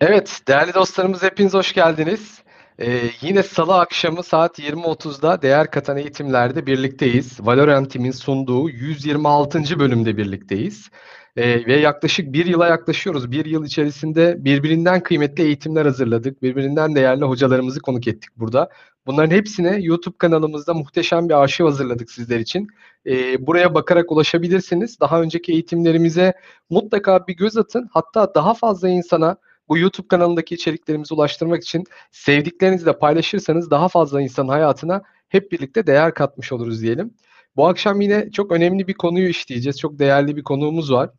Evet, 0.00 0.40
değerli 0.48 0.74
dostlarımız 0.74 1.22
hepiniz 1.22 1.54
hoş 1.54 1.72
geldiniz. 1.72 2.42
Ee, 2.78 3.00
yine 3.20 3.42
salı 3.42 3.78
akşamı 3.78 4.22
saat 4.22 4.58
20.30'da 4.58 5.42
Değer 5.42 5.70
Katan 5.70 5.96
Eğitimler'de 5.96 6.66
birlikteyiz. 6.66 7.40
Valorant 7.40 7.92
Team'in 7.92 8.10
sunduğu 8.10 8.70
126. 8.70 9.78
bölümde 9.78 10.16
birlikteyiz. 10.16 10.90
Ee, 11.36 11.66
ve 11.66 11.76
yaklaşık 11.80 12.32
bir 12.32 12.46
yıla 12.46 12.66
yaklaşıyoruz. 12.66 13.30
Bir 13.32 13.44
yıl 13.44 13.64
içerisinde 13.64 14.44
birbirinden 14.44 15.02
kıymetli 15.02 15.42
eğitimler 15.44 15.86
hazırladık. 15.86 16.42
Birbirinden 16.42 16.94
değerli 16.94 17.24
hocalarımızı 17.24 17.80
konuk 17.80 18.08
ettik 18.08 18.30
burada. 18.36 18.70
Bunların 19.06 19.30
hepsine 19.36 19.78
YouTube 19.80 20.16
kanalımızda 20.18 20.74
muhteşem 20.74 21.28
bir 21.28 21.34
arşiv 21.34 21.64
hazırladık 21.64 22.10
sizler 22.10 22.40
için. 22.40 22.68
Ee, 23.06 23.46
buraya 23.46 23.74
bakarak 23.74 24.12
ulaşabilirsiniz. 24.12 25.00
Daha 25.00 25.22
önceki 25.22 25.52
eğitimlerimize 25.52 26.34
mutlaka 26.70 27.26
bir 27.26 27.36
göz 27.36 27.56
atın. 27.56 27.88
Hatta 27.92 28.34
daha 28.34 28.54
fazla 28.54 28.88
insana 28.88 29.36
bu 29.68 29.78
YouTube 29.78 30.08
kanalındaki 30.08 30.54
içeriklerimizi 30.54 31.14
ulaştırmak 31.14 31.62
için 31.62 31.84
sevdiklerinizle 32.10 32.98
paylaşırsanız 32.98 33.70
daha 33.70 33.88
fazla 33.88 34.22
insanın 34.22 34.48
hayatına 34.48 35.02
hep 35.28 35.52
birlikte 35.52 35.86
değer 35.86 36.14
katmış 36.14 36.52
oluruz 36.52 36.82
diyelim. 36.82 37.14
Bu 37.56 37.66
akşam 37.68 38.00
yine 38.00 38.30
çok 38.30 38.52
önemli 38.52 38.88
bir 38.88 38.94
konuyu 38.94 39.28
işleyeceğiz. 39.28 39.80
Çok 39.80 39.98
değerli 39.98 40.36
bir 40.36 40.42
konuğumuz 40.42 40.92
var. 40.92 41.10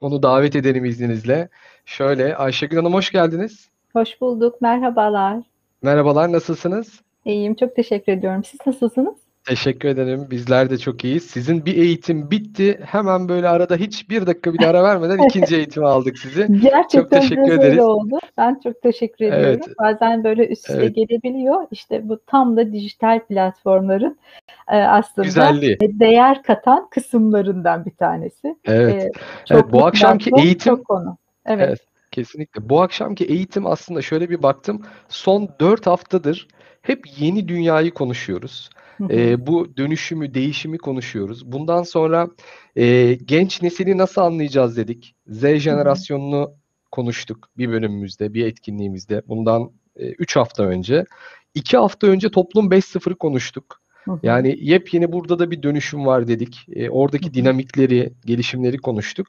Onu 0.00 0.22
davet 0.22 0.56
edelim 0.56 0.84
izninizle. 0.84 1.48
Şöyle 1.84 2.36
Ayşegül 2.36 2.76
Hanım 2.76 2.94
hoş 2.94 3.10
geldiniz. 3.12 3.68
Hoş 3.92 4.20
bulduk. 4.20 4.60
Merhabalar. 4.60 5.42
Merhabalar, 5.82 6.32
nasılsınız? 6.32 7.00
İyiyim. 7.24 7.54
Çok 7.54 7.76
teşekkür 7.76 8.12
ediyorum. 8.12 8.44
Siz 8.44 8.60
nasılsınız? 8.66 9.14
Teşekkür 9.48 9.88
ederim. 9.88 10.26
Bizler 10.30 10.70
de 10.70 10.78
çok 10.78 11.04
iyiyiz. 11.04 11.24
Sizin 11.26 11.66
bir 11.66 11.76
eğitim 11.76 12.30
bitti. 12.30 12.80
Hemen 12.86 13.28
böyle 13.28 13.48
arada 13.48 13.76
hiç 13.76 14.10
bir 14.10 14.26
dakika 14.26 14.54
bile 14.54 14.66
ara 14.66 14.82
vermeden 14.82 15.18
ikinci 15.28 15.56
eğitimi 15.56 15.86
aldık 15.86 16.18
sizi. 16.18 16.46
Gerçekten 16.60 17.00
Çok 17.00 17.10
teşekkür 17.10 17.44
biraz 17.44 17.58
ederiz. 17.58 17.78
oldu. 17.78 18.18
Ben 18.38 18.60
çok 18.64 18.82
teşekkür 18.82 19.24
ediyorum. 19.24 19.60
Evet. 19.66 19.78
Bazen 19.80 20.24
böyle 20.24 20.48
üst 20.48 20.70
üste 20.70 20.82
Evet. 20.82 20.94
gelebiliyor. 20.94 21.66
İşte 21.70 22.08
bu 22.08 22.20
tam 22.26 22.56
da 22.56 22.72
dijital 22.72 23.20
platformların 23.26 24.18
e, 24.72 24.76
aslında 24.76 25.24
Güzelliği. 25.26 25.78
değer 25.80 26.42
katan 26.42 26.88
kısımlarından 26.90 27.84
bir 27.84 27.94
tanesi. 27.96 28.56
Evet. 28.64 29.04
E, 29.04 29.10
Evet, 29.50 29.64
bu 29.72 29.86
akşamki 29.86 30.30
eğitim 30.38 30.76
çok 30.76 30.84
konu. 30.84 31.16
Evet. 31.46 31.64
Evet, 31.68 31.80
kesinlikle. 32.10 32.68
Bu 32.68 32.82
akşamki 32.82 33.24
eğitim 33.24 33.66
aslında 33.66 34.02
şöyle 34.02 34.30
bir 34.30 34.42
baktım. 34.42 34.82
Son 35.08 35.48
4 35.60 35.86
haftadır 35.86 36.48
hep 36.82 37.04
yeni 37.18 37.48
dünyayı 37.48 37.90
konuşuyoruz. 37.94 38.70
Ee, 39.10 39.46
bu 39.46 39.76
dönüşümü, 39.76 40.34
değişimi 40.34 40.78
konuşuyoruz. 40.78 41.52
Bundan 41.52 41.82
sonra 41.82 42.28
e, 42.76 43.14
genç 43.14 43.62
nesili 43.62 43.98
nasıl 43.98 44.20
anlayacağız 44.20 44.76
dedik. 44.76 45.14
Z 45.26 45.40
jenerasyonunu 45.40 46.54
konuştuk 46.90 47.48
bir 47.58 47.68
bölümümüzde, 47.68 48.34
bir 48.34 48.46
etkinliğimizde. 48.46 49.22
Bundan 49.28 49.70
3 49.96 50.36
hafta 50.36 50.62
önce. 50.62 51.04
2 51.54 51.76
hafta 51.76 52.06
önce 52.06 52.30
Toplum 52.30 52.70
5.0'ı 52.70 53.14
konuştuk. 53.14 53.83
Yani 54.22 54.56
yepyeni 54.60 55.12
burada 55.12 55.38
da 55.38 55.50
bir 55.50 55.62
dönüşüm 55.62 56.06
var 56.06 56.28
dedik. 56.28 56.66
E, 56.72 56.90
oradaki 56.90 57.34
dinamikleri, 57.34 58.12
gelişimleri 58.24 58.78
konuştuk. 58.78 59.26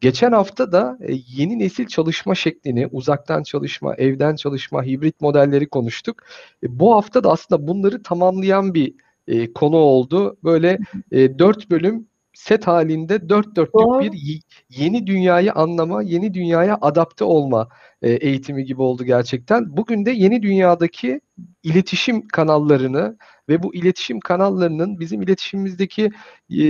Geçen 0.00 0.32
hafta 0.32 0.72
da 0.72 0.98
e, 1.00 1.14
yeni 1.36 1.58
nesil 1.58 1.86
çalışma 1.86 2.34
şeklini, 2.34 2.86
uzaktan 2.86 3.42
çalışma, 3.42 3.94
evden 3.94 4.36
çalışma, 4.36 4.84
hibrit 4.84 5.20
modelleri 5.20 5.68
konuştuk. 5.68 6.22
E, 6.62 6.78
bu 6.78 6.94
hafta 6.94 7.24
da 7.24 7.30
aslında 7.30 7.68
bunları 7.68 8.02
tamamlayan 8.02 8.74
bir 8.74 8.94
e, 9.28 9.52
konu 9.52 9.76
oldu. 9.76 10.36
Böyle 10.44 10.78
dört 11.12 11.70
bölüm 11.70 12.06
set 12.34 12.66
halinde 12.66 13.28
dört 13.28 13.56
dörtlük 13.56 13.74
Doğru. 13.74 14.02
bir 14.02 14.40
yeni 14.68 15.06
dünyayı 15.06 15.52
anlama, 15.52 16.02
yeni 16.02 16.34
dünyaya 16.34 16.78
adapte 16.80 17.24
olma 17.24 17.68
eğitimi 18.02 18.64
gibi 18.64 18.82
oldu 18.82 19.04
gerçekten. 19.04 19.76
Bugün 19.76 20.06
de 20.06 20.10
yeni 20.10 20.42
dünyadaki 20.42 21.20
iletişim 21.62 22.28
kanallarını 22.28 23.16
ve 23.48 23.62
bu 23.62 23.74
iletişim 23.74 24.20
kanallarının 24.20 25.00
bizim 25.00 25.22
iletişimimizdeki 25.22 26.10
e, 26.50 26.64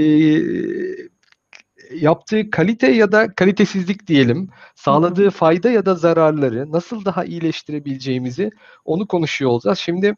yaptığı 1.92 2.50
kalite 2.50 2.92
ya 2.92 3.12
da 3.12 3.34
kalitesizlik 3.34 4.06
diyelim, 4.06 4.48
sağladığı 4.74 5.30
fayda 5.30 5.70
ya 5.70 5.86
da 5.86 5.94
zararları 5.94 6.72
nasıl 6.72 7.04
daha 7.04 7.24
iyileştirebileceğimizi 7.24 8.50
onu 8.84 9.06
konuşuyor 9.06 9.50
olacağız. 9.50 9.78
Şimdi 9.78 10.14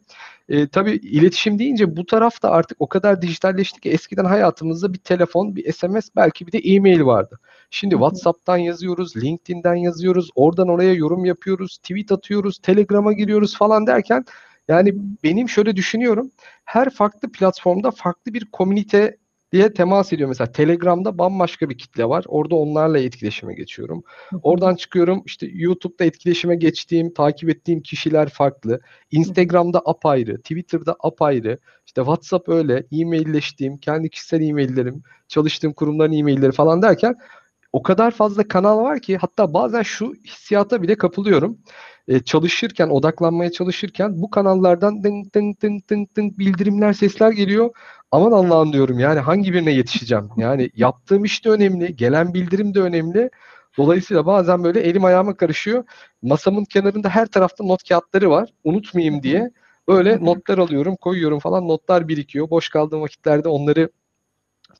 e, 0.49 0.69
tabii 0.69 0.93
iletişim 0.93 1.59
deyince 1.59 1.97
bu 1.97 2.07
tarafta 2.07 2.51
artık 2.51 2.77
o 2.81 2.89
kadar 2.89 3.23
dijitalleşti 3.23 3.81
ki 3.81 3.91
eskiden 3.91 4.25
hayatımızda 4.25 4.93
bir 4.93 4.99
telefon, 4.99 5.57
bir 5.57 5.73
SMS, 5.73 6.09
belki 6.17 6.47
bir 6.47 6.53
de 6.53 6.59
e-mail 6.59 7.01
vardı. 7.01 7.41
Şimdi. 7.71 7.95
WhatsApp'tan 7.95 8.57
yazıyoruz, 8.57 9.17
LinkedIn'den 9.17 9.75
yazıyoruz, 9.75 10.31
oradan 10.35 10.69
oraya 10.69 10.93
yorum 10.95 11.25
yapıyoruz, 11.25 11.79
tweet 11.79 12.13
atıyoruz, 12.13 12.59
Telegram'a 12.59 13.13
giriyoruz 13.13 13.59
falan 13.59 13.87
derken 13.87 14.25
yani 14.69 14.95
benim 15.25 15.49
şöyle 15.49 15.77
düşünüyorum. 15.77 16.31
Her 16.65 16.91
farklı 16.91 17.33
platformda 17.33 17.91
farklı 17.91 18.35
bir 18.35 18.45
komünite 18.45 19.17
diye 19.53 19.73
temas 19.73 20.13
ediyor. 20.13 20.29
Mesela 20.29 20.53
Telegram'da 20.53 21.19
bambaşka 21.19 21.71
bir 21.71 21.79
kitle 21.79 22.05
var. 22.05 22.25
Orada 22.29 22.57
onlarla 22.57 22.99
etkileşime 22.99 23.55
geçiyorum. 23.55 24.03
Oradan 24.43 24.75
çıkıyorum 24.75 25.23
işte 25.27 25.47
YouTube'da 25.53 26.05
etkileşime 26.05 26.57
geçtiğim, 26.57 27.15
takip 27.15 27.49
ettiğim 27.49 27.83
kişiler 27.83 28.29
farklı. 28.29 28.81
Instagram'da 29.11 29.83
apayrı, 29.85 30.37
Twitter'da 30.37 30.97
apayrı. 31.01 31.59
İşte 31.87 32.01
WhatsApp 32.01 32.49
öyle, 32.49 32.87
e-mailleştiğim, 32.93 33.79
kendi 33.79 34.11
kişisel 34.11 34.41
e-maillerim, 34.41 35.03
çalıştığım 35.29 35.73
kurumların 35.73 36.13
e-mailleri 36.13 36.53
falan 36.53 36.83
derken 36.83 37.15
o 37.77 37.83
kadar 37.83 38.11
fazla 38.11 38.49
kanal 38.49 38.79
var 38.83 39.01
ki 39.01 39.17
hatta 39.17 39.55
bazen 39.55 39.83
şu 39.83 40.15
hissiyata 40.27 40.83
bile 40.83 40.97
kapılıyorum. 40.97 41.59
Ee, 42.09 42.21
çalışırken, 42.21 42.89
odaklanmaya 42.89 43.53
çalışırken 43.53 44.23
bu 44.23 44.31
kanallardan 44.31 45.05
ding 45.05 45.35
ding 45.35 45.63
ding 45.63 45.91
ding 45.91 46.17
ding 46.17 46.39
bildirimler, 46.39 46.93
sesler 46.93 47.31
geliyor. 47.33 47.71
Aman 48.11 48.33
Allah'ım 48.33 48.73
diyorum 48.73 48.99
yani 48.99 49.21
hangi 49.21 49.53
birine 49.53 49.71
yetişeceğim? 49.73 50.29
Yani 50.37 50.71
yaptığım 50.77 51.25
iş 51.25 51.45
de 51.45 51.51
önemli, 51.51 51.97
gelen 51.97 52.35
bildirim 52.35 52.75
de 52.75 52.81
önemli. 52.81 53.31
Dolayısıyla 53.79 54.27
bazen 54.27 54.65
böyle 54.65 54.81
elim 54.81 55.05
ayağıma 55.05 55.37
karışıyor. 55.37 55.85
Masamın 56.23 56.65
kenarında 56.65 57.09
her 57.09 57.27
tarafta 57.27 57.65
not 57.65 57.89
kağıtları 57.89 58.31
var. 58.31 58.49
Unutmayayım 58.65 59.23
diye 59.23 59.51
böyle 59.89 60.25
notlar 60.25 60.59
alıyorum, 60.59 60.97
koyuyorum 60.97 61.39
falan. 61.39 61.69
Notlar 61.69 62.09
birikiyor. 62.09 62.51
Boş 62.51 62.69
kaldığım 62.69 63.01
vakitlerde 63.01 63.49
onları 63.49 63.91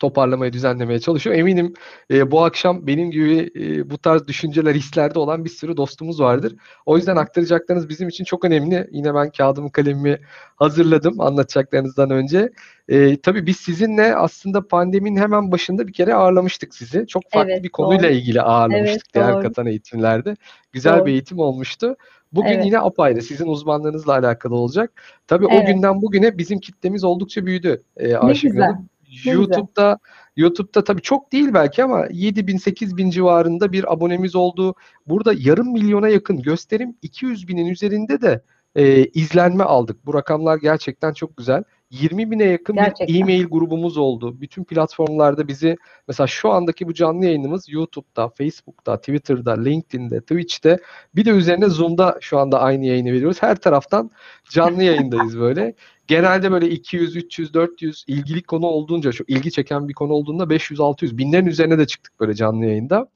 toparlamaya, 0.01 0.53
düzenlemeye 0.53 0.99
çalışıyor. 0.99 1.37
Eminim 1.37 1.75
e, 2.11 2.31
bu 2.31 2.45
akşam 2.45 2.87
benim 2.87 3.11
gibi 3.11 3.51
e, 3.57 3.91
bu 3.91 3.99
tarz 3.99 4.27
düşünceler, 4.27 4.75
hislerde 4.75 5.19
olan 5.19 5.45
bir 5.45 5.51
sürü 5.51 5.77
dostumuz 5.77 6.21
vardır. 6.21 6.57
O 6.87 6.97
yüzden 6.97 7.17
aktaracaklarınız 7.17 7.89
bizim 7.89 8.09
için 8.09 8.25
çok 8.25 8.45
önemli. 8.45 8.89
Yine 8.93 9.15
ben 9.15 9.31
kağıdımı 9.31 9.73
kalemimi 9.73 10.19
hazırladım 10.57 11.21
anlatacaklarınızdan 11.21 12.11
önce. 12.11 12.53
E, 12.89 13.21
tabii 13.21 13.47
biz 13.47 13.57
sizinle 13.57 14.17
aslında 14.17 14.69
pandeminin 14.69 15.17
hemen 15.21 15.53
başında 15.53 15.89
bir 15.89 15.93
kere 15.93 16.15
ağırlamıştık 16.15 16.75
sizi. 16.75 17.07
Çok 17.07 17.23
farklı 17.31 17.53
Evet, 17.53 17.65
bir 17.65 17.69
konuyla 17.69 18.03
doğru. 18.03 18.13
ilgili 18.13 18.43
ağırlamıştık 18.43 19.03
Evet, 19.07 19.15
değer 19.15 19.35
doğru. 19.35 19.43
katan 19.43 19.67
eğitimlerde. 19.67 20.37
Güzel 20.73 20.99
Doğru. 20.99 21.07
bir 21.07 21.13
eğitim 21.13 21.39
olmuştu. 21.39 21.97
Bugün 22.33 22.51
Evet. 22.51 22.65
yine 22.65 22.79
apayrı 22.79 23.23
sizin 23.23 23.47
uzmanlığınızla 23.47 24.13
alakalı 24.13 24.55
olacak. 24.55 25.03
Tabii 25.27 25.47
o 25.47 25.53
Evet. 25.53 25.67
günden 25.67 26.03
bugüne 26.03 26.39
bizim 26.39 26.61
kitlemiz 26.61 27.05
oldukça 27.05 27.47
büyüdü 27.47 27.83
e, 27.97 28.09
Ne 28.09 28.33
güzel. 28.33 28.63
Hanım. 28.63 28.89
Ne 29.27 29.33
güzel. 29.33 29.35
YouTube'da 29.35 29.99
YouTube'da 30.37 30.85
tabii 30.85 31.03
çok 31.03 31.33
değil 31.33 31.55
belki 31.55 31.85
ama 31.85 32.07
7 32.11 32.47
bin 32.47 32.57
8 32.57 32.97
bin 32.97 33.11
civarında 33.11 33.73
bir 33.73 33.93
abonemiz 33.93 34.37
oldu. 34.37 34.75
Burada 35.07 35.33
yarım 35.37 35.73
milyona 35.73 36.09
yakın 36.09 36.43
gösterim 36.43 36.97
200 37.03 37.49
binin 37.49 37.67
üzerinde 37.67 38.21
de 38.21 38.43
e, 38.77 39.05
izlenme 39.07 39.65
aldık. 39.65 40.07
Bu 40.07 40.15
rakamlar 40.15 40.59
gerçekten 40.59 41.13
çok 41.13 41.37
güzel. 41.37 41.65
20 41.91 42.31
bine 42.31 42.45
yakın 42.45 42.77
bir 42.77 42.81
Gerçekten. 42.81 43.15
e-mail 43.15 43.45
grubumuz 43.45 43.97
oldu. 43.97 44.41
Bütün 44.41 44.65
platformlarda 44.65 45.49
bizi 45.49 45.77
mesela 46.09 46.27
şu 46.27 46.51
andaki 46.51 46.89
bu 46.89 46.95
canlı 46.95 47.25
yayınımız 47.25 47.69
YouTube'da, 47.69 48.29
Facebook'ta, 48.29 48.97
Twitter'da, 48.97 49.53
LinkedIn'de, 49.53 50.21
Twitch'te 50.21 50.79
bir 51.15 51.25
de 51.25 51.31
üzerine 51.31 51.69
Zoom'da 51.69 52.19
şu 52.21 52.39
anda 52.39 52.61
aynı 52.61 52.87
yayını 52.87 53.13
veriyoruz. 53.13 53.43
Her 53.43 53.57
taraftan 53.57 54.11
canlı 54.51 54.83
yayındayız 54.83 55.39
böyle. 55.39 55.75
Genelde 56.07 56.53
böyle 56.53 56.69
200, 56.69 57.17
300, 57.17 57.55
400 57.55 58.05
ilgili 58.07 58.43
konu 58.43 58.67
olduğunca, 58.67 59.13
çok 59.13 59.31
ilgi 59.31 59.51
çeken 59.51 59.89
bir 59.89 59.95
konu 59.95 60.13
olduğunda 60.13 60.51
500, 60.51 60.81
600, 60.81 61.19
binlerin 61.19 61.47
üzerine 61.47 61.79
de 61.79 61.87
çıktık 61.87 62.21
böyle 62.21 62.35
canlı 62.35 62.65
yayında. 62.65 63.09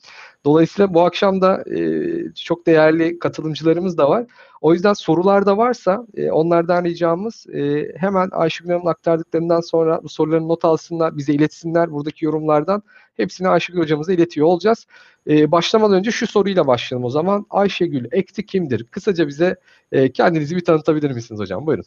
Dolayısıyla 0.44 0.94
bu 0.94 1.00
akşam 1.00 1.40
da 1.40 1.64
e, 1.76 2.34
çok 2.34 2.66
değerli 2.66 3.18
katılımcılarımız 3.18 3.98
da 3.98 4.10
var. 4.10 4.26
O 4.60 4.72
yüzden 4.72 4.92
sorular 4.92 5.46
da 5.46 5.56
varsa 5.58 6.06
e, 6.16 6.30
onlardan 6.30 6.84
ricamız 6.84 7.46
e, 7.46 7.92
hemen 7.96 8.28
Ayşegül 8.32 8.70
Hanım'ın 8.70 8.90
aktardıklarından 8.90 9.60
sonra 9.60 10.00
bu 10.02 10.08
soruların 10.08 10.48
not 10.48 10.64
alsınlar, 10.64 11.16
bize 11.16 11.32
iletsinler 11.32 11.92
buradaki 11.92 12.24
yorumlardan. 12.24 12.82
Hepsini 13.16 13.48
Ayşegül 13.48 13.80
hocamıza 13.80 14.12
iletiyor 14.12 14.46
olacağız. 14.46 14.86
E, 15.28 15.52
başlamadan 15.52 15.98
önce 15.98 16.10
şu 16.10 16.26
soruyla 16.26 16.66
başlayalım 16.66 17.04
o 17.04 17.10
zaman. 17.10 17.46
Ayşegül 17.50 18.08
Ekti 18.12 18.46
kimdir? 18.46 18.84
Kısaca 18.84 19.28
bize 19.28 19.56
e, 19.92 20.12
kendinizi 20.12 20.56
bir 20.56 20.64
tanıtabilir 20.64 21.10
misiniz 21.10 21.40
hocam? 21.40 21.66
Buyurun. 21.66 21.84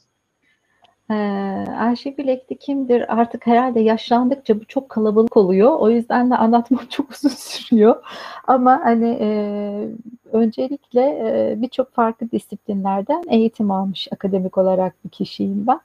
Ee, 1.13 1.53
Ekti 2.33 2.57
kimdir? 2.57 3.17
Artık 3.17 3.47
herhalde 3.47 3.79
yaşlandıkça 3.79 4.59
bu 4.59 4.65
çok 4.65 4.89
kalabalık 4.89 5.37
oluyor. 5.37 5.79
O 5.79 5.89
yüzden 5.89 6.31
de 6.31 6.35
anlatmak 6.37 6.91
çok 6.91 7.11
uzun 7.11 7.29
sürüyor. 7.29 7.95
Ama 8.47 8.81
hani 8.83 9.17
e, 9.21 9.27
öncelikle 10.31 11.01
e, 11.01 11.61
birçok 11.61 11.93
farklı 11.93 12.31
disiplinlerden 12.31 13.23
eğitim 13.29 13.71
almış 13.71 14.07
akademik 14.11 14.57
olarak 14.57 14.93
bir 15.05 15.09
kişiyim 15.09 15.67
ben. 15.67 15.79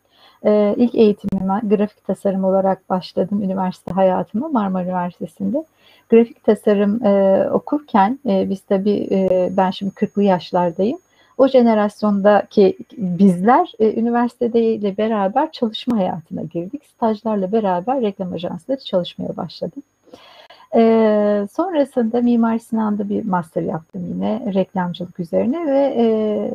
E, 0.45 0.75
ilk 0.77 0.95
eğitimime 0.95 1.61
grafik 1.63 2.07
tasarım 2.07 2.45
olarak 2.45 2.91
başladım 2.91 3.43
üniversite 3.43 3.93
hayatıma 3.93 4.49
Marmara 4.49 4.85
Üniversitesi'nde. 4.85 5.65
Grafik 6.11 6.45
tasarım 6.45 7.05
e, 7.05 7.45
okurken 7.53 8.19
e, 8.27 8.51
biz 8.51 8.61
tabii 8.61 9.09
e, 9.11 9.51
ben 9.57 9.71
şimdi 9.71 9.93
40'lı 9.95 10.23
yaşlardayım 10.23 10.99
o 11.39 11.49
jenerasyondaki 11.49 12.77
bizler 12.97 13.73
e, 13.79 14.01
üniversiteyle 14.01 14.97
beraber 14.97 15.53
çalışma 15.53 15.97
hayatına 15.97 16.43
girdik. 16.43 16.83
Stajlarla 16.85 17.53
beraber 17.53 18.03
reklam 18.03 18.33
ajansları 18.33 18.81
çalışmaya 18.81 19.37
başladım. 19.37 19.83
E, 20.75 20.81
sonrasında 21.53 22.21
Mimar 22.21 22.59
Sinan'da 22.59 23.09
bir 23.09 23.25
master 23.25 23.63
yaptım 23.63 24.03
yine 24.15 24.53
reklamcılık 24.55 25.21
üzerine 25.21 25.67
ve 25.67 25.95
e, 25.97 26.05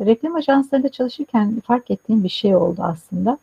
reklam 0.06 0.34
ajanslarında 0.34 0.88
çalışırken 0.88 1.60
fark 1.66 1.90
ettiğim 1.90 2.24
bir 2.24 2.28
şey 2.28 2.56
oldu 2.56 2.82
aslında. 2.82 3.38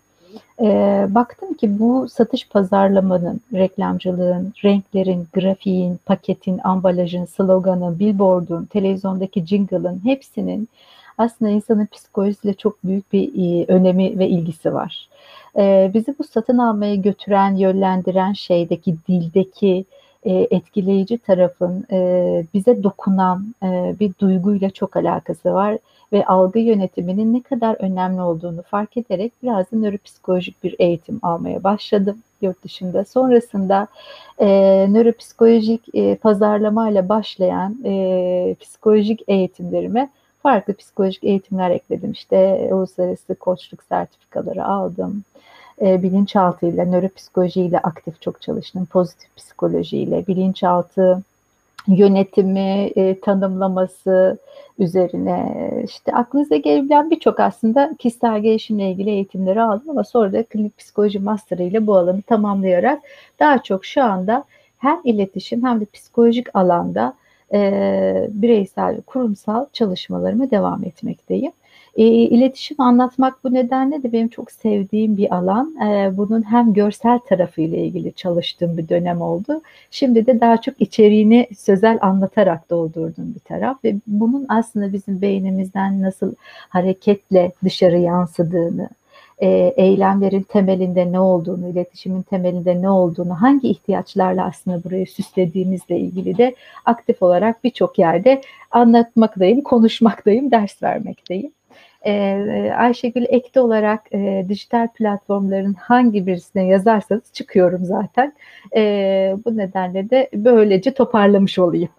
E, 0.61 0.67
baktım 1.09 1.53
ki 1.53 1.79
bu 1.79 2.09
satış 2.09 2.49
pazarlamanın, 2.49 3.41
reklamcılığın, 3.53 4.53
renklerin, 4.63 5.27
grafiğin, 5.33 5.99
paketin, 6.05 6.59
ambalajın, 6.63 7.25
sloganın, 7.25 7.99
billboardun, 7.99 8.65
televizyondaki 8.65 9.45
jingle'ın 9.45 10.01
hepsinin 10.03 10.69
aslında 11.21 11.51
insanın 11.51 11.85
psikolojisiyle 11.85 12.53
çok 12.53 12.83
büyük 12.83 13.13
bir 13.13 13.29
e, 13.35 13.65
önemi 13.68 14.19
ve 14.19 14.27
ilgisi 14.27 14.73
var. 14.73 15.07
E, 15.57 15.91
bizi 15.94 16.15
bu 16.19 16.23
satın 16.23 16.57
almaya 16.57 16.95
götüren, 16.95 17.56
yönlendiren 17.56 18.33
şeydeki, 18.33 18.95
dildeki 19.07 19.85
e, 20.23 20.33
etkileyici 20.33 21.18
tarafın 21.18 21.85
bize 22.53 22.83
dokunan 22.83 23.56
bir 24.00 24.12
duyguyla 24.19 24.69
çok 24.69 24.95
alakası 24.95 25.53
var 25.53 25.77
ve 26.13 26.25
algı 26.25 26.59
yönetiminin 26.59 27.33
ne 27.33 27.41
kadar 27.41 27.75
önemli 27.79 28.21
olduğunu 28.21 28.62
fark 28.62 28.97
ederek 28.97 29.33
biraz 29.44 29.71
da 29.71 29.77
nöropsikolojik 29.77 30.63
bir 30.63 30.75
eğitim 30.79 31.19
almaya 31.23 31.63
başladım 31.63 32.18
yurt 32.41 32.63
dışında. 32.63 33.06
Sonrasında 33.06 33.88
e, 34.39 34.47
nöropsikolojik 34.89 35.81
e, 35.94 36.15
pazarlamayla 36.15 37.09
başlayan 37.09 37.77
e, 37.85 38.56
psikolojik 38.59 39.21
eğitimlerime 39.27 40.09
farklı 40.43 40.73
psikolojik 40.73 41.23
eğitimler 41.23 41.71
ekledim. 41.71 42.11
İşte 42.11 42.69
uluslararası 42.71 43.35
koçluk 43.35 43.83
sertifikaları 43.83 44.65
aldım. 44.65 45.23
E, 45.81 46.03
bilinçaltıyla, 46.03 46.85
nöropsikolojiyle 46.85 47.79
aktif 47.79 48.21
çok 48.21 48.41
çalıştım. 48.41 48.85
Pozitif 48.85 49.35
psikolojiyle, 49.35 50.27
bilinçaltı 50.27 51.23
yönetimi, 51.88 52.91
e, 52.95 53.19
tanımlaması 53.19 54.38
üzerine 54.79 55.71
işte 55.85 56.13
aklınıza 56.13 56.55
gelebilen 56.55 57.09
birçok 57.11 57.39
aslında 57.39 57.91
kişisel 57.99 58.39
gelişimle 58.39 58.91
ilgili 58.91 59.09
eğitimleri 59.09 59.61
aldım 59.61 59.89
ama 59.89 60.03
sonra 60.03 60.33
da 60.33 60.44
klinik 60.44 60.77
psikoloji 60.77 61.19
master'ı 61.19 61.63
ile 61.63 61.87
bu 61.87 61.95
alanı 61.95 62.21
tamamlayarak 62.21 63.01
daha 63.39 63.63
çok 63.63 63.85
şu 63.85 64.03
anda 64.03 64.44
hem 64.77 65.01
iletişim 65.03 65.65
hem 65.65 65.81
de 65.81 65.85
psikolojik 65.85 66.47
alanda 66.55 67.13
e, 67.53 68.27
bireysel, 68.30 69.01
kurumsal 69.01 69.65
çalışmalarıma 69.74 70.51
devam 70.51 70.83
etmekteyim. 70.83 71.51
E, 71.95 72.03
iletişim 72.06 72.81
anlatmak 72.81 73.44
bu 73.44 73.53
nedenle 73.53 74.03
de 74.03 74.13
benim 74.13 74.27
çok 74.27 74.51
sevdiğim 74.51 75.18
bir 75.18 75.36
alan. 75.36 75.75
E, 75.75 76.18
bunun 76.18 76.42
hem 76.51 76.74
görsel 76.74 77.19
tarafıyla 77.19 77.77
ilgili 77.77 78.13
çalıştığım 78.13 78.77
bir 78.77 78.89
dönem 78.89 79.21
oldu. 79.21 79.62
Şimdi 79.92 80.25
de 80.25 80.39
daha 80.39 80.62
çok 80.62 80.81
içeriğini 80.81 81.48
sözel 81.57 81.98
anlatarak 82.01 82.69
doldurdum 82.69 83.33
bir 83.36 83.39
taraf 83.39 83.83
ve 83.83 83.95
bunun 84.07 84.45
aslında 84.50 84.94
bizim 84.94 85.21
beynimizden 85.21 86.01
nasıl 86.01 86.33
hareketle 86.69 87.51
dışarı 87.63 87.97
yansıdığını, 87.97 88.89
e, 89.41 89.73
eylemlerin 89.77 90.41
temelinde 90.41 91.11
ne 91.11 91.19
olduğunu, 91.19 91.69
iletişimin 91.69 92.21
temelinde 92.21 92.81
ne 92.81 92.89
olduğunu, 92.89 93.41
hangi 93.41 93.67
ihtiyaçlarla 93.69 94.45
aslında 94.45 94.83
burayı 94.83 95.07
süslediğimizle 95.07 95.97
ilgili 95.99 96.38
de 96.38 96.55
aktif 96.85 97.23
olarak 97.23 97.63
birçok 97.63 97.99
yerde 97.99 98.41
anlatmaktayım, 98.71 99.61
konuşmaktayım, 99.61 100.51
ders 100.51 100.83
vermekteyim. 100.83 101.51
Ee, 102.05 102.73
Ayşegül 102.77 103.25
Ekti 103.29 103.59
olarak 103.59 104.13
e, 104.13 104.45
dijital 104.49 104.88
platformların 104.88 105.73
hangi 105.73 106.27
birisine 106.27 106.65
yazarsanız 106.67 107.33
çıkıyorum 107.33 107.85
zaten. 107.85 108.33
E, 108.75 109.35
bu 109.45 109.57
nedenle 109.57 110.09
de 110.09 110.29
böylece 110.33 110.94
toparlamış 110.94 111.59
olayım. 111.59 111.89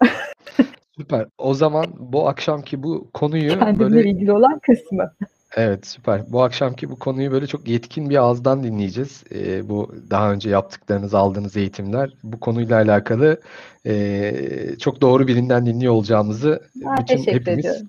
Süper. 0.97 1.25
O 1.37 1.53
zaman 1.53 1.85
bu 1.99 2.27
akşamki 2.27 2.83
bu 2.83 3.07
konuyu 3.13 3.59
Kendimle 3.59 3.79
böyle... 3.79 4.09
ilgili 4.09 4.31
olan 4.31 4.59
kısmı. 4.59 5.11
Evet 5.57 5.87
süper. 5.87 6.21
Bu 6.31 6.43
akşamki 6.43 6.89
bu 6.89 6.99
konuyu 6.99 7.31
böyle 7.31 7.47
çok 7.47 7.67
yetkin 7.67 8.09
bir 8.09 8.17
ağızdan 8.17 8.63
dinleyeceğiz. 8.63 9.23
Ee, 9.35 9.69
bu 9.69 9.95
daha 10.09 10.31
önce 10.31 10.49
yaptıklarınız, 10.49 11.13
aldığınız 11.13 11.57
eğitimler 11.57 12.13
bu 12.23 12.39
konuyla 12.39 12.75
alakalı 12.75 13.41
e, 13.85 14.75
çok 14.79 15.01
doğru 15.01 15.27
birinden 15.27 15.65
dinliyor 15.65 15.93
olacağımızı 15.93 16.69
ha, 16.83 16.95
bütün 16.99 17.17
hepimiz 17.17 17.65
ediyorum. 17.65 17.87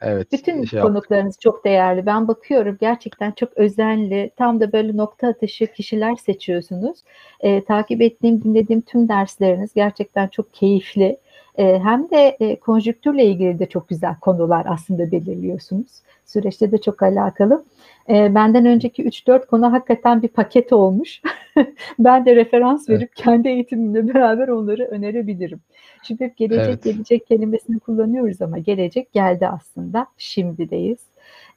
Evet. 0.00 0.32
Bütün 0.32 0.64
şey 0.64 0.80
konuklarınız 0.80 1.26
yaptık. 1.26 1.40
çok 1.40 1.64
değerli. 1.64 2.06
Ben 2.06 2.28
bakıyorum 2.28 2.76
gerçekten 2.80 3.32
çok 3.32 3.56
özenli, 3.56 4.30
tam 4.36 4.60
da 4.60 4.72
böyle 4.72 4.96
nokta 4.96 5.28
atışı 5.28 5.66
kişiler 5.66 6.16
seçiyorsunuz. 6.16 6.98
E, 7.40 7.64
takip 7.64 8.02
ettiğim, 8.02 8.44
dinlediğim 8.44 8.80
tüm 8.80 9.08
dersleriniz 9.08 9.74
gerçekten 9.74 10.28
çok 10.28 10.54
keyifli. 10.54 11.18
E, 11.58 11.78
hem 11.78 12.10
de 12.10 12.36
e, 12.40 12.56
konjüktürle 12.56 13.24
ilgili 13.24 13.58
de 13.58 13.66
çok 13.66 13.88
güzel 13.88 14.16
konular 14.20 14.66
aslında 14.68 15.12
belirliyorsunuz 15.12 16.02
süreçte 16.28 16.72
de 16.72 16.78
çok 16.78 17.02
alakalı. 17.02 17.64
E, 18.08 18.34
benden 18.34 18.66
önceki 18.66 19.04
3-4 19.04 19.46
konu 19.46 19.72
hakikaten 19.72 20.22
bir 20.22 20.28
paket 20.28 20.72
olmuş. 20.72 21.22
ben 21.98 22.26
de 22.26 22.36
referans 22.36 22.88
verip 22.88 23.00
evet. 23.00 23.14
kendi 23.14 23.48
eğitimimle 23.48 24.14
beraber 24.14 24.48
onları 24.48 24.84
önerebilirim. 24.84 25.60
Şimdi 26.02 26.24
hep 26.24 26.36
gelecek 26.36 26.66
evet. 26.68 26.84
gelecek 26.84 27.26
kelimesini 27.26 27.78
kullanıyoruz 27.78 28.42
ama 28.42 28.58
gelecek 28.58 29.12
geldi 29.12 29.48
aslında. 29.48 30.06
Şimdideyiz. 30.18 30.98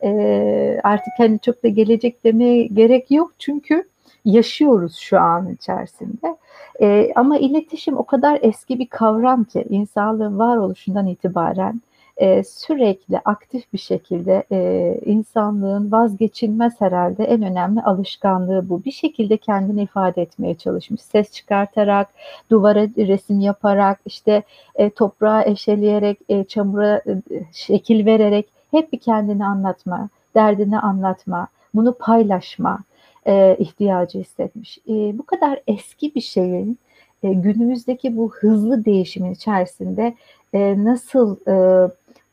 E, 0.03 0.79
artık 0.83 1.13
hani 1.17 1.39
çok 1.39 1.63
da 1.63 1.67
gelecek 1.67 2.23
demeye 2.23 2.67
gerek 2.67 3.11
yok 3.11 3.31
çünkü 3.39 3.83
yaşıyoruz 4.25 4.95
şu 4.95 5.19
an 5.19 5.53
içerisinde. 5.53 6.37
E, 6.81 7.11
ama 7.15 7.37
iletişim 7.37 7.97
o 7.97 8.03
kadar 8.03 8.39
eski 8.41 8.79
bir 8.79 8.87
kavram 8.87 9.43
ki 9.43 9.65
insanlığın 9.69 10.39
varoluşundan 10.39 11.07
itibaren 11.07 11.81
e, 12.17 12.43
sürekli 12.43 13.19
aktif 13.25 13.73
bir 13.73 13.77
şekilde 13.77 14.43
e, 14.51 14.99
insanlığın 15.05 15.91
vazgeçilmez 15.91 16.81
herhalde 16.81 17.23
en 17.23 17.41
önemli 17.41 17.81
alışkanlığı 17.81 18.69
bu. 18.69 18.83
Bir 18.85 18.91
şekilde 18.91 19.37
kendini 19.37 19.83
ifade 19.83 20.21
etmeye 20.21 20.55
çalışmış. 20.55 21.01
Ses 21.01 21.31
çıkartarak, 21.31 22.07
duvara 22.51 22.81
resim 22.81 23.39
yaparak, 23.39 23.99
işte 24.05 24.43
e, 24.75 24.89
toprağa 24.89 25.43
eşeleyerek, 25.43 26.17
e, 26.29 26.43
çamura 26.43 26.97
e, 26.97 27.21
şekil 27.53 28.05
vererek 28.05 28.47
hep 28.71 28.93
bir 28.93 28.99
kendini 28.99 29.45
anlatma, 29.45 30.09
derdini 30.35 30.79
anlatma, 30.79 31.47
bunu 31.73 31.93
paylaşma 31.93 32.79
e, 33.27 33.55
ihtiyacı 33.59 34.19
hissetmiş. 34.19 34.77
E, 34.77 35.17
bu 35.17 35.25
kadar 35.25 35.61
eski 35.67 36.15
bir 36.15 36.21
şeyin 36.21 36.79
e, 37.23 37.33
günümüzdeki 37.33 38.17
bu 38.17 38.31
hızlı 38.33 38.85
değişimin 38.85 39.33
içerisinde 39.33 40.15
e, 40.53 40.83
nasıl 40.83 41.37
e, 41.47 41.87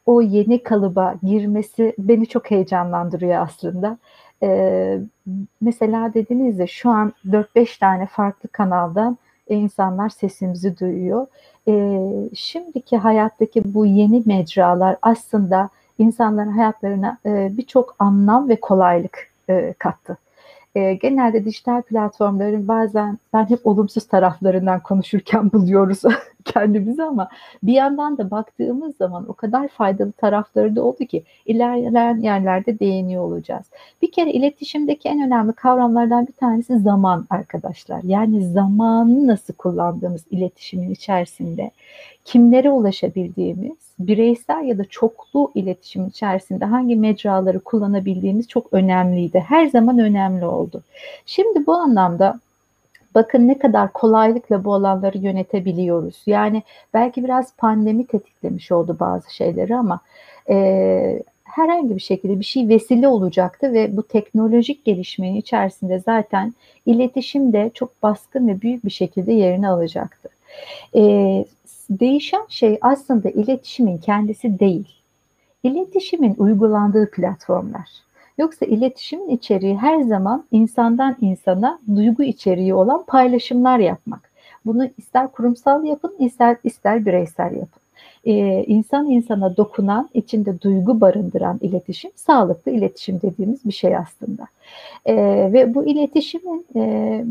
o 0.07 0.23
yeni 0.23 0.63
kalıba 0.63 1.15
girmesi 1.23 1.95
beni 1.99 2.27
çok 2.27 2.51
heyecanlandırıyor 2.51 3.43
aslında. 3.43 3.99
Ee, 4.43 4.99
mesela 5.61 6.15
dediniz 6.15 6.59
ya 6.59 6.67
şu 6.67 6.91
an 6.91 7.13
4-5 7.27 7.79
tane 7.79 8.07
farklı 8.07 8.49
kanaldan 8.49 9.19
insanlar 9.49 10.09
sesimizi 10.09 10.79
duyuyor. 10.79 11.27
Ee, 11.69 12.01
şimdiki 12.35 12.97
hayattaki 12.97 13.75
bu 13.75 13.87
yeni 13.87 14.23
mecralar 14.27 14.97
aslında 15.03 15.69
insanların 15.99 16.51
hayatlarına 16.51 17.19
e, 17.27 17.51
birçok 17.57 17.97
anlam 17.99 18.49
ve 18.49 18.61
kolaylık 18.61 19.31
e, 19.51 19.75
kattı. 19.79 20.19
E, 20.75 20.95
genelde 20.95 21.45
dijital 21.45 21.83
platformların 21.83 22.69
bazen 22.69 23.19
ben 23.33 23.51
hep 23.51 23.67
olumsuz 23.67 24.07
taraflarından 24.07 24.81
konuşurken 24.81 25.53
buluyoruz 25.53 26.03
kendimizi 26.45 27.03
ama 27.03 27.29
bir 27.63 27.73
yandan 27.73 28.19
da 28.19 28.31
baktığımız 28.31 28.97
zaman 28.97 29.29
o 29.29 29.33
kadar 29.33 29.69
faydalı 29.69 30.13
tarafları 30.13 30.77
da 30.77 30.85
oldu 30.85 31.05
ki 31.05 31.25
ilerleyen 31.47 32.19
yerlerde 32.21 32.79
değiniyor 32.79 33.23
olacağız. 33.23 33.67
Bir 34.03 34.13
kere 34.13 34.33
iletişimdeki 34.33 35.09
en 35.09 35.27
önemli 35.27 35.53
kavramlardan 35.53 36.27
bir 36.27 36.33
tanesi 36.33 36.79
zaman 36.79 37.27
arkadaşlar. 37.31 38.03
Yani 38.03 38.47
zamanı 38.47 39.27
nasıl 39.27 39.55
kullandığımız 39.55 40.25
iletişimin 40.31 40.91
içerisinde 40.91 41.71
kimlere 42.29 42.71
ulaşabildiğimiz, 42.71 43.77
bireysel 43.99 44.65
ya 44.65 44.79
da 44.79 44.85
çoklu 44.85 45.51
iletişim 45.55 46.07
içerisinde 46.07 46.65
hangi 46.65 46.97
mecraları 46.97 47.61
kullanabildiğimiz 47.61 48.49
çok 48.49 48.73
önemliydi. 48.73 49.45
Her 49.49 49.67
zaman 49.67 49.99
önemli 49.99 50.47
oldu. 50.47 50.83
Şimdi 51.27 51.67
bu 51.67 51.75
anlamda 51.75 52.41
bakın 53.15 53.49
ne 53.49 53.59
kadar 53.59 53.93
kolaylıkla 53.93 54.65
bu 54.65 54.75
alanları 54.75 55.19
yönetebiliyoruz. 55.19 56.23
Yani 56.27 56.63
belki 56.95 57.25
biraz 57.25 57.57
pandemi 57.57 58.07
tetiklemiş 58.07 58.73
oldu 58.73 58.97
bazı 59.01 59.35
şeyleri 59.35 59.77
ama 59.77 60.01
e, 60.51 61.23
herhangi 61.45 61.95
bir 61.95 62.01
şekilde 62.01 62.41
bir 62.41 62.45
şey 62.45 62.69
vesile 62.69 63.09
olacaktı 63.09 63.73
ve 63.73 63.97
bu 63.97 64.03
teknolojik 64.03 64.85
gelişmenin 64.85 65.37
içerisinde 65.37 65.99
zaten 65.99 66.55
iletişim 66.87 67.53
de 67.53 67.71
çok 67.75 68.03
baskın 68.03 68.49
ve 68.49 68.61
büyük 68.61 68.85
bir 68.85 68.91
şekilde 68.91 69.33
yerini 69.33 69.69
alacaktı. 69.69 70.29
E, 70.95 71.45
değişen 71.91 72.45
şey 72.49 72.79
aslında 72.81 73.31
iletişimin 73.31 73.99
kendisi 73.99 74.59
değil. 74.59 74.89
İletişimin 75.63 76.35
uygulandığı 76.39 77.11
platformlar. 77.11 77.89
Yoksa 78.39 78.67
iletişimin 78.67 79.29
içeriği 79.29 79.77
her 79.77 80.01
zaman 80.01 80.45
insandan 80.53 81.17
insana 81.21 81.79
duygu 81.95 82.23
içeriği 82.23 82.75
olan 82.75 83.05
paylaşımlar 83.07 83.79
yapmak. 83.79 84.31
Bunu 84.67 84.89
ister 84.99 85.29
kurumsal 85.29 85.85
yapın, 85.85 86.15
ister 86.19 86.57
ister 86.65 87.07
bireysel 87.07 87.53
yapın. 87.53 87.83
Ee, 88.25 88.65
insan 88.67 89.11
insana 89.11 89.57
dokunan, 89.57 90.09
içinde 90.15 90.61
duygu 90.61 91.01
barındıran 91.01 91.59
iletişim, 91.63 92.11
sağlıklı 92.17 92.73
iletişim 92.73 93.21
dediğimiz 93.23 93.65
bir 93.65 93.73
şey 93.73 93.97
aslında. 93.97 94.47
Ee, 95.07 95.15
ve 95.53 95.75
bu 95.75 95.87
iletişimin 95.87 96.67
e, 96.77 97.25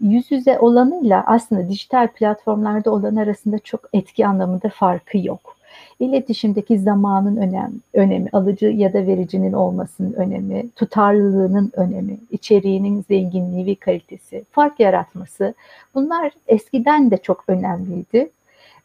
yüz 0.00 0.30
yüze 0.30 0.58
olanıyla 0.58 1.24
aslında 1.26 1.68
dijital 1.68 2.08
platformlarda 2.08 2.90
olan 2.90 3.16
arasında 3.16 3.58
çok 3.58 3.80
etki 3.92 4.26
anlamında 4.26 4.68
farkı 4.68 5.18
yok. 5.18 5.56
İletişimdeki 6.00 6.78
zamanın 6.78 7.36
önem, 7.36 7.72
önemi, 7.94 8.28
alıcı 8.32 8.66
ya 8.66 8.92
da 8.92 9.06
vericinin 9.06 9.52
olmasının 9.52 10.12
önemi, 10.12 10.70
tutarlılığının 10.76 11.72
önemi, 11.76 12.18
içeriğinin 12.30 13.04
zenginliği 13.08 13.66
ve 13.66 13.74
kalitesi, 13.74 14.44
fark 14.50 14.80
yaratması 14.80 15.54
bunlar 15.94 16.32
eskiden 16.48 17.10
de 17.10 17.16
çok 17.16 17.44
önemliydi. 17.48 18.30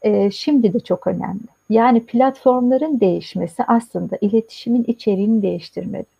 Ee, 0.02 0.32
şimdi 0.32 0.74
de 0.74 0.80
çok 0.80 1.08
önemli. 1.08 1.40
Yani 1.70 2.06
platformların 2.06 3.00
değişmesi 3.00 3.64
aslında 3.68 4.18
iletişimin 4.22 4.84
içeriğini 4.88 5.42
değiştirmedi. 5.42 6.15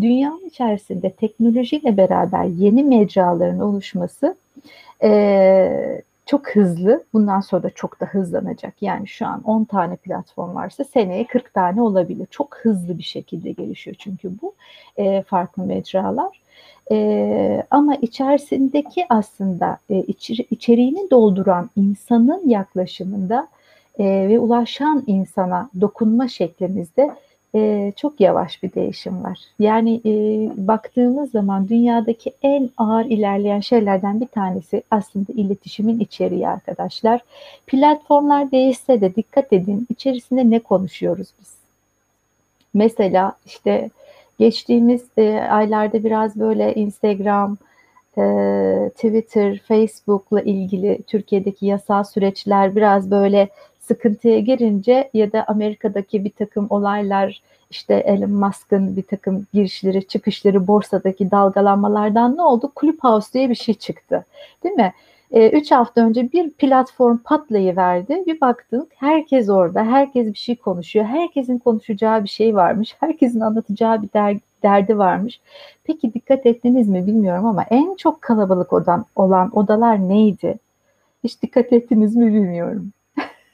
Dünyanın 0.00 0.46
içerisinde 0.46 1.10
teknolojiyle 1.10 1.96
beraber 1.96 2.44
yeni 2.44 2.84
mecraların 2.84 3.60
oluşması 3.60 4.36
e, 5.02 6.02
çok 6.26 6.50
hızlı. 6.50 7.04
Bundan 7.12 7.40
sonra 7.40 7.62
da 7.62 7.70
çok 7.70 8.00
da 8.00 8.06
hızlanacak. 8.06 8.74
Yani 8.80 9.08
şu 9.08 9.26
an 9.26 9.42
10 9.42 9.64
tane 9.64 9.96
platform 9.96 10.54
varsa 10.54 10.84
seneye 10.84 11.26
40 11.26 11.54
tane 11.54 11.82
olabilir. 11.82 12.26
Çok 12.30 12.56
hızlı 12.56 12.98
bir 12.98 13.02
şekilde 13.02 13.52
gelişiyor 13.52 13.96
çünkü 13.98 14.30
bu 14.42 14.54
e, 14.96 15.22
farklı 15.22 15.62
mecralar. 15.62 16.40
E, 16.90 17.66
ama 17.70 17.94
içerisindeki 17.94 19.06
aslında 19.08 19.78
e, 19.90 19.98
içeri, 19.98 20.46
içeriğini 20.50 21.10
dolduran 21.10 21.70
insanın 21.76 22.48
yaklaşımında 22.48 23.48
e, 23.98 24.04
ve 24.04 24.38
ulaşan 24.38 25.04
insana 25.06 25.70
dokunma 25.80 26.28
şeklimizde 26.28 27.14
e, 27.54 27.92
çok 27.96 28.20
yavaş 28.20 28.62
bir 28.62 28.74
değişim 28.74 29.24
var. 29.24 29.38
Yani 29.58 30.00
e, 30.04 30.12
baktığımız 30.56 31.30
zaman 31.30 31.68
dünyadaki 31.68 32.32
en 32.42 32.70
ağır 32.76 33.04
ilerleyen 33.04 33.60
şeylerden 33.60 34.20
bir 34.20 34.26
tanesi 34.26 34.82
aslında 34.90 35.32
iletişimin 35.32 36.00
içeriği 36.00 36.48
arkadaşlar. 36.48 37.20
Platformlar 37.66 38.50
değişse 38.50 39.00
de 39.00 39.14
dikkat 39.14 39.52
edin 39.52 39.86
içerisinde 39.90 40.50
ne 40.50 40.58
konuşuyoruz 40.58 41.28
biz? 41.40 41.54
Mesela 42.74 43.32
işte 43.46 43.90
geçtiğimiz 44.38 45.04
e, 45.18 45.32
aylarda 45.50 46.04
biraz 46.04 46.36
böyle 46.36 46.74
Instagram, 46.74 47.56
e, 48.18 48.90
Twitter, 48.94 49.58
Facebook'la 49.58 50.40
ilgili 50.40 50.98
Türkiye'deki 51.06 51.66
yasal 51.66 52.04
süreçler 52.04 52.76
biraz 52.76 53.10
böyle 53.10 53.48
sıkıntıya 53.86 54.38
girince 54.38 55.10
ya 55.14 55.32
da 55.32 55.44
Amerika'daki 55.48 56.24
bir 56.24 56.30
takım 56.30 56.66
olaylar 56.70 57.42
işte 57.70 57.94
Elon 57.94 58.30
Musk'ın 58.30 58.96
bir 58.96 59.02
takım 59.02 59.46
girişleri, 59.52 60.06
çıkışları, 60.08 60.66
borsadaki 60.66 61.30
dalgalanmalardan 61.30 62.36
ne 62.36 62.42
oldu? 62.42 62.72
Clubhouse 62.80 63.32
diye 63.32 63.50
bir 63.50 63.54
şey 63.54 63.74
çıktı. 63.74 64.24
Değil 64.64 64.74
mi? 64.74 64.92
E, 65.30 65.50
üç 65.50 65.70
hafta 65.70 66.00
önce 66.00 66.32
bir 66.32 66.50
platform 66.50 67.16
patlayıverdi. 67.16 68.22
Bir 68.26 68.40
baktık 68.40 68.92
herkes 68.96 69.48
orada, 69.48 69.84
herkes 69.84 70.26
bir 70.26 70.38
şey 70.38 70.56
konuşuyor. 70.56 71.04
Herkesin 71.06 71.58
konuşacağı 71.58 72.24
bir 72.24 72.28
şey 72.28 72.54
varmış. 72.54 72.96
Herkesin 73.00 73.40
anlatacağı 73.40 74.02
bir 74.02 74.12
der, 74.14 74.36
derdi 74.62 74.98
varmış. 74.98 75.40
Peki 75.84 76.14
dikkat 76.14 76.46
ettiniz 76.46 76.88
mi 76.88 77.06
bilmiyorum 77.06 77.46
ama 77.46 77.64
en 77.70 77.94
çok 77.94 78.22
kalabalık 78.22 78.72
odan, 78.72 79.06
olan 79.16 79.50
odalar 79.58 80.08
neydi? 80.08 80.58
Hiç 81.24 81.42
dikkat 81.42 81.72
ettiniz 81.72 82.16
mi 82.16 82.26
bilmiyorum. 82.34 82.92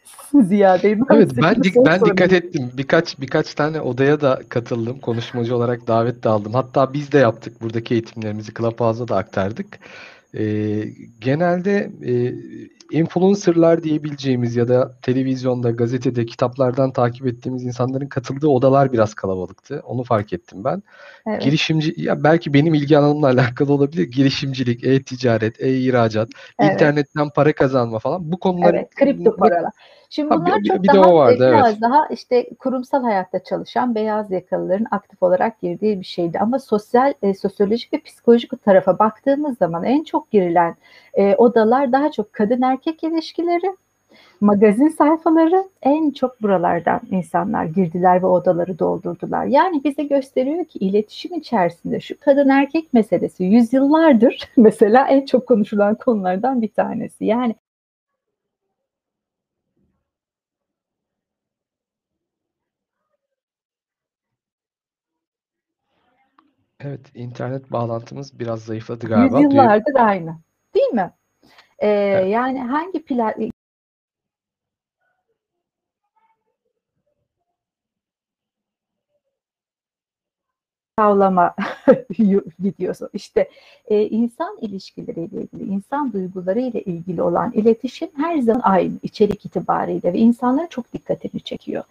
Ziyade. 0.42 0.99
Ben 1.00 1.16
evet 1.16 1.30
ben, 1.42 1.62
dik, 1.62 1.76
ben 1.76 2.00
dikkat 2.00 2.33
ettim. 2.33 2.71
Birkaç 2.76 3.21
birkaç 3.21 3.54
tane 3.54 3.80
odaya 3.80 4.21
da 4.21 4.42
katıldım. 4.49 4.99
Konuşmacı 4.99 5.57
olarak 5.57 5.87
davet 5.87 6.25
de 6.25 6.28
aldım. 6.28 6.54
Hatta 6.54 6.92
biz 6.92 7.12
de 7.12 7.19
yaptık 7.19 7.61
buradaki 7.61 7.95
eğitimlerimizi 7.95 8.54
Clubhouse'a 8.54 9.09
da 9.09 9.16
aktardık. 9.16 9.78
Ee, 10.35 10.85
genelde 11.21 11.90
e, 12.07 12.35
influencerlar 12.90 13.82
diyebileceğimiz 13.82 14.56
ya 14.56 14.68
da 14.68 14.94
televizyonda, 15.02 15.70
gazetede, 15.70 16.26
kitaplardan 16.26 16.92
takip 16.92 17.26
ettiğimiz 17.26 17.64
insanların 17.64 18.06
katıldığı 18.06 18.49
odalar 18.49 18.92
biraz 18.92 19.14
kalabalıktı. 19.14 19.82
Onu 19.85 20.04
fark 20.04 20.32
ettim 20.32 20.64
ben. 20.64 20.82
Evet. 21.26 21.42
Girişimci, 21.42 21.94
ya 21.97 22.25
belki 22.25 22.54
benim 22.54 22.75
ilgi 22.75 22.99
alanımla 22.99 23.26
alakalı 23.26 23.73
olabilir. 23.73 24.04
Girişimcilik, 24.04 24.85
e-ticaret, 24.85 25.61
e-ihracat, 25.61 26.28
evet. 26.59 26.73
internetten 26.73 27.30
para 27.30 27.52
kazanma 27.52 27.99
falan. 27.99 28.32
Bu 28.32 28.38
konular 28.38 28.75
evet, 28.75 28.94
kripto 28.94 29.37
paralar. 29.37 29.73
Şimdi 30.12 30.30
bunlar 30.30 30.50
ha, 30.50 30.59
bir, 30.59 30.68
çok 30.68 30.82
bir 30.82 30.88
daha 30.88 31.14
vardı, 31.14 31.38
biraz 31.38 31.73
evet. 31.73 31.82
daha 31.82 32.06
işte 32.06 32.50
kurumsal 32.59 33.02
hayatta 33.02 33.44
çalışan 33.44 33.94
beyaz 33.94 34.30
yakalıların 34.30 34.87
aktif 34.90 35.23
olarak 35.23 35.61
girdiği 35.61 36.00
bir 36.00 36.04
şeydi. 36.04 36.38
Ama 36.38 36.59
sosyal, 36.59 37.14
e, 37.23 37.35
sosyolojik 37.35 37.92
ve 37.92 38.00
psikolojik 38.00 38.64
tarafa 38.64 38.99
baktığımız 38.99 39.59
zaman 39.59 39.85
en 39.85 40.04
çok 40.04 40.30
girilen 40.30 40.76
e, 41.14 41.35
odalar 41.35 41.92
daha 41.92 42.12
çok 42.12 42.32
kadın 42.32 42.62
erkek 42.62 42.79
ilişkileri, 42.87 43.76
magazin 44.40 44.88
sayfaları 44.88 45.64
en 45.82 46.10
çok 46.10 46.42
buralardan 46.42 47.00
insanlar 47.10 47.64
girdiler 47.64 48.22
ve 48.22 48.26
odaları 48.26 48.78
doldurdular. 48.78 49.44
Yani 49.44 49.84
bize 49.84 50.02
gösteriyor 50.02 50.64
ki 50.64 50.78
iletişim 50.78 51.34
içerisinde 51.34 52.00
şu 52.00 52.20
kadın 52.20 52.49
erkek 52.49 52.92
meselesi 52.92 53.44
yüzyıllardır 53.44 54.49
mesela 54.56 55.08
en 55.08 55.26
çok 55.26 55.49
konuşulan 55.49 55.94
konulardan 55.94 56.62
bir 56.62 56.72
tanesi. 56.72 57.25
Yani 57.25 57.54
Evet, 66.84 67.00
internet 67.14 67.72
bağlantımız 67.72 68.38
biraz 68.38 68.62
zayıfladı 68.62 69.06
galiba. 69.06 69.40
Yüzyıllardır 69.40 69.94
aynı. 69.94 70.38
Değil 70.75 70.92
mi? 70.92 71.10
Ee, 71.80 71.88
evet. 71.88 72.32
Yani 72.32 72.60
hangi 72.60 73.04
plat 73.04 73.38
tavlama 81.00 81.54
videosu. 82.61 83.11
İşte 83.12 83.49
e, 83.88 84.02
insan 84.02 84.59
ilişkileriyle 84.61 85.42
ilgili, 85.42 85.71
insan 85.71 86.12
duygularıyla 86.12 86.80
ilgili 86.80 87.23
olan 87.23 87.52
iletişim 87.52 88.09
her 88.16 88.38
zaman 88.38 88.61
aynı 88.64 88.92
içerik 89.02 89.47
itibariyle 89.47 90.12
ve 90.12 90.19
insanlara 90.19 90.66
çok 90.66 90.92
dikkatini 90.92 91.40
çekiyor. 91.40 91.85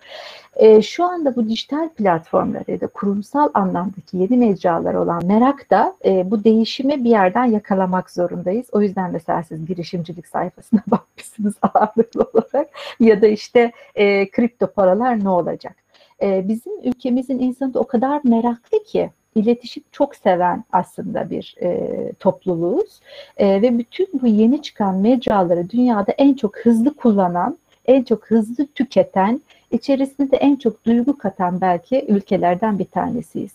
E, 0.55 0.81
şu 0.81 1.03
anda 1.03 1.35
bu 1.35 1.49
dijital 1.49 1.89
platformlara 1.89 2.63
ya 2.67 2.81
da 2.81 2.87
kurumsal 2.87 3.49
anlamdaki 3.53 4.17
yeni 4.17 4.37
mecralar 4.37 4.93
olan 4.93 5.25
merak 5.25 5.69
da 5.69 5.95
e, 6.05 6.31
bu 6.31 6.43
değişimi 6.43 7.03
bir 7.03 7.09
yerden 7.09 7.45
yakalamak 7.45 8.11
zorundayız. 8.11 8.65
O 8.71 8.81
yüzden 8.81 9.11
mesela 9.11 9.43
siz 9.43 9.65
girişimcilik 9.65 10.27
sayfasına 10.27 10.81
bakmışsınız 10.91 11.53
ağırlıklı 11.61 12.27
olarak 12.33 12.67
ya 12.99 13.21
da 13.21 13.27
işte 13.27 13.71
e, 13.95 14.29
kripto 14.29 14.67
paralar 14.67 15.23
ne 15.23 15.29
olacak? 15.29 15.88
E, 16.21 16.47
bizim 16.47 16.71
ülkemizin 16.83 17.39
insanı 17.39 17.73
da 17.73 17.79
o 17.79 17.87
kadar 17.87 18.21
meraklı 18.23 18.83
ki 18.83 19.09
iletişim 19.35 19.83
çok 19.91 20.15
seven 20.15 20.63
aslında 20.71 21.29
bir 21.29 21.55
e, 21.61 21.89
topluluğuz. 22.19 22.99
E, 23.37 23.61
ve 23.61 23.77
bütün 23.77 24.07
bu 24.21 24.27
yeni 24.27 24.61
çıkan 24.61 24.95
mecraları 24.95 25.69
dünyada 25.69 26.11
en 26.11 26.33
çok 26.33 26.57
hızlı 26.57 26.93
kullanan, 26.93 27.57
en 27.85 28.03
çok 28.03 28.25
hızlı 28.25 28.67
tüketen, 28.67 29.41
içerisinde 29.71 30.31
de 30.31 30.37
en 30.37 30.55
çok 30.55 30.85
duygu 30.85 31.17
katan 31.17 31.61
belki 31.61 32.05
ülkelerden 32.07 32.79
bir 32.79 32.85
tanesiyiz. 32.85 33.51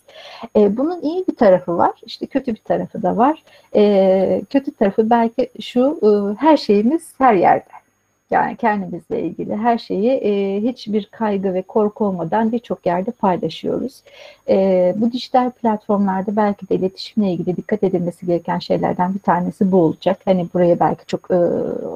E, 0.56 0.76
bunun 0.76 1.00
iyi 1.00 1.25
bir 1.28 1.37
tarafı 1.37 1.76
var, 1.76 1.92
işte 2.06 2.26
kötü 2.26 2.52
bir 2.52 2.61
tarafı 2.61 3.02
da 3.02 3.16
var. 3.16 3.42
E, 3.76 4.42
kötü 4.50 4.71
tarafı 4.71 5.11
belki 5.11 5.50
şu, 5.61 5.99
e, 6.02 6.40
her 6.40 6.56
şeyimiz 6.56 7.14
her 7.18 7.35
yerde. 7.35 7.83
Yani 8.30 8.56
kendimizle 8.56 9.22
ilgili 9.22 9.56
her 9.56 9.78
şeyi 9.78 10.10
e, 10.10 10.60
hiçbir 10.62 11.06
kaygı 11.06 11.54
ve 11.54 11.62
korku 11.62 12.04
olmadan 12.04 12.52
birçok 12.52 12.86
yerde 12.86 13.10
paylaşıyoruz. 13.10 14.02
E, 14.48 14.94
bu 14.96 15.12
dijital 15.12 15.50
platformlarda 15.50 16.36
belki 16.36 16.68
de 16.68 16.74
iletişimle 16.74 17.32
ilgili 17.32 17.56
dikkat 17.56 17.82
edilmesi 17.82 18.26
gereken 18.26 18.58
şeylerden 18.58 19.14
bir 19.14 19.18
tanesi 19.18 19.72
bu 19.72 19.76
olacak. 19.76 20.20
Hani 20.24 20.48
buraya 20.54 20.80
belki 20.80 21.06
çok 21.06 21.30
e, 21.30 21.34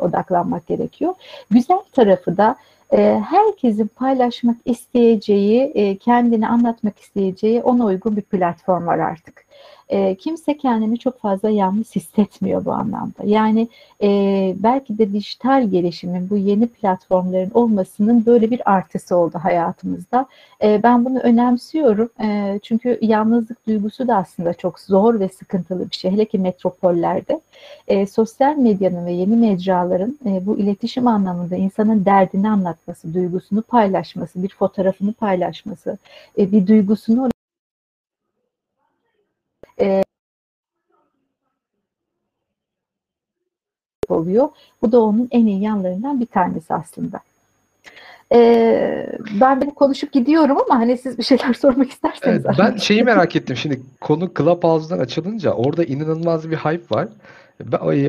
odaklanmak 0.03 0.67
gerekiyor. 0.67 1.15
Güzel 1.51 1.81
tarafı 1.93 2.37
da 2.37 2.57
e, 2.93 3.23
herkesin 3.31 3.87
paylaşmak 3.97 4.57
isteyeceği, 4.65 5.73
e, 5.75 5.97
kendini 5.97 6.49
anlatmak 6.49 6.99
isteyeceği 6.99 7.63
ona 7.63 7.85
uygun 7.85 8.17
bir 8.17 8.23
platform 8.23 8.87
var 8.87 8.99
artık 8.99 9.48
e, 9.89 10.15
kimse 10.15 10.57
kendini 10.57 10.99
çok 10.99 11.21
fazla 11.21 11.51
yalnız 11.51 11.97
hissetmiyor 11.97 12.65
bu 12.65 12.73
anlamda. 12.73 13.23
Yani 13.25 13.69
e, 14.03 14.09
belki 14.59 14.99
de 14.99 15.13
dijital 15.13 15.71
gelişimin 15.71 16.31
bu 16.31 16.37
yeni 16.37 16.67
platformların 16.67 17.51
olmasının 17.55 18.27
böyle 18.27 18.51
bir 18.51 18.71
artısı 18.73 19.17
oldu 19.17 19.39
hayatımızda. 19.43 20.27
E, 20.63 20.83
ben 20.83 21.05
bunu 21.05 21.19
önemsiyorum 21.19 22.11
e, 22.23 22.61
çünkü 22.63 22.99
yalnızlık 23.03 23.67
duygusu 23.67 24.09
da 24.09 24.17
aslında 24.17 24.55
çok 24.55 24.81
zor 24.81 25.21
ve 25.21 25.29
sıkıntılı 25.29 25.91
bir 25.91 25.97
şey. 25.97 26.11
Hele 26.11 26.25
ki 26.25 26.39
metropollerde. 26.39 27.41
E, 27.89 28.07
sosyal 28.07 28.57
medyanın 28.57 29.07
ve 29.07 29.13
yeni 29.13 29.37
mecraların 29.37 30.19
e, 30.27 30.47
bu 30.47 30.59
iletişim 30.59 31.07
anlamında 31.07 31.57
insanın 31.57 32.05
derdini 32.05 32.51
anlatması, 32.51 33.15
duygusunu 33.15 33.63
paylaşması, 33.63 34.43
bir 34.43 34.49
fotoğrafını 34.49 35.13
paylaşması, 35.13 35.99
e, 36.39 36.53
bir 36.53 36.67
duygusunu 36.67 37.29
e, 39.81 40.03
oluyor. 44.09 44.49
Bu 44.83 44.93
da 44.93 45.01
onun 45.01 45.29
en 45.31 45.47
iyi 45.47 45.63
yanlarından 45.63 46.21
bir 46.21 46.27
tanesi 46.27 46.75
aslında. 46.75 47.21
Ee, 48.33 49.07
ben 49.41 49.61
benim 49.61 49.75
konuşup 49.75 50.13
gidiyorum 50.13 50.59
ama 50.59 50.81
hani 50.81 50.99
siz 50.99 51.19
bir 51.19 51.23
şeyler 51.23 51.55
sormak 51.61 51.91
isterseniz. 51.91 52.47
Evet, 52.47 52.57
ben 52.59 52.77
şeyi 52.77 53.05
merak 53.05 53.37
ettim 53.37 53.57
şimdi 53.57 53.81
konu 54.01 54.33
Clubhouse'dan 54.39 54.99
açılınca 54.99 55.53
orada 55.53 55.85
inanılmaz 55.85 56.51
bir 56.51 56.57
hype 56.57 56.97
var. 56.97 57.09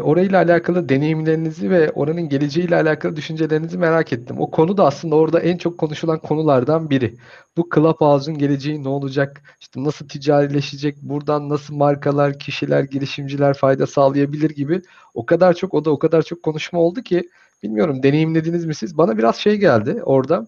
Orayla 0.02 0.38
alakalı 0.38 0.90
deneyimlerinizi 0.90 1.70
ve 1.70 1.92
oranın 1.92 2.30
geleceğiyle 2.30 2.76
alakalı 2.76 3.16
düşüncelerinizi 3.16 3.78
merak 3.78 4.14
ettim. 4.14 4.36
O 4.40 4.52
konu 4.52 4.78
da 4.78 4.86
aslında 4.86 5.16
orada 5.16 5.40
en 5.40 5.58
çok 5.58 5.78
konuşulan 5.78 6.20
konulardan 6.20 6.90
biri. 6.90 7.18
Bu 7.58 7.70
Clubhouse'un 7.76 8.38
geleceği 8.38 8.84
ne 8.84 8.88
olacak? 8.88 9.42
İşte 9.60 9.84
nasıl 9.84 10.08
ticarileşecek? 10.08 10.98
Buradan 11.02 11.50
nasıl 11.50 11.76
markalar, 11.76 12.40
kişiler, 12.40 12.84
girişimciler 12.84 13.54
fayda 13.54 13.88
sağlayabilir 13.88 14.50
gibi 14.50 14.82
o 15.14 15.26
kadar 15.26 15.54
çok 15.54 15.74
o 15.74 15.86
da 15.86 15.92
o 15.92 16.00
kadar 16.00 16.22
çok 16.22 16.44
konuşma 16.44 16.80
oldu 16.80 17.02
ki 17.02 17.30
bilmiyorum 17.64 18.04
deneyimlediniz 18.04 18.66
mi 18.66 18.76
siz? 18.76 18.98
Bana 18.98 19.18
biraz 19.18 19.36
şey 19.36 19.58
geldi 19.58 20.02
orada. 20.04 20.48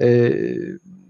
Ee, 0.00 0.32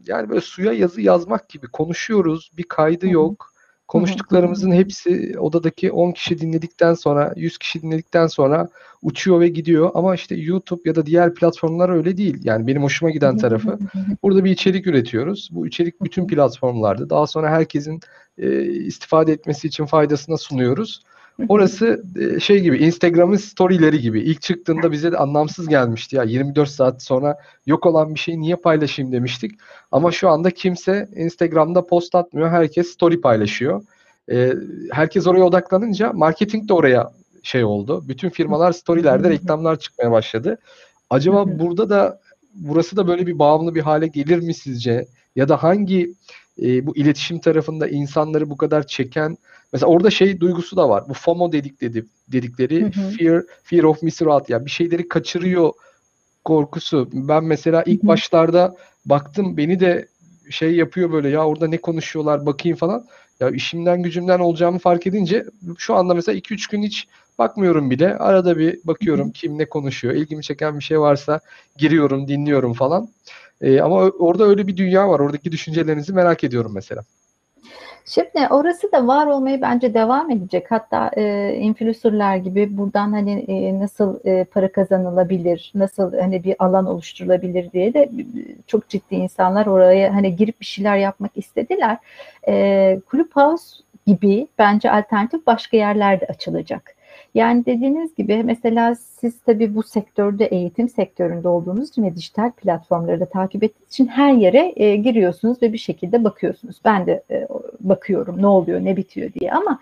yani 0.07 0.29
böyle 0.29 0.41
suya 0.41 0.73
yazı 0.73 1.01
yazmak 1.01 1.49
gibi 1.49 1.67
konuşuyoruz. 1.67 2.51
Bir 2.57 2.63
kaydı 2.63 3.09
yok 3.09 3.52
Konuştuklarımızın 3.93 4.73
hepsi 4.73 5.35
odadaki 5.39 5.93
10 5.93 6.13
kişi 6.13 6.39
dinledikten 6.39 6.95
sonra, 6.95 7.33
100 7.37 7.59
kişi 7.59 7.83
dinledikten 7.83 8.27
sonra 8.27 8.69
uçuyor 9.03 9.41
ve 9.41 9.49
gidiyor. 9.49 9.91
Ama 9.95 10.15
işte 10.15 10.35
YouTube 10.35 10.83
ya 10.85 10.95
da 10.95 11.07
diğer 11.07 11.35
platformlar 11.35 11.89
öyle 11.89 12.17
değil. 12.17 12.39
Yani 12.43 12.67
benim 12.67 12.83
hoşuma 12.83 13.11
giden 13.11 13.37
tarafı. 13.37 13.79
Burada 14.23 14.45
bir 14.45 14.51
içerik 14.51 14.87
üretiyoruz. 14.87 15.49
Bu 15.53 15.67
içerik 15.67 16.03
bütün 16.03 16.27
platformlarda. 16.27 17.11
Daha 17.11 17.27
sonra 17.27 17.51
herkesin 17.51 18.01
e, 18.39 18.63
istifade 18.65 19.33
etmesi 19.33 19.69
için 19.69 19.87
faydasına 19.87 20.37
sunuyoruz. 20.37 21.03
Orası 21.49 22.05
e, 22.21 22.41
şey 22.41 22.61
gibi 22.61 22.79
Instagram'ın 22.79 23.37
storyleri 23.37 24.01
gibi. 24.01 24.21
İlk 24.21 24.43
çıktığında 24.43 24.93
bize 24.93 25.13
de 25.13 25.17
anlamsız 25.17 25.69
gelmişti 25.69 26.17
ya 26.17 26.23
24 26.23 26.69
saat 26.69 27.03
sonra 27.03 27.39
yok 27.67 27.87
olan 27.87 28.15
bir 28.15 28.21
şeyi 28.21 28.41
niye 28.41 28.57
paylaşayım 28.57 29.13
demiştik. 29.13 29.53
Ama 29.93 30.13
şu 30.13 30.29
anda 30.29 30.51
kimse 30.51 31.09
Instagram'da 31.17 31.87
post 31.87 32.15
atmıyor. 32.15 32.51
Herkes 32.51 32.87
story 32.87 33.21
paylaşıyor. 33.21 33.83
Ee, 34.31 34.53
herkes 34.93 35.27
oraya 35.27 35.45
odaklanınca 35.45 36.13
marketing 36.13 36.69
de 36.69 36.73
oraya 36.73 37.13
şey 37.43 37.65
oldu. 37.65 38.05
Bütün 38.09 38.31
firmalar 38.31 38.73
storylerde 38.73 39.31
reklamlar 39.31 39.79
çıkmaya 39.79 40.11
başladı. 40.11 40.59
Acaba 41.11 41.59
burada 41.59 41.91
da 41.91 42.21
burası 42.55 42.97
da 42.97 43.07
böyle 43.07 43.27
bir 43.27 43.39
bağımlı 43.39 43.75
bir 43.75 43.81
hale 43.81 44.07
gelir 44.07 44.39
mi 44.39 44.55
sizce? 44.55 45.07
Ya 45.37 45.49
da 45.49 45.63
hangi 45.63 46.15
e, 46.63 46.87
bu 46.87 46.97
iletişim 46.97 47.39
tarafında 47.39 47.89
insanları 47.89 48.51
bu 48.51 48.57
kadar 48.57 48.87
çeken 48.87 49.37
Mesela 49.73 49.91
orada 49.91 50.11
şey 50.11 50.41
duygusu 50.41 50.77
da 50.77 50.89
var. 50.89 51.09
Bu 51.09 51.15
FOMO 51.15 51.53
dedik 51.53 51.81
dedi, 51.81 52.07
dedikleri 52.29 52.83
hı 52.83 53.01
hı. 53.01 53.11
fear 53.11 53.43
fear 53.63 53.83
of 53.83 54.03
missing 54.03 54.31
out 54.31 54.51
yani 54.51 54.67
bir 54.67 54.71
şeyleri 54.71 55.09
kaçırıyor 55.09 55.73
korkusu. 56.45 57.09
Ben 57.13 57.45
mesela 57.45 57.83
ilk 57.87 58.03
hı 58.03 58.07
hı. 58.07 58.09
başlarda 58.09 58.77
baktım 59.07 59.57
beni 59.57 59.81
de 59.81 60.09
şey 60.51 60.75
yapıyor 60.75 61.13
böyle 61.13 61.29
ya 61.29 61.47
orada 61.47 61.69
ne 61.69 61.79
konuşuyorlar 61.79 62.47
bakayım 62.47 62.79
falan. 62.79 63.07
Ya 63.41 63.51
işimden 63.51 64.03
gücümden 64.03 64.39
olacağımı 64.39 64.79
fark 64.79 65.07
edince 65.07 65.45
şu 65.79 65.95
anda 65.95 66.15
mesela 66.15 66.39
2-3 66.39 66.71
gün 66.71 66.83
hiç 66.83 67.09
bakmıyorum 67.39 67.91
bile. 67.91 68.17
Arada 68.19 68.59
bir 68.59 68.79
bakıyorum 68.85 69.31
kim 69.31 69.59
ne 69.59 69.69
konuşuyor. 69.69 70.15
İlgimi 70.15 70.43
çeken 70.43 70.79
bir 70.79 70.85
şey 70.85 71.01
varsa 71.01 71.41
giriyorum, 71.77 72.29
dinliyorum 72.29 72.73
falan. 72.73 73.09
Ee, 73.63 73.81
ama 73.81 73.97
orada 73.97 74.45
öyle 74.45 74.67
bir 74.67 74.77
dünya 74.77 75.09
var. 75.09 75.21
Oradaki 75.21 75.53
düşüncelerinizi 75.53 76.13
merak 76.13 76.45
ediyorum 76.45 76.73
mesela. 76.75 77.03
Şimdi 78.07 78.47
orası 78.51 78.93
da 78.93 79.07
var 79.07 79.27
olmayı 79.27 79.63
bence 79.63 79.95
devam 79.95 80.31
edecek. 80.31 80.67
Hatta 80.71 81.11
e, 81.17 81.55
influencerlar 81.55 82.37
gibi 82.37 82.77
buradan 82.77 83.13
hani 83.13 83.33
e, 83.49 83.79
nasıl 83.79 84.19
e, 84.25 84.45
para 84.45 84.73
kazanılabilir, 84.73 85.73
nasıl 85.75 86.17
hani 86.19 86.45
bir 86.45 86.57
alan 86.59 86.87
oluşturulabilir 86.87 87.73
diye 87.73 87.95
de 87.95 88.11
çok 88.67 88.89
ciddi 88.89 89.15
insanlar 89.15 89.67
oraya 89.67 90.15
hani 90.15 90.37
girip 90.37 90.61
bir 90.61 90.67
şeyler 90.67 90.97
yapmak 90.97 91.37
istediler. 91.37 91.99
E, 92.49 93.01
Clubhouse 93.11 93.77
gibi 94.07 94.49
bence 94.59 94.91
alternatif 94.91 95.47
başka 95.47 95.77
yerlerde 95.77 96.27
açılacak. 96.27 96.95
Yani 97.35 97.67
dediğiniz 97.67 98.15
gibi 98.15 98.43
mesela 98.45 98.95
siz 98.95 99.41
tabii 99.41 99.75
bu 99.75 99.83
sektörde 99.83 100.45
eğitim 100.47 100.89
sektöründe 100.89 101.49
olduğunuz 101.49 101.89
için 101.89 102.03
ve 102.03 102.17
dijital 102.17 102.51
platformları 102.53 103.21
da 103.21 103.27
takip 103.27 103.63
ettiğiniz 103.65 103.89
için 103.89 104.07
her 104.07 104.33
yere 104.33 104.73
e, 104.77 104.97
giriyorsunuz 104.97 105.63
ve 105.63 105.73
bir 105.73 105.79
şekilde 105.79 106.25
bakıyorsunuz. 106.25 106.77
Ben 106.85 107.07
de 107.07 107.23
e, 107.31 107.47
bakıyorum 107.83 108.43
ne 108.43 108.47
oluyor 108.47 108.85
ne 108.85 108.97
bitiyor 108.97 109.33
diye 109.33 109.53
ama 109.53 109.79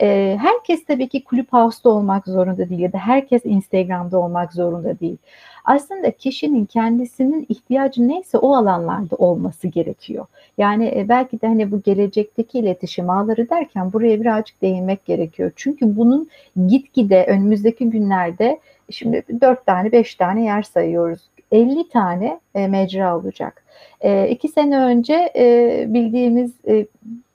e, 0.00 0.38
herkes 0.40 0.84
tabii 0.84 1.08
ki 1.08 1.24
Clubhouse'da 1.30 1.88
olmak 1.88 2.26
zorunda 2.26 2.68
değil 2.68 2.80
ya 2.80 2.92
da 2.92 2.98
herkes 2.98 3.42
Instagram'da 3.44 4.18
olmak 4.18 4.52
zorunda 4.52 5.00
değil. 5.00 5.16
Aslında 5.64 6.10
kişinin 6.10 6.64
kendisinin 6.64 7.46
ihtiyacı 7.48 8.08
neyse 8.08 8.38
o 8.38 8.54
alanlarda 8.54 9.16
olması 9.16 9.68
gerekiyor. 9.68 10.26
Yani 10.58 10.92
e, 10.96 11.08
belki 11.08 11.40
de 11.40 11.46
hani 11.46 11.72
bu 11.72 11.82
gelecekteki 11.82 12.58
iletişim 12.58 13.10
ağları 13.10 13.50
derken 13.50 13.92
buraya 13.92 14.20
birazcık 14.20 14.62
değinmek 14.62 15.04
gerekiyor. 15.04 15.52
Çünkü 15.56 15.96
bunun 15.96 16.28
gitgide 16.66 17.26
önümüzdeki 17.26 17.90
günlerde 17.90 18.60
şimdi 18.90 19.22
4 19.40 19.66
tane 19.66 19.92
5 19.92 20.14
tane 20.14 20.44
yer 20.44 20.62
sayıyoruz. 20.62 21.20
50 21.52 21.88
tane 21.88 22.40
e, 22.54 22.68
mecra 22.68 23.18
olacak. 23.18 23.64
E, 24.00 24.28
iki 24.28 24.48
sene 24.48 24.78
önce 24.78 25.32
e, 25.36 25.84
bildiğimiz 25.88 26.52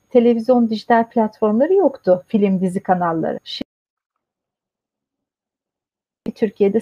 televizyon 0.10 0.69
dijital 0.69 1.10
platformları 1.10 1.74
yoktu. 1.74 2.24
Film 2.28 2.62
dizi 2.62 2.84
kanalları. 2.84 3.39
Şimdi 3.43 3.69
Türkiye'de 6.36 6.82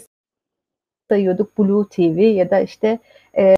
sayıyorduk 1.10 1.58
Blue 1.58 1.90
TV 1.90 2.20
ya 2.20 2.50
da 2.50 2.60
işte 2.60 3.00
e, 3.38 3.57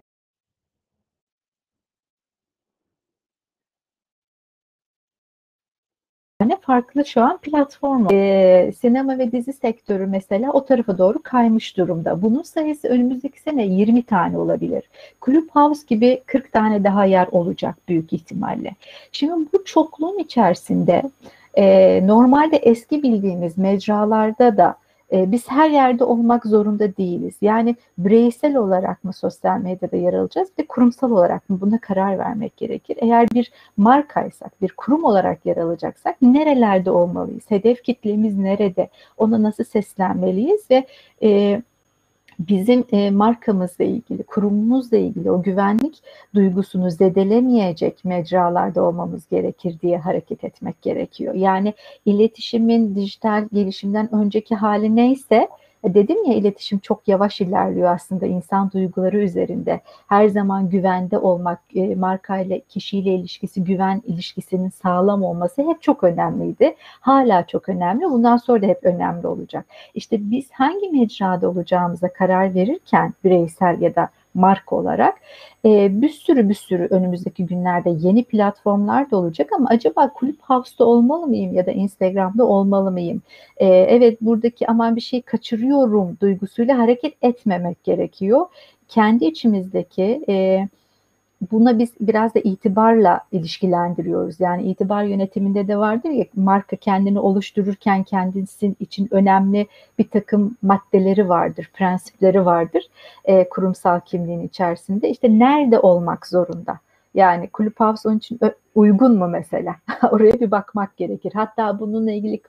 tane 6.49 6.61
farklı 6.61 7.05
şu 7.05 7.21
an 7.21 7.37
platform 7.37 8.05
var. 8.05 8.11
Ee, 8.13 8.71
sinema 8.71 9.17
ve 9.17 9.31
dizi 9.31 9.53
sektörü 9.53 10.07
mesela 10.07 10.51
o 10.51 10.65
tarafa 10.65 10.97
doğru 10.97 11.19
kaymış 11.23 11.77
durumda. 11.77 12.21
Bunun 12.21 12.41
sayısı 12.41 12.87
önümüzdeki 12.87 13.41
sene 13.41 13.65
20 13.65 14.03
tane 14.03 14.37
olabilir. 14.37 14.83
Clubhouse 15.25 15.81
gibi 15.87 16.21
40 16.25 16.51
tane 16.51 16.83
daha 16.83 17.05
yer 17.05 17.27
olacak 17.31 17.75
büyük 17.87 18.13
ihtimalle. 18.13 18.71
Şimdi 19.11 19.47
bu 19.53 19.65
çokluğun 19.65 20.17
içerisinde 20.17 21.03
e, 21.57 22.07
normalde 22.07 22.57
eski 22.57 23.03
bildiğimiz 23.03 23.57
mecralarda 23.57 24.57
da 24.57 24.75
E, 25.13 25.31
biz 25.31 25.49
her 25.49 25.69
yerde 25.69 26.03
olmak 26.03 26.45
zorunda 26.45 26.97
değiliz. 26.97 27.35
Yani 27.41 27.75
bireysel 27.97 28.55
olarak 28.55 29.03
mı 29.03 29.13
sosyal 29.13 29.59
medyada 29.59 29.97
yer 29.97 30.13
alacağız 30.13 30.49
ve 30.59 30.65
kurumsal 30.65 31.11
olarak 31.11 31.49
mı 31.49 31.61
buna 31.61 31.79
karar 31.79 32.17
vermek 32.17 32.57
gerekir. 32.57 32.97
Eğer 33.01 33.29
bir 33.33 33.51
markaysak, 33.77 34.61
bir 34.61 34.71
kurum 34.77 35.03
olarak 35.03 35.45
yer 35.45 35.57
alacaksak 35.57 36.21
nerelerde 36.21 36.91
olmalıyız? 36.91 37.43
Hedef 37.47 37.83
kitlemiz 37.83 38.37
nerede? 38.37 38.89
Ona 39.17 39.43
nasıl 39.43 39.63
seslenmeliyiz 39.63 40.71
ve 40.71 40.85
e, 41.23 41.61
bizim 42.39 42.83
e, 42.91 43.11
markamızla 43.11 43.83
ilgili, 43.85 44.23
kurumumuzla 44.23 44.97
ilgili 44.97 45.31
o 45.31 45.41
güvenlik 45.41 46.03
duygusunu 46.35 46.91
zedelemeyecek 46.91 48.05
mecralarda 48.05 48.83
olmamız 48.83 49.29
gerekir 49.29 49.79
diye 49.81 49.97
hareket 49.97 50.43
etmek 50.43 50.81
gerekiyor. 50.81 51.33
Yani 51.33 51.73
iletişimin 52.05 52.95
dijital 52.95 53.47
gelişimden 53.53 54.15
önceki 54.15 54.55
hali 54.55 54.95
neyse 54.95 55.47
dedim 55.83 56.25
ya 56.25 56.33
iletişim 56.33 56.79
çok 56.79 57.07
yavaş 57.07 57.41
ilerliyor 57.41 57.93
aslında 57.93 58.25
insan 58.25 58.71
duyguları 58.71 59.17
üzerinde. 59.17 59.81
Her 60.07 60.27
zaman 60.27 60.69
güvende 60.69 61.17
olmak, 61.17 61.59
e, 61.75 61.95
markayla 61.95 62.59
kişiyle 62.69 63.13
ilişkisi, 63.13 63.63
güven 63.63 64.01
ilişkisinin 64.05 64.69
sağlam 64.69 65.23
olması 65.23 65.61
hep 65.61 65.81
çok 65.81 66.03
önemliydi. 66.03 66.75
Hala 66.79 67.47
çok 67.47 67.69
önemli. 67.69 68.05
Bundan 68.05 68.37
sonra 68.37 68.61
da 68.61 68.65
hep 68.65 68.83
önemli 68.83 69.27
olacak. 69.27 69.65
İşte 69.93 70.17
biz 70.19 70.51
hangi 70.51 70.89
mecrada 70.89 71.49
olacağımıza 71.49 72.13
karar 72.13 72.53
verirken 72.55 73.13
bireysel 73.23 73.81
ya 73.81 73.95
da 73.95 74.09
marka 74.33 74.75
olarak 74.75 75.17
e, 75.65 76.01
bir 76.01 76.09
sürü 76.09 76.49
bir 76.49 76.53
sürü 76.53 76.87
önümüzdeki 76.89 77.45
günlerde 77.45 77.89
yeni 77.99 78.23
platformlar 78.23 79.11
da 79.11 79.17
olacak 79.17 79.49
ama 79.53 79.69
acaba 79.69 80.13
Kulüp 80.13 80.41
House'da 80.41 80.85
olmalı 80.85 81.27
mıyım 81.27 81.53
ya 81.53 81.65
da 81.65 81.71
Instagram'da 81.71 82.45
olmalı 82.45 82.91
mıyım? 82.91 83.21
E, 83.57 83.67
evet 83.67 84.21
buradaki 84.21 84.67
aman 84.67 84.95
bir 84.95 85.01
şey 85.01 85.21
kaçırıyorum 85.21 86.17
duygusuyla 86.21 86.77
hareket 86.77 87.13
etmemek 87.21 87.83
gerekiyor. 87.83 88.45
Kendi 88.87 89.25
içimizdeki 89.25 90.25
e, 90.29 90.67
buna 91.51 91.79
biz 91.79 91.91
biraz 92.01 92.35
da 92.35 92.39
itibarla 92.39 93.21
ilişkilendiriyoruz. 93.31 94.39
Yani 94.39 94.63
itibar 94.63 95.03
yönetiminde 95.03 95.67
de 95.67 95.77
vardır 95.77 96.09
ya 96.09 96.25
marka 96.35 96.75
kendini 96.75 97.19
oluştururken 97.19 98.03
kendisi 98.03 98.75
için 98.79 99.07
önemli 99.11 99.67
bir 99.99 100.07
takım 100.07 100.57
maddeleri 100.61 101.29
vardır, 101.29 101.69
prensipleri 101.73 102.45
vardır 102.45 102.83
e, 103.25 103.49
kurumsal 103.49 103.99
kimliğin 103.99 104.47
içerisinde. 104.47 105.09
İşte 105.09 105.39
nerede 105.39 105.79
olmak 105.79 106.27
zorunda? 106.27 106.79
Yani 107.13 107.49
havuz 107.79 108.05
onun 108.05 108.17
için 108.17 108.39
uygun 108.75 109.17
mu 109.17 109.27
mesela? 109.27 109.75
Oraya 110.11 110.39
bir 110.39 110.51
bakmak 110.51 110.97
gerekir. 110.97 111.31
Hatta 111.35 111.79
bununla 111.79 112.11
ilgili 112.11 112.41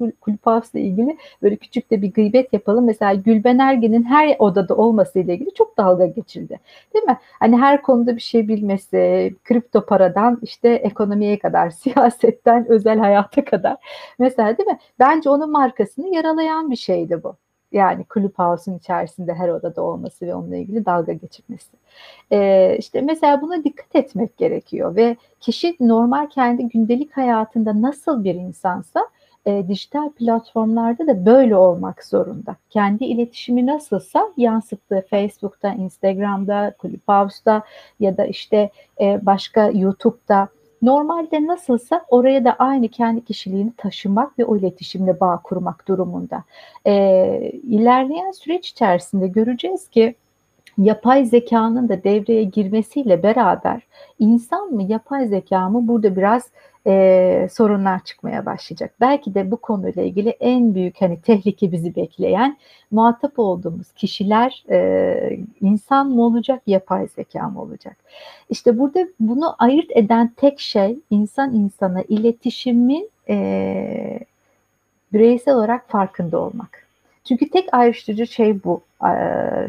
havuzla 0.46 0.78
ilgili 0.78 1.16
böyle 1.42 1.56
küçük 1.56 1.90
de 1.90 2.02
bir 2.02 2.12
gıybet 2.12 2.52
yapalım. 2.52 2.84
Mesela 2.84 3.14
Gülben 3.14 3.58
Ergen'in 3.58 4.02
her 4.02 4.36
odada 4.38 4.76
olması 4.76 5.18
ile 5.18 5.34
ilgili 5.34 5.54
çok 5.54 5.78
dalga 5.78 6.06
geçildi. 6.06 6.60
Değil 6.94 7.04
mi? 7.04 7.18
Hani 7.40 7.56
her 7.56 7.82
konuda 7.82 8.16
bir 8.16 8.20
şey 8.20 8.48
bilmesi, 8.48 9.34
kripto 9.44 9.86
paradan 9.86 10.38
işte 10.42 10.68
ekonomiye 10.68 11.38
kadar, 11.38 11.70
siyasetten 11.84 12.66
özel 12.68 12.98
hayata 12.98 13.44
kadar. 13.44 13.76
Mesela 14.18 14.58
değil 14.58 14.68
mi? 14.68 14.78
Bence 14.98 15.30
onun 15.30 15.50
markasını 15.52 16.14
yaralayan 16.14 16.70
bir 16.70 16.76
şeydi 16.76 17.22
bu. 17.24 17.36
Yani 17.72 18.04
kulüp 18.04 18.38
house'un 18.38 18.78
içerisinde 18.78 19.34
her 19.34 19.48
odada 19.48 19.82
olması 19.82 20.26
ve 20.26 20.34
onunla 20.34 20.56
ilgili 20.56 20.86
dalga 20.86 21.12
geçirmesi. 21.12 21.76
Ee, 22.32 22.76
işte 22.78 23.00
mesela 23.00 23.42
buna 23.42 23.64
dikkat 23.64 23.96
etmek 23.96 24.36
gerekiyor 24.36 24.96
ve 24.96 25.16
kişi 25.40 25.76
normal 25.80 26.26
kendi 26.26 26.68
gündelik 26.68 27.16
hayatında 27.16 27.82
nasıl 27.82 28.24
bir 28.24 28.34
insansa 28.34 29.00
e, 29.46 29.68
dijital 29.68 30.10
platformlarda 30.10 31.06
da 31.06 31.26
böyle 31.26 31.56
olmak 31.56 32.04
zorunda. 32.04 32.56
Kendi 32.70 33.04
iletişimi 33.04 33.66
nasılsa 33.66 34.28
yansıttığı 34.36 35.04
Facebook'ta, 35.10 35.72
Instagram'da, 35.72 36.74
Clubhouse'da 36.82 37.62
ya 38.00 38.16
da 38.16 38.26
işte 38.26 38.70
e, 39.00 39.26
başka 39.26 39.68
YouTube'da 39.68 40.48
Normalde 40.82 41.46
nasılsa 41.46 42.04
oraya 42.08 42.44
da 42.44 42.52
aynı 42.52 42.88
kendi 42.88 43.24
kişiliğini 43.24 43.72
taşımak 43.76 44.38
ve 44.38 44.44
o 44.44 44.56
iletişimle 44.56 45.20
bağ 45.20 45.40
kurmak 45.44 45.88
durumunda. 45.88 46.44
E, 46.86 46.92
ilerleyen 47.62 48.30
süreç 48.30 48.68
içerisinde 48.68 49.28
göreceğiz 49.28 49.88
ki 49.88 50.14
yapay 50.78 51.24
zekanın 51.24 51.88
da 51.88 52.04
devreye 52.04 52.44
girmesiyle 52.44 53.22
beraber 53.22 53.82
insan 54.18 54.72
mı 54.72 54.82
yapay 54.82 55.26
zeka 55.26 55.68
mı 55.68 55.88
burada 55.88 56.16
biraz 56.16 56.50
e, 56.86 57.48
sorunlar 57.52 58.04
çıkmaya 58.04 58.46
başlayacak. 58.46 58.94
Belki 59.00 59.34
de 59.34 59.50
bu 59.50 59.56
konuyla 59.56 60.02
ilgili 60.02 60.28
en 60.28 60.74
büyük 60.74 61.00
hani 61.00 61.20
tehlike 61.20 61.72
bizi 61.72 61.96
bekleyen 61.96 62.58
muhatap 62.90 63.38
olduğumuz 63.38 63.92
kişiler 63.92 64.64
e, 64.70 65.38
insan 65.60 66.10
mı 66.10 66.22
olacak, 66.22 66.62
yapay 66.66 67.06
zeka 67.06 67.48
mı 67.48 67.62
olacak? 67.62 67.96
İşte 68.50 68.78
burada 68.78 69.08
bunu 69.20 69.54
ayırt 69.58 69.90
eden 69.90 70.32
tek 70.36 70.60
şey 70.60 70.98
insan 71.10 71.54
insana 71.54 72.02
iletişimin 72.02 73.10
e, 73.28 74.20
bireysel 75.12 75.54
olarak 75.54 75.88
farkında 75.88 76.38
olmak. 76.38 76.89
Çünkü 77.30 77.50
tek 77.50 77.68
ayrıştırıcı 77.74 78.26
şey 78.26 78.64
bu 78.64 78.80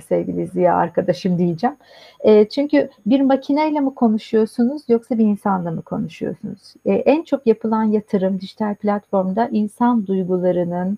sevgili 0.10 0.48
Ziya 0.48 0.76
arkadaşım 0.76 1.38
diyeceğim. 1.38 1.76
çünkü 2.50 2.90
bir 3.06 3.22
makineyle 3.22 3.80
mi 3.80 3.96
konuşuyorsunuz 3.96 4.82
yoksa 4.88 5.18
bir 5.18 5.26
insanla 5.26 5.72
mı 5.72 5.82
konuşuyorsunuz? 5.82 6.74
en 6.86 7.24
çok 7.24 7.48
yapılan 7.48 7.84
yatırım 7.84 8.42
dijital 8.42 8.76
platformda 8.76 9.50
insan 9.52 10.08
duygularının 10.08 10.98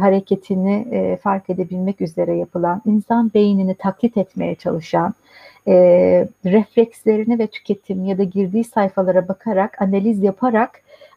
hareketini 0.00 1.18
fark 1.22 1.50
edebilmek 1.50 2.00
üzere 2.00 2.36
yapılan, 2.36 2.82
insan 2.86 3.30
beynini 3.34 3.74
taklit 3.74 4.16
etmeye 4.16 4.54
çalışan, 4.54 5.14
reflekslerini 6.44 7.38
ve 7.38 7.46
tüketim 7.46 8.04
ya 8.04 8.18
da 8.18 8.24
girdiği 8.24 8.64
sayfalara 8.64 9.28
bakarak, 9.28 9.82
analiz 9.82 10.22
yaparak 10.22 10.70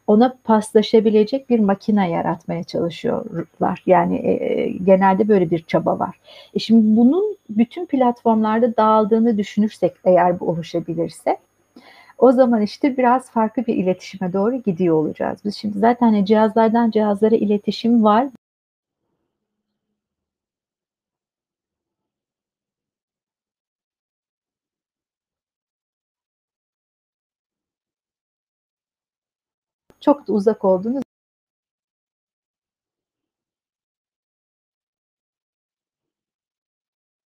ona 0.10 0.38
paslaşabilecek 0.44 1.50
bir 1.50 1.60
makine 1.60 2.10
yaratmaya 2.10 2.64
çalışıyorlar. 2.64 3.84
Yani 3.86 4.16
e, 4.16 4.32
e, 4.32 4.70
genelde 4.72 5.28
böyle 5.28 5.52
bir 5.52 5.64
çaba 5.64 6.00
var. 6.00 6.16
E 6.54 6.60
şimdi 6.60 6.98
bunun 6.98 7.38
bütün 7.50 7.86
platformlarda 7.86 8.78
dağıldığını 8.78 9.38
düşünürsek 9.38 9.94
eğer 10.06 10.40
bu 10.40 10.50
oluşabilirse 10.50 11.38
o 12.18 12.32
zaman 12.32 12.62
işte 12.62 12.98
biraz 12.98 13.32
farklı 13.32 13.66
bir 13.66 13.76
iletişime 13.76 14.34
doğru 14.34 14.56
gidiyor 14.56 14.96
olacağız. 14.96 15.40
Biz 15.46 15.56
şimdi 15.56 15.80
zaten 15.80 16.26
cihazlardan 16.26 16.92
cihazlara 16.92 17.36
iletişim 17.36 18.04
var. 18.04 18.28
Çok 30.02 30.28
da 30.28 30.34
uzak 30.34 30.66
olduğunu 30.66 31.02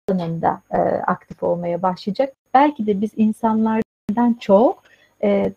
alanında 0.08 0.62
e, 0.70 0.78
aktif 1.06 1.42
olmaya 1.42 1.82
başlayacak. 1.82 2.34
Belki 2.54 2.86
de 2.86 3.00
biz 3.00 3.10
insanlardan 3.16 4.34
çok 4.40 4.82
e, 5.22 5.52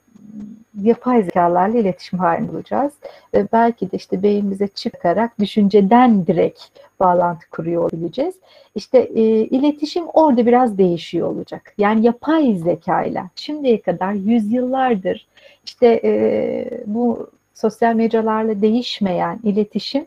yapay 0.82 1.24
zekalarla 1.24 1.78
iletişim 1.78 2.20
halinde 2.20 2.52
olacağız. 2.52 2.94
Ve 3.34 3.48
belki 3.54 3.92
de 3.92 3.98
işte 3.98 4.24
beynimize 4.24 4.68
çıkarak 4.68 5.40
düşünceden 5.40 6.28
direkt 6.28 6.62
bağlantı 7.00 7.50
kuruyor 7.50 7.84
olabileceğiz. 7.84 8.36
İşte 8.76 9.00
e, 9.00 9.22
iletişim 9.24 10.04
orada 10.14 10.46
biraz 10.46 10.78
değişiyor 10.78 11.28
olacak. 11.28 11.74
Yani 11.78 12.06
yapay 12.06 12.56
zekayla 12.56 13.30
şimdiye 13.36 13.82
kadar 13.82 14.14
yüzyıllardır 14.14 15.28
işte 15.66 16.02
e, 16.04 16.84
bu 16.86 17.30
sosyal 17.54 17.96
mecralarla 17.96 18.62
değişmeyen 18.62 19.40
iletişim 19.44 20.06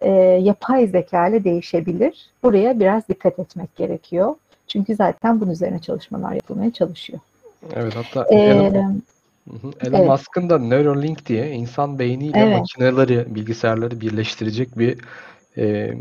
e, 0.00 0.10
yapay 0.42 0.86
zeka 0.86 1.28
ile 1.28 1.44
değişebilir. 1.44 2.30
Buraya 2.42 2.80
biraz 2.80 3.08
dikkat 3.08 3.38
etmek 3.38 3.76
gerekiyor. 3.76 4.34
Çünkü 4.66 4.94
zaten 4.94 5.40
bunun 5.40 5.50
üzerine 5.50 5.78
çalışmalar 5.78 6.32
yapılmaya 6.32 6.70
çalışıyor. 6.70 7.20
Evet 7.74 7.96
hatta 7.96 8.26
ee, 8.34 8.72
Elon, 9.80 9.98
evet. 9.98 10.08
Musk'ın 10.08 10.50
da 10.50 10.58
Neuralink 10.58 11.26
diye 11.26 11.50
insan 11.50 11.98
beyniyle 11.98 12.38
evet. 12.38 12.58
makineleri, 12.58 13.34
bilgisayarları 13.34 14.00
birleştirecek 14.00 14.78
bir 14.78 14.98
e, 15.58 15.94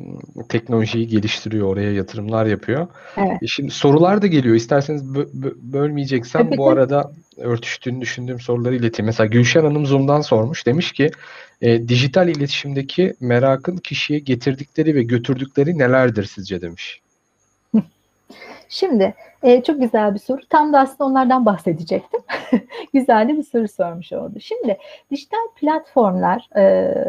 teknolojiyi 0.50 1.08
geliştiriyor, 1.08 1.68
oraya 1.68 1.94
yatırımlar 1.94 2.46
yapıyor. 2.46 2.88
Evet. 3.18 3.44
E, 3.44 3.48
şimdi 3.48 3.72
sorular 3.72 4.22
da 4.22 4.28
geliyor. 4.28 4.56
İsterseniz 4.56 5.04
bö- 5.04 5.32
bö- 5.42 5.56
bölmeyeceksem 5.62 6.48
evet, 6.48 6.58
bu 6.58 6.70
arada 6.70 7.12
örtüştüğünü 7.38 8.02
düşündüğüm 8.02 8.40
soruları 8.40 8.76
ileteyim. 8.76 9.06
Mesela 9.06 9.28
Gülşen 9.28 9.64
Hanım 9.64 9.86
Zoom'dan 9.86 10.22
sormuş. 10.22 10.66
Demiş 10.66 10.92
ki 10.92 11.12
e, 11.62 11.88
dijital 11.88 12.28
iletişimdeki 12.28 13.14
merakın 13.20 13.78
kişiye 13.78 14.20
getirdikleri 14.20 14.96
ve 14.96 15.04
götürdükleri 15.04 15.78
nelerdir 15.78 16.24
sizce 16.24 16.62
demiş. 16.62 17.02
Şimdi 18.70 19.14
e, 19.44 19.64
çok 19.64 19.82
güzel 19.82 20.14
bir 20.14 20.20
soru. 20.20 20.42
Tam 20.50 20.74
da 20.74 20.80
aslında 20.80 21.06
onlardan 21.06 21.46
bahsedecektim. 21.46 22.22
güzel 22.94 23.28
de 23.30 23.38
bir 23.38 23.44
soru 23.44 23.68
sormuş 23.68 24.14
oldu. 24.14 24.40
Şimdi 24.40 24.78
dijital 25.12 25.48
platformlar 25.56 26.50
e, 26.56 26.62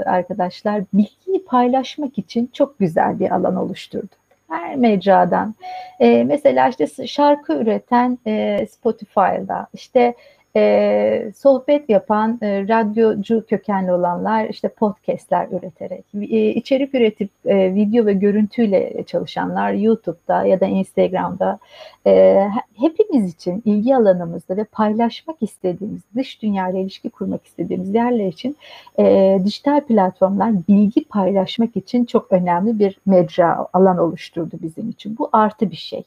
arkadaşlar 0.07 0.83
bilgiyi 0.95 1.45
paylaşmak 1.45 2.19
için 2.19 2.51
çok 2.53 2.79
güzel 2.79 3.21
bir 3.21 3.31
alan 3.31 3.57
oluşturdu. 3.57 4.15
Her 4.49 4.77
mecradan. 4.77 5.55
E, 6.01 6.25
mesela 6.25 6.69
işte 6.69 7.07
şarkı 7.07 7.53
üreten 7.53 8.19
e, 8.27 8.67
Spotify'da, 8.71 9.67
işte 9.75 10.15
e, 10.57 11.33
sohbet 11.37 11.89
yapan 11.91 12.39
e, 12.43 12.69
radyocu 12.69 13.45
kökenli 13.47 13.93
olanlar 13.93 14.49
işte 14.49 14.69
podcastler 14.69 15.49
üreterek, 15.49 16.05
e, 16.15 16.51
içerik 16.55 16.95
üretip 16.95 17.31
e, 17.45 17.75
video 17.75 18.07
ve 18.07 18.13
görüntüyle 18.13 19.03
çalışanlar 19.07 19.73
YouTube'da 19.73 20.45
ya 20.45 20.61
da 20.61 20.67
Instagram'da 20.67 21.59
e, 22.07 22.45
hepimiz 22.77 23.35
için 23.35 23.63
ilgi 23.65 23.97
alanımızda 23.97 24.57
ve 24.57 24.65
paylaşmak 24.65 25.37
istediğimiz, 25.41 26.01
dış 26.17 26.43
dünyayla 26.43 26.81
ilişki 26.81 27.11
kurmak 27.11 27.47
istediğimiz 27.47 27.95
yerler 27.95 28.27
için 28.27 28.57
e, 28.99 29.39
dijital 29.45 29.81
platformlar 29.81 30.53
bilgi 30.69 31.05
paylaşmak 31.05 31.77
için 31.77 32.05
çok 32.05 32.33
önemli 32.33 32.79
bir 32.79 32.99
mecra 33.07 33.67
alan 33.73 33.99
oluşturdu 33.99 34.57
bizim 34.63 34.91
için. 34.91 35.19
Bu 35.19 35.29
artı 35.33 35.71
bir 35.71 35.77
şey. 35.77 36.05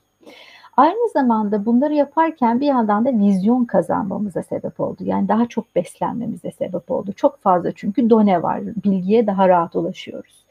Aynı 0.77 1.09
zamanda 1.09 1.65
bunları 1.65 1.93
yaparken 1.93 2.61
bir 2.61 2.65
yandan 2.65 3.05
da 3.05 3.09
vizyon 3.13 3.65
kazanmamıza 3.65 4.43
sebep 4.43 4.79
oldu. 4.79 5.03
Yani 5.03 5.27
daha 5.27 5.45
çok 5.45 5.75
beslenmemize 5.75 6.51
sebep 6.51 6.91
oldu. 6.91 7.13
Çok 7.15 7.39
fazla 7.39 7.71
çünkü 7.71 8.09
done 8.09 8.43
var. 8.43 8.61
Bilgiye 8.83 9.27
daha 9.27 9.49
rahat 9.49 9.75
ulaşıyoruz. 9.75 10.45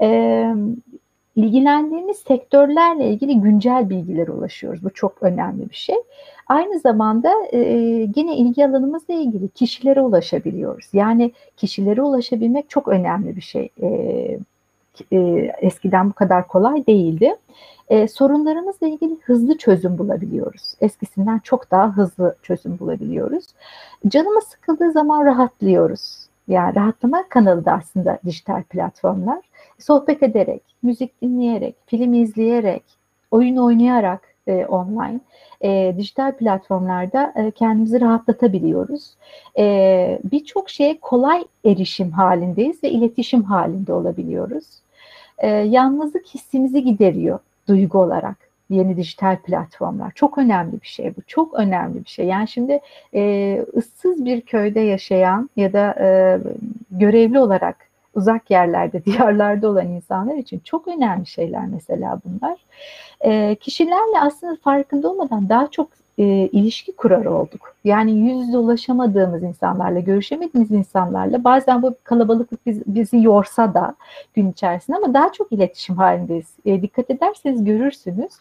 Ee, 0.00 0.54
ilgilendiğimiz 1.36 2.16
sektörlerle 2.16 3.10
ilgili 3.10 3.40
güncel 3.40 3.90
bilgilere 3.90 4.30
ulaşıyoruz. 4.30 4.84
Bu 4.84 4.90
çok 4.90 5.22
önemli 5.22 5.70
bir 5.70 5.74
şey. 5.74 5.96
Aynı 6.48 6.78
zamanda 6.78 7.32
e, 7.52 7.58
yine 8.16 8.36
ilgi 8.36 8.66
alanımızla 8.66 9.14
ilgili 9.14 9.48
kişilere 9.48 10.00
ulaşabiliyoruz. 10.00 10.88
Yani 10.92 11.32
kişilere 11.56 12.02
ulaşabilmek 12.02 12.70
çok 12.70 12.88
önemli 12.88 13.36
bir 13.36 13.40
şey. 13.40 13.68
E, 13.82 13.88
e, 15.12 15.18
eskiden 15.60 16.10
bu 16.10 16.12
kadar 16.12 16.48
kolay 16.48 16.86
değildi 16.86 17.36
e, 17.90 18.08
sorunlarımızla 18.08 18.86
ilgili 18.88 19.16
hızlı 19.24 19.58
çözüm 19.58 19.98
bulabiliyoruz. 19.98 20.74
Eskisinden 20.80 21.38
çok 21.38 21.70
daha 21.70 21.96
hızlı 21.96 22.36
çözüm 22.42 22.78
bulabiliyoruz. 22.78 23.44
Canımız 24.08 24.44
sıkıldığı 24.44 24.92
zaman 24.92 25.24
rahatlıyoruz. 25.24 26.26
Yani 26.48 26.74
rahatlama 26.74 27.28
kanalı 27.28 27.64
da 27.64 27.72
aslında 27.72 28.18
dijital 28.24 28.62
platformlar. 28.62 29.38
Sohbet 29.78 30.22
ederek, 30.22 30.62
müzik 30.82 31.22
dinleyerek, 31.22 31.74
film 31.86 32.14
izleyerek, 32.14 32.82
oyun 33.30 33.56
oynayarak 33.56 34.20
e, 34.46 34.66
online 34.66 35.20
e, 35.60 35.94
dijital 35.96 36.36
platformlarda 36.36 37.32
e, 37.36 37.50
kendimizi 37.50 38.00
rahatlatabiliyoruz. 38.00 39.14
E, 39.58 40.18
Birçok 40.24 40.70
şeye 40.70 41.00
kolay 41.00 41.44
erişim 41.64 42.10
halindeyiz 42.10 42.84
ve 42.84 42.90
iletişim 42.90 43.42
halinde 43.42 43.92
olabiliyoruz. 43.92 44.64
E, 45.38 45.48
yalnızlık 45.48 46.26
hissimizi 46.26 46.84
gideriyor 46.84 47.38
duygu 47.68 47.98
olarak 47.98 48.36
yeni 48.70 48.96
dijital 48.96 49.36
platformlar. 49.36 50.12
Çok 50.14 50.38
önemli 50.38 50.80
bir 50.80 50.86
şey 50.86 51.16
bu. 51.16 51.20
Çok 51.26 51.54
önemli 51.54 52.04
bir 52.04 52.10
şey. 52.10 52.26
Yani 52.26 52.48
şimdi 52.48 52.80
e, 53.14 53.64
ıssız 53.76 54.24
bir 54.24 54.40
köyde 54.40 54.80
yaşayan 54.80 55.50
ya 55.56 55.72
da 55.72 55.94
e, 56.00 56.38
görevli 56.90 57.38
olarak 57.38 57.76
uzak 58.14 58.50
yerlerde, 58.50 59.04
diyarlarda 59.04 59.68
olan 59.68 59.88
insanlar 59.88 60.34
için 60.34 60.60
çok 60.64 60.88
önemli 60.88 61.26
şeyler 61.26 61.66
mesela 61.66 62.20
bunlar. 62.24 62.58
E, 63.20 63.54
kişilerle 63.54 64.20
aslında 64.20 64.56
farkında 64.62 65.10
olmadan 65.10 65.48
daha 65.48 65.70
çok 65.70 65.88
e, 66.20 66.24
ilişki 66.52 66.92
kurar 66.96 67.24
olduk. 67.24 67.74
Yani 67.84 68.12
yüz 68.12 68.46
yüze 68.46 68.58
ulaşamadığımız 68.58 69.42
insanlarla, 69.42 70.00
görüşemediğimiz 70.00 70.70
insanlarla 70.70 71.44
bazen 71.44 71.82
bu 71.82 71.94
kalabalıklık 72.04 72.66
biz, 72.66 72.82
bizi 72.86 73.22
yorsa 73.22 73.74
da 73.74 73.94
gün 74.34 74.50
içerisinde 74.50 74.96
ama 74.96 75.14
daha 75.14 75.32
çok 75.32 75.52
iletişim 75.52 75.96
halindeyiz. 75.96 76.46
E, 76.66 76.82
dikkat 76.82 77.10
ederseniz 77.10 77.64
görürsünüz. 77.64 78.32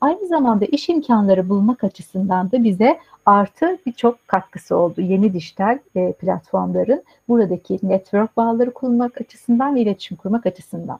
Aynı 0.00 0.26
zamanda 0.26 0.64
iş 0.64 0.88
imkanları 0.88 1.48
bulmak 1.48 1.84
açısından 1.84 2.52
da 2.52 2.64
bize 2.64 2.98
artı 3.26 3.78
birçok 3.86 4.28
katkısı 4.28 4.76
oldu. 4.76 5.00
Yeni 5.00 5.32
dijital 5.32 5.78
e, 5.96 6.12
platformların 6.12 7.02
buradaki 7.28 7.78
network 7.82 8.36
bağları 8.36 8.70
kurmak 8.70 9.20
açısından 9.20 9.74
ve 9.74 9.80
iletişim 9.80 10.16
kurmak 10.16 10.46
açısından. 10.46 10.98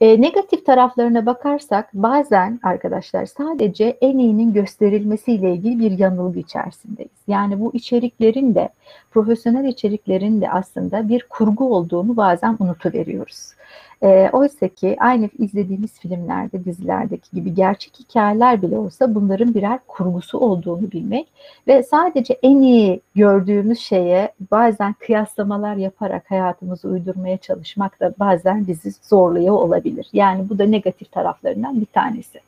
E, 0.00 0.20
negatif 0.20 0.66
taraflarına 0.66 1.26
bakarsak 1.26 1.94
bazen 1.94 2.60
arkadaşlar 2.62 3.26
sadece 3.26 3.98
en 4.00 4.18
iyinin 4.18 4.52
gösterilmesiyle 4.52 5.54
ilgili 5.54 5.78
bir 5.80 5.98
yanılgı 5.98 6.38
içerisindeyiz. 6.38 7.12
Yani 7.26 7.60
bu 7.60 7.74
içeriklerin 7.74 8.54
de 8.54 8.68
profesyonel 9.10 9.64
içeriklerin 9.64 10.40
de 10.40 10.50
aslında 10.50 11.08
bir 11.08 11.26
kurgu 11.30 11.74
olduğunu 11.74 12.16
bazen 12.16 12.56
unutuveriyoruz. 12.60 13.52
E, 14.02 14.30
Oysa 14.32 14.68
ki 14.68 14.96
aynı 15.00 15.28
izlediğimiz 15.38 15.98
filmlerde, 15.98 16.64
dizilerdeki 16.64 17.30
gibi 17.32 17.54
gerçek 17.54 17.92
hikayeler 17.98 18.62
bile 18.62 18.78
olsa 18.78 19.14
bunların 19.14 19.54
birer 19.54 19.78
kurgusu 19.86 20.38
olduğunu 20.38 20.92
bilmek 20.92 21.26
ve 21.66 21.82
sadece 21.82 22.38
en 22.42 22.60
iyi 22.60 23.00
gördüğümüz 23.14 23.78
şeye 23.78 24.32
bazen 24.50 24.92
kıyaslamalar 24.92 25.76
yaparak 25.76 26.30
hayatımızı 26.30 26.88
uydurmaya 26.88 27.36
çalışmak 27.36 28.00
da 28.00 28.14
bazen 28.18 28.66
bizi 28.66 28.92
zorluyor 29.02 29.54
olabilir. 29.54 30.08
Yani 30.12 30.48
bu 30.48 30.58
da 30.58 30.64
negatif 30.64 31.12
taraflarından 31.12 31.80
bir 31.80 31.86
tanesi. 31.86 32.40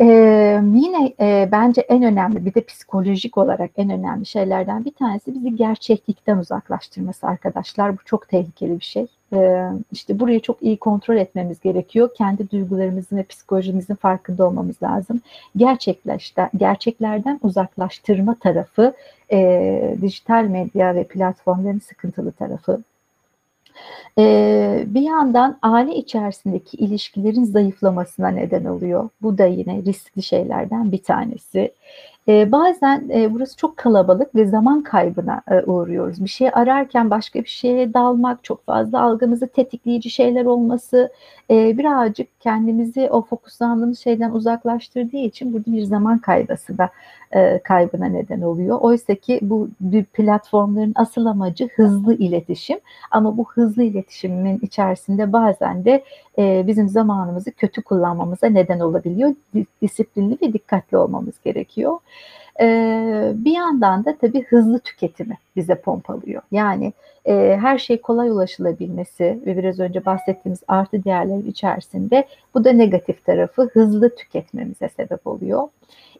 Ee, 0.00 0.60
yine 0.74 1.14
e, 1.20 1.48
bence 1.52 1.80
en 1.80 2.02
önemli 2.02 2.46
bir 2.46 2.54
de 2.54 2.64
psikolojik 2.64 3.38
olarak 3.38 3.70
en 3.76 3.90
önemli 3.90 4.26
şeylerden 4.26 4.84
bir 4.84 4.90
tanesi 4.90 5.34
bizi 5.34 5.56
gerçeklikten 5.56 6.38
uzaklaştırması 6.38 7.26
arkadaşlar. 7.26 7.92
Bu 7.92 8.04
çok 8.04 8.28
tehlikeli 8.28 8.80
bir 8.80 8.84
şey. 8.84 9.06
Ee, 9.32 9.68
işte 9.92 10.20
burayı 10.20 10.40
çok 10.40 10.62
iyi 10.62 10.76
kontrol 10.76 11.16
etmemiz 11.16 11.60
gerekiyor. 11.60 12.10
Kendi 12.18 12.50
duygularımızın 12.50 13.16
ve 13.16 13.22
psikolojimizin 13.22 13.94
farkında 13.94 14.46
olmamız 14.46 14.82
lazım. 14.82 15.20
Gerçekleşte, 15.56 16.50
gerçeklerden 16.56 17.40
uzaklaştırma 17.42 18.34
tarafı 18.34 18.94
e, 19.32 19.96
dijital 20.02 20.44
medya 20.44 20.94
ve 20.94 21.04
platformların 21.04 21.78
sıkıntılı 21.78 22.32
tarafı. 22.32 22.82
Ee, 24.18 24.84
bir 24.86 25.00
yandan 25.00 25.58
aile 25.62 25.94
içerisindeki 25.94 26.76
ilişkilerin 26.76 27.44
zayıflamasına 27.44 28.28
neden 28.28 28.64
oluyor. 28.64 29.08
Bu 29.22 29.38
da 29.38 29.46
yine 29.46 29.82
riskli 29.82 30.22
şeylerden 30.22 30.92
bir 30.92 31.02
tanesi. 31.02 31.72
E, 32.28 32.52
bazen 32.52 33.10
e, 33.14 33.34
burası 33.34 33.56
çok 33.56 33.76
kalabalık 33.76 34.34
ve 34.34 34.46
zaman 34.46 34.82
kaybına 34.82 35.42
e, 35.50 35.62
uğruyoruz. 35.62 36.24
Bir 36.24 36.28
şey 36.28 36.48
ararken 36.52 37.10
başka 37.10 37.40
bir 37.40 37.48
şeye 37.48 37.94
dalmak, 37.94 38.44
çok 38.44 38.66
fazla 38.66 39.02
algımızı 39.02 39.46
tetikleyici 39.46 40.10
şeyler 40.10 40.44
olması 40.44 41.12
e, 41.50 41.78
birazcık 41.78 42.40
kendimizi 42.40 43.10
o 43.10 43.22
fokuslandığımız 43.22 43.98
şeyden 43.98 44.30
uzaklaştırdığı 44.30 45.16
için 45.16 45.52
burada 45.52 45.72
bir 45.72 45.82
zaman 45.82 46.18
kaybası 46.18 46.78
da 46.78 46.90
e, 47.32 47.58
kaybına 47.58 48.06
neden 48.06 48.40
oluyor. 48.40 48.78
Oysa 48.80 49.14
ki 49.14 49.38
bu 49.42 49.68
platformların 50.12 50.92
asıl 50.94 51.26
amacı 51.26 51.68
hızlı 51.76 52.14
iletişim 52.14 52.78
ama 53.10 53.36
bu 53.36 53.44
hızlı 53.48 53.82
iletişimin 53.82 54.58
içerisinde 54.62 55.32
bazen 55.32 55.84
de 55.84 56.04
e, 56.38 56.64
bizim 56.66 56.88
zamanımızı 56.88 57.52
kötü 57.52 57.82
kullanmamıza 57.82 58.46
neden 58.46 58.80
olabiliyor. 58.80 59.34
Disiplinli 59.82 60.38
ve 60.42 60.52
dikkatli 60.52 60.96
olmamız 60.96 61.34
gerekiyor. 61.44 61.98
Ee, 62.60 63.32
bir 63.34 63.52
yandan 63.52 64.04
da 64.04 64.16
tabii 64.16 64.42
hızlı 64.42 64.78
tüketimi 64.78 65.38
bize 65.56 65.74
pompalıyor. 65.74 66.42
Yani 66.52 66.92
e, 67.24 67.58
her 67.60 67.78
şey 67.78 68.00
kolay 68.00 68.28
ulaşılabilmesi 68.30 69.40
ve 69.46 69.56
biraz 69.56 69.80
önce 69.80 70.04
bahsettiğimiz 70.04 70.60
artı 70.68 71.04
değerler 71.04 71.44
içerisinde 71.44 72.24
bu 72.54 72.64
da 72.64 72.72
negatif 72.72 73.24
tarafı 73.24 73.70
hızlı 73.72 74.16
tüketmemize 74.16 74.88
sebep 74.88 75.26
oluyor. 75.26 75.68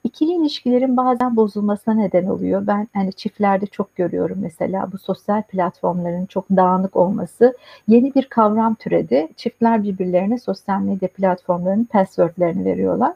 İkili 0.04 0.32
ilişkilerin 0.32 0.96
bazen 0.96 1.36
bozulmasına 1.36 1.94
neden 1.94 2.26
oluyor. 2.26 2.66
Ben 2.66 2.88
hani 2.94 3.12
çiftlerde 3.12 3.66
çok 3.66 3.96
görüyorum 3.96 4.38
mesela 4.40 4.92
bu 4.92 4.98
sosyal 4.98 5.42
platformların 5.42 6.26
çok 6.26 6.50
dağınık 6.50 6.96
olması. 6.96 7.56
Yeni 7.88 8.14
bir 8.14 8.24
kavram 8.24 8.74
türedi. 8.74 9.28
Çiftler 9.36 9.82
birbirlerine 9.82 10.38
sosyal 10.38 10.80
medya 10.80 11.08
platformlarının 11.08 11.84
passwordlerini 11.84 12.64
veriyorlar. 12.64 13.12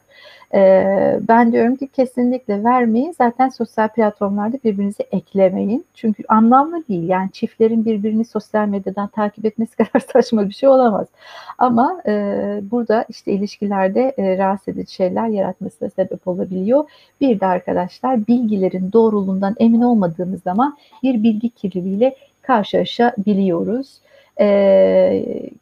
Ee, 0.54 1.18
ben 1.28 1.52
diyorum 1.52 1.76
ki 1.76 1.88
kesinlikle 1.88 2.64
vermeyin. 2.64 3.14
Zaten 3.18 3.48
sosyal 3.48 3.88
platformlarda 3.88 4.56
birbirinizi 4.64 5.02
eklemeyin. 5.02 5.84
Çünkü 5.94 6.22
anlamlı 6.28 6.88
değil. 6.88 7.08
Yani 7.08 7.30
çiftlerin 7.32 7.84
birbirini 7.84 8.24
sosyal 8.24 8.68
medyadan 8.68 9.08
takip 9.08 9.44
etmesi 9.44 9.76
kadar 9.84 10.00
saçma 10.12 10.48
bir 10.48 10.54
şey 10.54 10.68
olamaz. 10.68 11.06
Ama 11.58 12.02
e, 12.06 12.12
burada 12.62 13.04
işte 13.08 13.32
ilişkilerde 13.32 14.14
e, 14.18 14.38
rahatsız 14.38 14.68
edici 14.68 14.92
şeyler 14.92 15.28
yaratmasına 15.28 15.90
sebep 15.90 16.28
olabiliyor. 16.28 16.75
Bir 17.20 17.40
de 17.40 17.46
arkadaşlar 17.46 18.26
bilgilerin 18.26 18.92
doğruluğundan 18.92 19.56
emin 19.58 19.80
olmadığımız 19.80 20.42
zaman 20.42 20.76
bir 21.02 21.22
bilgi 21.22 21.50
kirliliğiyle 21.50 22.16
karşılaşabiliyoruz. 22.42 23.88
E, 24.40 24.46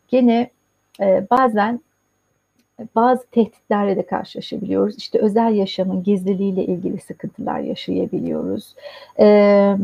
gene 0.09 0.51
e, 1.01 1.27
bazen 1.31 1.81
bazı 2.95 3.27
tehditlerle 3.27 3.97
de 3.97 4.07
karşılaşabiliyoruz. 4.07 4.97
İşte 4.97 5.19
özel 5.19 5.55
yaşamın 5.55 6.03
gizliliğiyle 6.03 6.65
ilgili 6.65 7.01
sıkıntılar 7.01 7.61
yaşayabiliyoruz. 7.61 8.75
Ee, 9.19 9.77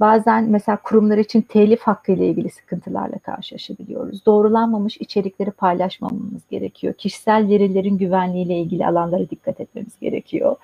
bazen 0.00 0.44
mesela 0.44 0.76
kurumlar 0.76 1.18
için 1.18 1.40
telif 1.40 1.80
hakkı 1.80 2.12
ile 2.12 2.26
ilgili 2.26 2.50
sıkıntılarla 2.50 3.18
karşılaşabiliyoruz. 3.18 4.26
Doğrulanmamış 4.26 4.96
içerikleri 4.96 5.50
paylaşmamamız 5.50 6.48
gerekiyor. 6.50 6.94
Kişisel 6.94 7.48
verilerin 7.48 7.98
güvenliğiyle 7.98 8.58
ilgili 8.58 8.86
alanlara 8.86 9.30
dikkat 9.30 9.60
etmemiz 9.60 9.98
gerekiyor. 10.00 10.56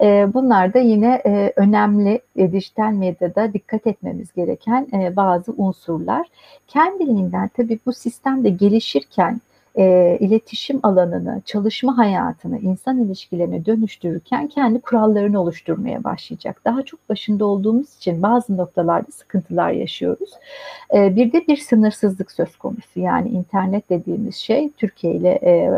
Ee, 0.00 0.28
bunlar 0.34 0.74
da 0.74 0.78
yine 0.78 1.22
e, 1.26 1.52
önemli 1.56 2.20
e, 2.36 2.52
dijital 2.52 2.92
medyada 2.92 3.52
dikkat 3.52 3.86
etmemiz 3.86 4.32
gereken 4.32 4.88
e, 4.92 5.16
bazı 5.16 5.52
unsurlar. 5.56 6.26
Kendiliğinden 6.68 7.50
tabii 7.56 7.78
bu 7.86 7.92
sistem 7.92 8.44
de 8.44 8.48
gelişirken 8.48 9.40
e, 9.78 10.16
iletişim 10.20 10.80
alanını, 10.82 11.42
çalışma 11.44 11.98
hayatını, 11.98 12.58
insan 12.58 13.00
ilişkilerini 13.00 13.66
dönüştürürken 13.66 14.48
kendi 14.48 14.80
kurallarını 14.80 15.40
oluşturmaya 15.40 16.04
başlayacak. 16.04 16.60
Daha 16.64 16.82
çok 16.82 17.08
başında 17.08 17.44
olduğumuz 17.44 17.96
için 17.96 18.22
bazı 18.22 18.56
noktalarda 18.56 19.12
sıkıntılar 19.12 19.70
yaşıyoruz. 19.70 20.30
E, 20.94 21.16
bir 21.16 21.32
de 21.32 21.46
bir 21.48 21.56
sınırsızlık 21.56 22.30
söz 22.30 22.56
konusu. 22.56 23.00
Yani 23.00 23.28
internet 23.28 23.90
dediğimiz 23.90 24.36
şey 24.36 24.70
Türkiye 24.70 25.14
ile 25.14 25.38
e, 25.42 25.70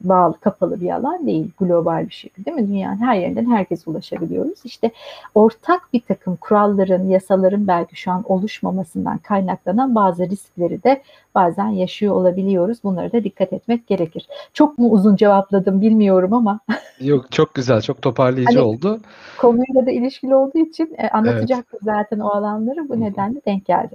bağlı, 0.00 0.40
kapalı 0.40 0.80
bir 0.80 0.90
alan 0.90 1.26
değil. 1.26 1.50
Global 1.60 2.06
bir 2.06 2.14
şey 2.14 2.30
değil 2.46 2.56
mi? 2.56 2.68
Dünyanın 2.68 3.00
her 3.00 3.14
yerinden 3.14 3.50
herkes 3.50 3.88
ulaşabiliyoruz. 3.88 4.58
İşte 4.64 4.90
ortak 5.34 5.92
bir 5.92 6.00
takım 6.00 6.36
kuralların, 6.36 7.08
yasaların 7.08 7.66
belki 7.66 8.00
şu 8.00 8.10
an 8.10 8.24
oluşmamasından 8.26 9.18
kaynaklanan 9.18 9.94
bazı 9.94 10.30
riskleri 10.30 10.82
de 10.82 11.02
bazen 11.34 11.68
yaşıyor 11.68 12.14
olabiliyoruz. 12.14 12.78
Bunlara 12.84 13.12
da 13.12 13.24
dikkat 13.24 13.52
etmek 13.52 13.86
gerekir. 13.86 14.28
Çok 14.52 14.78
mu 14.78 14.90
uzun 14.90 15.16
cevapladım 15.16 15.80
bilmiyorum 15.80 16.32
ama. 16.32 16.60
Yok 17.00 17.32
çok 17.32 17.54
güzel, 17.54 17.80
çok 17.80 18.02
toparlayıcı 18.02 18.58
hani, 18.58 18.66
oldu. 18.66 19.00
Konuyla 19.38 19.86
da 19.86 19.90
ilişkili 19.90 20.34
olduğu 20.34 20.58
için 20.58 20.94
e, 20.98 21.08
anlatacaktım 21.08 21.80
evet. 21.84 21.96
zaten 21.96 22.18
o 22.18 22.28
alanları. 22.28 22.88
Bu 22.88 23.00
nedenle 23.00 23.40
denk 23.46 23.66
geldi. 23.66 23.94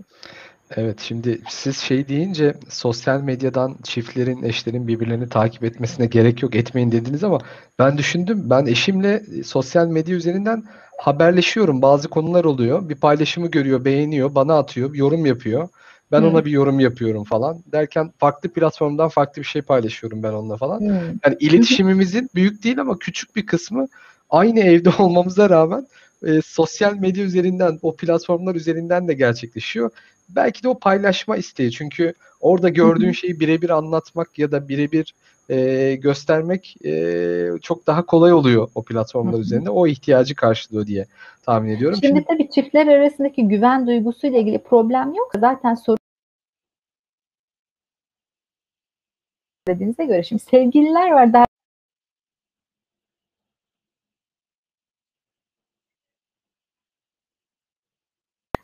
Evet 0.78 1.00
şimdi 1.00 1.42
siz 1.50 1.78
şey 1.78 2.08
deyince 2.08 2.54
sosyal 2.70 3.22
medyadan 3.22 3.78
çiftlerin, 3.84 4.44
eşlerin 4.44 4.88
birbirlerini 4.88 5.30
takip 5.30 5.64
etmesine 5.64 6.06
gerek 6.06 6.44
yok 6.44 6.56
etmeyin 6.56 6.92
dediniz 6.92 7.24
ama 7.24 7.40
ben 7.80 7.98
düşündüm. 7.98 8.50
Ben 8.50 8.66
eşimle 8.66 9.24
sosyal 9.46 9.88
medya 9.88 10.16
üzerinden 10.16 10.64
haberleşiyorum. 10.98 11.82
Bazı 11.82 12.08
konular 12.08 12.44
oluyor. 12.44 12.90
Bir 12.90 12.96
paylaşımı 12.96 13.52
görüyor, 13.52 13.86
beğeniyor, 13.86 14.36
bana 14.36 14.58
atıyor, 14.58 14.96
yorum 14.96 15.26
yapıyor. 15.26 15.70
Ben 16.12 16.22
hmm. 16.22 16.28
ona 16.28 16.46
bir 16.46 16.52
yorum 16.52 16.80
yapıyorum 16.80 17.24
falan. 17.24 17.64
Derken 17.72 18.12
farklı 18.18 18.50
platformdan 18.50 19.10
farklı 19.10 19.42
bir 19.42 19.48
şey 19.48 19.62
paylaşıyorum 19.62 20.24
ben 20.24 20.34
onunla 20.34 20.58
falan. 20.58 20.80
Hmm. 20.80 20.96
Yani 21.26 21.38
iletişimimizin 21.40 22.30
büyük 22.36 22.64
değil 22.64 22.80
ama 22.80 23.00
küçük 23.00 23.36
bir 23.36 23.46
kısmı 23.46 23.88
aynı 24.30 24.60
evde 24.60 24.90
olmamıza 25.00 25.50
rağmen 25.50 25.88
e, 26.26 26.42
sosyal 26.42 26.94
medya 26.94 27.24
üzerinden, 27.24 27.80
o 27.82 27.96
platformlar 27.96 28.56
üzerinden 28.56 29.08
de 29.08 29.14
gerçekleşiyor. 29.14 29.92
Belki 30.30 30.64
de 30.64 30.70
o 30.70 30.80
paylaşma 30.80 31.38
isteği. 31.38 31.72
Çünkü 31.72 32.14
orada 32.42 32.70
gördüğün 32.70 33.12
şeyi 33.12 33.40
birebir 33.40 33.70
anlatmak 33.70 34.40
ya 34.40 34.52
da 34.52 34.68
birebir 34.68 35.14
e, 35.50 35.96
göstermek 35.96 36.86
e, 36.86 37.50
çok 37.62 37.88
daha 37.88 38.06
kolay 38.06 38.34
oluyor 38.34 38.68
o 38.76 38.84
platformlar 38.84 39.40
üzerinde. 39.40 39.70
O 39.70 39.88
ihtiyacı 39.88 40.36
karşılıyor 40.36 40.88
diye 40.88 41.06
tahmin 41.44 41.70
ediyorum. 41.70 41.98
Şimdi, 42.02 42.08
Şimdi 42.08 42.26
tabii 42.30 42.50
çiftler 42.50 42.88
arasındaki 42.88 43.48
güven 43.48 43.88
duygusuyla 43.88 44.40
ilgili 44.40 44.64
problem 44.64 45.14
yok. 45.14 45.32
Zaten 45.40 45.76
sorun 45.76 45.98
dediğinize 49.68 50.06
göre 50.06 50.24
şimdi 50.24 50.42
sevgililer 50.42 51.12
var 51.12 51.34
daha 51.34 51.46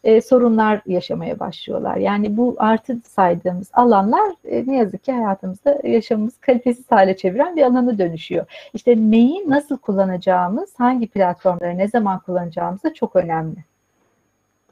e, 0.04 0.22
sorunlar 0.22 0.82
yaşamaya 0.86 1.40
başlıyorlar. 1.40 1.98
Yani 1.98 2.38
bu 2.38 2.56
artı 2.58 2.98
saydığımız 3.08 3.70
alanlar 3.74 4.34
e, 4.46 4.68
ne 4.68 4.78
yazık 4.78 5.04
ki 5.04 5.12
hayatımızda 5.12 5.80
yaşamımız 5.84 6.38
kalitesiz 6.38 6.92
hale 6.92 7.18
çeviren 7.18 7.56
bir 7.56 7.64
alana 7.64 7.98
dönüşüyor. 7.98 8.46
İşte 8.74 8.96
neyi 8.98 9.50
nasıl 9.50 9.78
kullanacağımız, 9.78 10.74
hangi 10.78 11.08
platformları 11.08 11.78
ne 11.78 11.88
zaman 11.88 12.20
kullanacağımız 12.20 12.84
da 12.84 12.94
çok 12.94 13.16
önemli. 13.16 13.58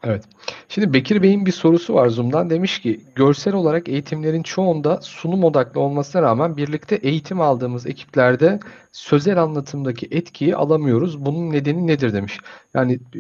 Evet. 0.04 0.24
Şimdi 0.70 0.94
Bekir 0.94 1.24
Bey'in 1.24 1.46
bir 1.46 1.52
sorusu 1.52 1.94
var 1.94 2.08
Zoom'dan. 2.10 2.50
Demiş 2.50 2.80
ki 2.82 3.02
görsel 3.16 3.54
olarak 3.54 3.90
eğitimlerin 3.90 4.44
çoğunda 4.44 5.00
sunum 5.02 5.44
odaklı 5.44 5.82
olmasına 5.82 6.22
rağmen 6.22 6.58
birlikte 6.58 6.96
eğitim 6.96 7.42
aldığımız 7.42 7.88
ekiplerde 7.88 8.60
sözel 8.92 9.44
anlatımdaki 9.44 10.08
etkiyi 10.12 10.56
alamıyoruz. 10.56 11.26
Bunun 11.26 11.52
nedeni 11.52 11.88
nedir 11.88 12.14
demiş. 12.14 12.40
Yani 12.74 12.94
e, 12.94 13.20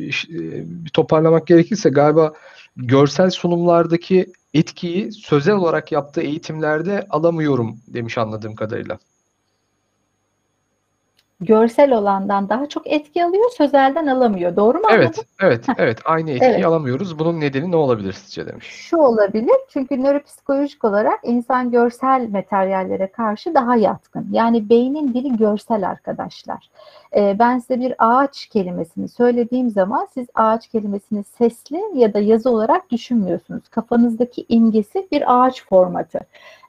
bir 0.86 0.90
toparlamak 0.90 1.48
gerekirse 1.48 1.90
galiba 1.90 2.34
görsel 2.76 3.30
sunumlardaki 3.30 4.26
etkiyi 4.54 5.12
sözel 5.12 5.56
olarak 5.56 5.92
yaptığı 5.92 6.22
eğitimlerde 6.22 7.08
alamıyorum 7.10 7.78
demiş 7.88 8.18
anladığım 8.18 8.56
kadarıyla 8.56 9.00
görsel 11.42 11.94
olandan 11.94 12.50
daha 12.50 12.70
çok 12.70 12.88
etki 12.88 13.26
alıyor, 13.26 13.50
sözelden 13.58 14.08
alamıyor. 14.08 14.56
Doğru 14.56 14.78
mu 14.78 14.84
Evet, 14.90 15.06
anladım? 15.06 15.24
evet, 15.42 15.66
evet. 15.78 16.00
Aynı 16.06 16.32
etkiyi 16.32 16.52
evet. 16.52 16.66
alamıyoruz. 16.66 17.20
Bunun 17.20 17.40
nedeni 17.40 17.72
ne 17.72 17.76
olabilir 17.76 18.14
sizce 18.14 18.48
demiş. 18.48 18.66
Şu 18.66 18.98
olabilir. 18.98 19.56
Çünkü 19.70 20.04
nöropsikolojik 20.04 20.86
olarak 20.86 21.20
insan 21.24 21.72
görsel 21.72 22.30
materyallere 22.30 23.08
karşı 23.08 23.54
daha 23.54 23.76
yatkın. 23.76 24.28
Yani 24.32 24.70
beynin 24.70 25.14
dili 25.14 25.38
görsel 25.38 25.90
arkadaşlar. 25.90 26.70
Ee, 27.16 27.36
ben 27.40 27.60
size 27.60 27.80
bir 27.80 27.94
ağaç 28.00 28.46
kelimesini 28.46 29.08
söylediğim 29.08 29.70
zaman 29.70 30.08
siz 30.14 30.28
ağaç 30.36 30.68
kelimesini 30.68 31.24
sesli 31.24 31.82
ya 31.94 32.14
da 32.14 32.20
yazı 32.20 32.50
olarak 32.50 32.92
düşünmüyorsunuz. 32.92 33.70
Kafanızdaki 33.70 34.46
imgesi 34.50 35.08
bir 35.12 35.24
ağaç 35.28 35.66
formatı. 35.66 36.20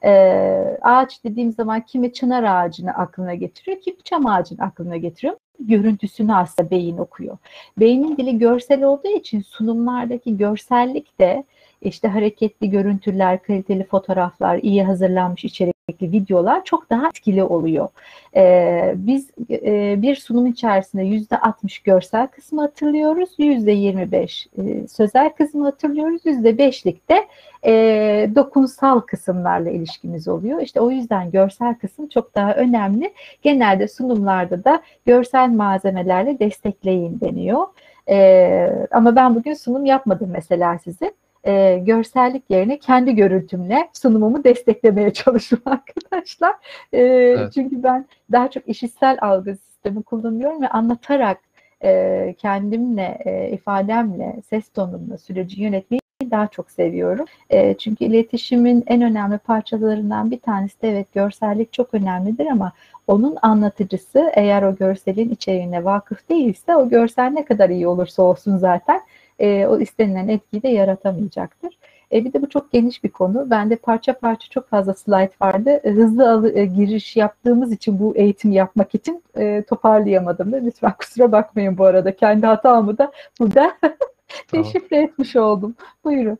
Ee, 0.04 0.78
ağaç 0.82 1.24
dediğim 1.24 1.52
zaman 1.52 1.80
kimi 1.80 2.12
çınar 2.12 2.42
ağacını 2.42 2.90
aklına 2.90 3.34
getiriyor, 3.34 3.80
kimi 3.80 4.02
çam 4.04 4.26
ağacını 4.26 4.57
aklına 4.58 4.96
getiriyor. 4.96 5.36
Görüntüsünü 5.60 6.34
aslında 6.34 6.70
beyin 6.70 6.98
okuyor. 6.98 7.38
Beynin 7.78 8.16
dili 8.16 8.38
görsel 8.38 8.82
olduğu 8.82 9.08
için 9.08 9.40
sunumlardaki 9.40 10.36
görsellik 10.36 11.20
de 11.20 11.44
işte 11.82 12.08
hareketli 12.08 12.70
görüntüler, 12.70 13.42
kaliteli 13.42 13.84
fotoğraflar, 13.84 14.58
iyi 14.58 14.84
hazırlanmış 14.84 15.44
içerikli 15.44 16.12
videolar 16.12 16.64
çok 16.64 16.90
daha 16.90 17.08
etkili 17.08 17.44
oluyor. 17.44 17.88
Ee, 18.36 18.94
biz 18.96 19.30
e, 19.50 20.02
bir 20.02 20.16
sunum 20.16 20.46
içerisinde 20.46 21.02
yüzde 21.02 21.38
60 21.38 21.78
görsel 21.78 22.26
kısmı 22.26 22.60
hatırlıyoruz, 22.60 23.30
yüzde 23.38 23.72
25 23.72 24.48
e, 24.58 24.88
sözel 24.88 25.30
kısmı 25.30 25.64
hatırlıyoruz, 25.64 26.20
yüzde 26.24 26.50
5'lik 26.50 27.08
de 27.08 27.26
e, 27.64 28.30
dokunsal 28.34 29.00
kısımlarla 29.00 29.70
ilişkimiz 29.70 30.28
oluyor. 30.28 30.60
İşte 30.60 30.80
o 30.80 30.90
yüzden 30.90 31.30
görsel 31.30 31.74
kısım 31.74 32.08
çok 32.08 32.34
daha 32.34 32.54
önemli. 32.54 33.12
Genelde 33.42 33.88
sunumlarda 33.88 34.64
da 34.64 34.82
görsel 35.06 35.48
malzemelerle 35.48 36.38
destekleyin 36.38 37.20
deniyor. 37.20 37.66
E, 38.08 38.86
ama 38.90 39.16
ben 39.16 39.34
bugün 39.34 39.54
sunum 39.54 39.84
yapmadım 39.86 40.30
mesela 40.32 40.78
size 40.78 41.12
e, 41.48 41.78
görsellik 41.78 42.42
yerine 42.48 42.78
kendi 42.78 43.14
görüntümle 43.14 43.88
sunumumu 43.92 44.44
desteklemeye 44.44 45.12
çalışıyorum 45.12 45.72
arkadaşlar. 45.72 46.54
E, 46.92 47.00
evet. 47.00 47.52
Çünkü 47.54 47.82
ben 47.82 48.06
daha 48.32 48.50
çok 48.50 48.68
işitsel 48.68 49.18
algı 49.20 49.56
sistemi 49.56 50.02
kullanıyorum 50.02 50.62
ve 50.62 50.68
anlatarak 50.68 51.38
e, 51.84 52.34
kendimle, 52.38 53.18
e, 53.24 53.50
ifademle, 53.50 54.36
ses 54.50 54.68
tonumla 54.68 55.18
süreci 55.18 55.62
yönetmeyi 55.62 56.00
daha 56.30 56.46
çok 56.46 56.70
seviyorum. 56.70 57.26
E, 57.50 57.74
çünkü 57.74 58.04
iletişimin 58.04 58.84
en 58.86 59.02
önemli 59.02 59.38
parçalarından 59.38 60.30
bir 60.30 60.38
tanesi 60.38 60.82
de 60.82 60.90
evet 60.90 61.12
görsellik 61.14 61.72
çok 61.72 61.94
önemlidir 61.94 62.46
ama 62.46 62.72
onun 63.06 63.36
anlatıcısı 63.42 64.30
eğer 64.34 64.62
o 64.62 64.76
görselin 64.76 65.30
içeriğine 65.30 65.84
vakıf 65.84 66.28
değilse 66.28 66.76
o 66.76 66.88
görsel 66.88 67.30
ne 67.30 67.44
kadar 67.44 67.68
iyi 67.68 67.88
olursa 67.88 68.22
olsun 68.22 68.56
zaten 68.56 69.00
e, 69.38 69.66
o 69.66 69.78
istenilen 69.80 70.28
etkiyi 70.28 70.62
de 70.62 70.68
yaratamayacaktır. 70.68 71.78
E, 72.12 72.24
bir 72.24 72.32
de 72.32 72.42
bu 72.42 72.48
çok 72.48 72.72
geniş 72.72 73.04
bir 73.04 73.08
konu. 73.08 73.50
Bende 73.50 73.76
parça 73.76 74.18
parça 74.18 74.48
çok 74.50 74.68
fazla 74.68 74.94
slide 74.94 75.30
vardı. 75.42 75.70
E, 75.84 75.90
hızlı 75.90 76.32
alı, 76.32 76.58
e, 76.58 76.64
giriş 76.64 77.16
yaptığımız 77.16 77.72
için 77.72 78.00
bu 78.00 78.16
eğitim 78.16 78.52
yapmak 78.52 78.94
için 78.94 79.22
e, 79.36 79.62
toparlayamadım 79.62 80.52
da. 80.52 80.56
Lütfen 80.56 80.92
kusura 80.98 81.32
bakmayın 81.32 81.78
bu 81.78 81.84
arada. 81.84 82.16
Kendi 82.16 82.46
hatamı 82.46 82.98
da 82.98 83.12
burada 83.40 83.72
deşifre 84.52 85.02
etmiş 85.02 85.36
oldum. 85.36 85.74
Buyurun. 86.04 86.38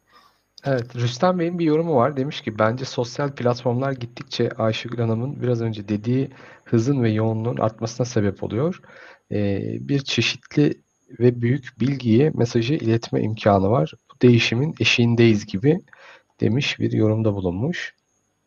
Evet, 0.65 0.97
Rüstem 0.97 1.39
Bey'in 1.39 1.59
bir 1.59 1.65
yorumu 1.65 1.97
var. 1.97 2.17
Demiş 2.17 2.41
ki 2.41 2.59
bence 2.59 2.85
sosyal 2.85 3.33
platformlar 3.33 3.93
gittikçe 3.93 4.51
Ayşegül 4.51 4.99
Hanım'ın 4.99 5.43
biraz 5.43 5.63
önce 5.63 5.89
dediği 5.89 6.31
hızın 6.65 7.03
ve 7.03 7.11
yoğunluğun 7.11 7.57
artmasına 7.57 8.07
sebep 8.07 8.43
oluyor. 8.43 8.81
Ee, 9.33 9.61
bir 9.81 9.99
çeşitli 9.99 10.83
ve 11.21 11.41
büyük 11.41 11.81
bilgiye 11.81 12.31
mesajı 12.35 12.75
iletme 12.75 13.21
imkanı 13.23 13.71
var. 13.71 13.93
Bu 14.11 14.29
değişimin 14.29 14.75
eşiğindeyiz 14.81 15.47
gibi 15.47 15.81
demiş 16.41 16.79
bir 16.79 16.93
yorumda 16.93 17.35
bulunmuş. 17.35 17.95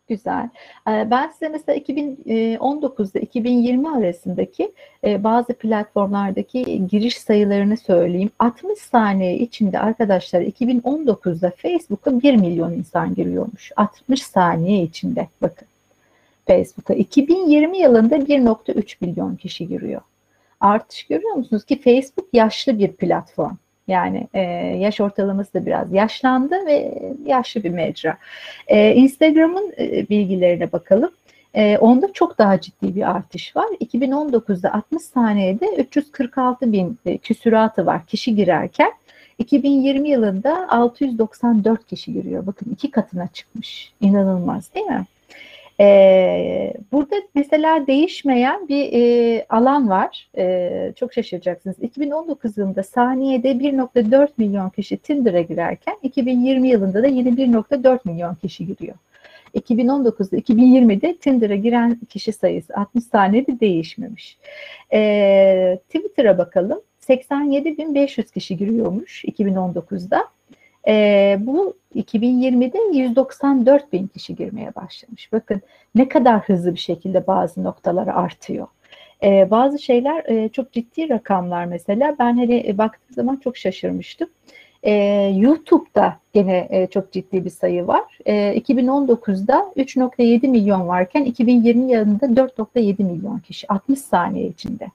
güzel. 0.10 0.50
Ee, 0.88 1.08
ben 1.12 1.30
size 1.30 1.50
mesela 1.50 1.76
2019 1.76 3.15
ile 3.15 3.21
2020 3.21 3.89
arasındaki 3.89 4.71
e, 5.04 5.24
bazı 5.24 5.54
platformlardaki 5.54 6.88
giriş 6.88 7.17
sayılarını 7.17 7.78
söyleyeyim. 7.78 8.32
60 8.39 8.80
saniye 8.80 9.38
içinde 9.38 9.80
arkadaşlar 9.80 10.41
2019'da 10.41 11.51
Facebook'a 11.57 12.22
1 12.22 12.36
milyon 12.36 12.74
insan 12.74 13.16
giriyormuş. 13.16 13.72
60 13.76 14.24
saniye 14.24 14.84
içinde 14.84 15.28
bakın. 15.41 15.68
Facebook'a 16.47 16.93
2020 16.93 17.78
yılında 17.78 18.18
1.3 18.18 18.95
milyon 19.01 19.36
kişi 19.36 19.68
giriyor. 19.68 20.01
Artış 20.62 21.03
görüyor 21.03 21.34
musunuz 21.34 21.66
ki 21.66 21.82
Facebook 21.82 22.28
yaşlı 22.34 22.80
bir 22.80 22.91
platform. 22.91 23.55
Yani 23.88 24.28
e, 24.34 24.41
yaş 24.80 25.01
ortalaması 25.01 25.53
da 25.53 25.66
biraz 25.66 25.93
yaşlandı 25.93 26.66
ve 26.66 27.01
yaşlı 27.26 27.64
bir 27.64 27.70
mecra. 27.70 28.18
E, 28.68 28.93
Instagram'ın 28.95 29.74
e, 29.80 30.09
bilgilerine 30.09 30.72
bakalım. 30.72 31.12
E, 31.53 31.78
onda 31.78 32.14
çok 32.14 32.38
daha 32.38 32.62
ciddi 32.62 32.95
bir 32.95 33.12
artış 33.12 33.55
var. 33.55 33.68
2019'da 33.82 34.74
60 34.74 35.01
saniyede 35.01 35.76
346 35.78 36.72
bin 36.72 36.99
e, 37.05 37.18
küsuratı 37.18 37.86
var 37.86 38.05
kişi 38.05 38.36
girerken. 38.36 38.91
2020 39.38 40.09
yılında 40.09 40.68
694 40.70 41.88
kişi 41.88 42.14
giriyor. 42.14 42.47
Bakın 42.47 42.72
iki 42.72 42.91
katına 42.91 43.28
çıkmış. 43.28 43.93
İnanılmaz 44.01 44.74
değil 44.76 44.86
mi? 44.86 45.05
Ee, 45.82 46.73
burada 46.91 47.15
mesela 47.36 47.88
değişmeyen 47.88 48.67
bir 48.67 48.93
e, 48.93 49.45
alan 49.49 49.89
var. 49.89 50.29
E, 50.38 50.93
çok 50.95 51.13
şaşıracaksınız. 51.13 51.75
2019 51.82 52.57
yılında 52.57 52.84
saniyede 52.84 53.51
1.4 53.51 54.27
milyon 54.38 54.69
kişi 54.69 54.97
Tinder'a 54.97 55.41
girerken 55.41 55.95
2020 56.03 56.67
yılında 56.67 57.03
da 57.03 57.07
yine 57.07 57.29
1.4 57.29 57.99
milyon 58.05 58.36
kişi 58.36 58.67
giriyor. 58.67 58.95
2019'da 59.55 60.38
2020'de 60.38 61.17
Tinder'a 61.17 61.55
giren 61.55 61.99
kişi 62.09 62.34
sayısı 62.34 62.73
60 62.75 63.03
saniyede 63.03 63.59
değişmemiş. 63.59 64.38
E, 64.93 65.79
Twitter'a 65.88 66.38
bakalım. 66.38 66.82
87.500 67.07 68.34
kişi 68.34 68.57
giriyormuş 68.57 69.25
2019'da. 69.25 70.27
E, 70.88 71.38
bu 71.39 71.73
2020'de 71.95 72.97
194 72.97 73.93
bin 73.93 74.07
kişi 74.07 74.36
girmeye 74.36 74.75
başlamış. 74.75 75.34
Bakın 75.34 75.61
ne 75.95 76.09
kadar 76.09 76.41
hızlı 76.41 76.73
bir 76.73 76.79
şekilde 76.79 77.27
bazı 77.27 77.63
noktaları 77.63 78.15
artıyor. 78.15 78.67
E, 79.23 79.51
bazı 79.51 79.79
şeyler 79.79 80.25
e, 80.25 80.49
çok 80.49 80.71
ciddi 80.71 81.09
rakamlar 81.09 81.65
mesela. 81.65 82.15
Ben 82.19 82.38
hani 82.38 82.63
e, 82.67 82.77
baktığım 82.77 83.15
zaman 83.15 83.36
çok 83.36 83.57
şaşırmıştım. 83.57 84.29
E, 84.84 84.93
YouTube'da 85.36 86.17
gene 86.34 86.67
e, 86.69 86.88
çok 86.88 87.11
ciddi 87.11 87.45
bir 87.45 87.49
sayı 87.49 87.88
var. 87.88 88.17
E, 88.25 88.57
2019'da 88.59 89.71
3.7 89.77 90.47
milyon 90.47 90.88
varken 90.88 91.25
2020 91.25 91.91
yılında 91.91 92.25
4.7 92.25 93.03
milyon 93.03 93.39
kişi 93.39 93.67
60 93.67 93.99
saniye 93.99 94.47
içinde. 94.47 94.88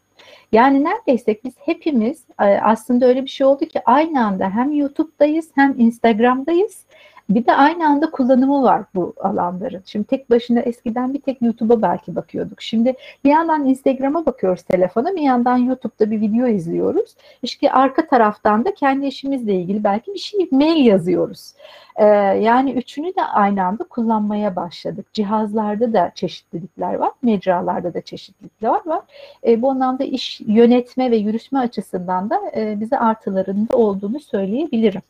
Yani 0.52 0.84
neredeyse 0.84 1.40
biz 1.44 1.54
hepimiz 1.58 2.24
e, 2.40 2.44
aslında 2.44 3.06
öyle 3.06 3.22
bir 3.24 3.30
şey 3.30 3.46
oldu 3.46 3.66
ki 3.66 3.80
aynı 3.84 4.26
anda 4.26 4.50
hem 4.50 4.72
YouTube'dayız 4.72 5.50
hem 5.54 5.80
Instagram'dayız. 5.80 6.84
Bir 7.30 7.46
de 7.46 7.54
aynı 7.54 7.86
anda 7.86 8.10
kullanımı 8.10 8.62
var 8.62 8.82
bu 8.94 9.14
alanların. 9.20 9.82
Şimdi 9.86 10.04
tek 10.06 10.30
başına 10.30 10.60
eskiden 10.60 11.14
bir 11.14 11.20
tek 11.20 11.42
YouTube'a 11.42 11.82
belki 11.82 12.16
bakıyorduk. 12.16 12.62
Şimdi 12.62 12.94
bir 13.24 13.30
yandan 13.30 13.66
Instagram'a 13.66 14.26
bakıyoruz 14.26 14.62
telefona, 14.62 15.16
bir 15.16 15.22
yandan 15.22 15.56
YouTube'da 15.56 16.10
bir 16.10 16.20
video 16.20 16.46
izliyoruz. 16.46 17.16
İşte 17.42 17.72
arka 17.72 18.06
taraftan 18.06 18.64
da 18.64 18.74
kendi 18.74 19.06
işimizle 19.06 19.54
ilgili 19.54 19.84
belki 19.84 20.14
bir 20.14 20.18
şey 20.18 20.48
mail 20.50 20.86
yazıyoruz. 20.86 21.52
Ee, 21.96 22.04
yani 22.40 22.72
üçünü 22.72 23.16
de 23.16 23.22
aynı 23.22 23.64
anda 23.64 23.84
kullanmaya 23.84 24.56
başladık. 24.56 25.06
Cihazlarda 25.12 25.92
da 25.92 26.12
çeşitlilikler 26.14 26.94
var, 26.94 27.10
mecralarda 27.22 27.94
da 27.94 28.00
çeşitlilikler 28.00 28.86
var. 28.86 29.00
Ee, 29.46 29.62
bu 29.62 29.70
anlamda 29.70 30.04
iş 30.04 30.40
yönetme 30.40 31.10
ve 31.10 31.16
yürütme 31.16 31.58
açısından 31.58 32.30
da 32.30 32.40
e, 32.56 32.80
bize 32.80 32.98
artılarında 32.98 33.76
olduğunu 33.76 34.20
söyleyebilirim. 34.20 35.02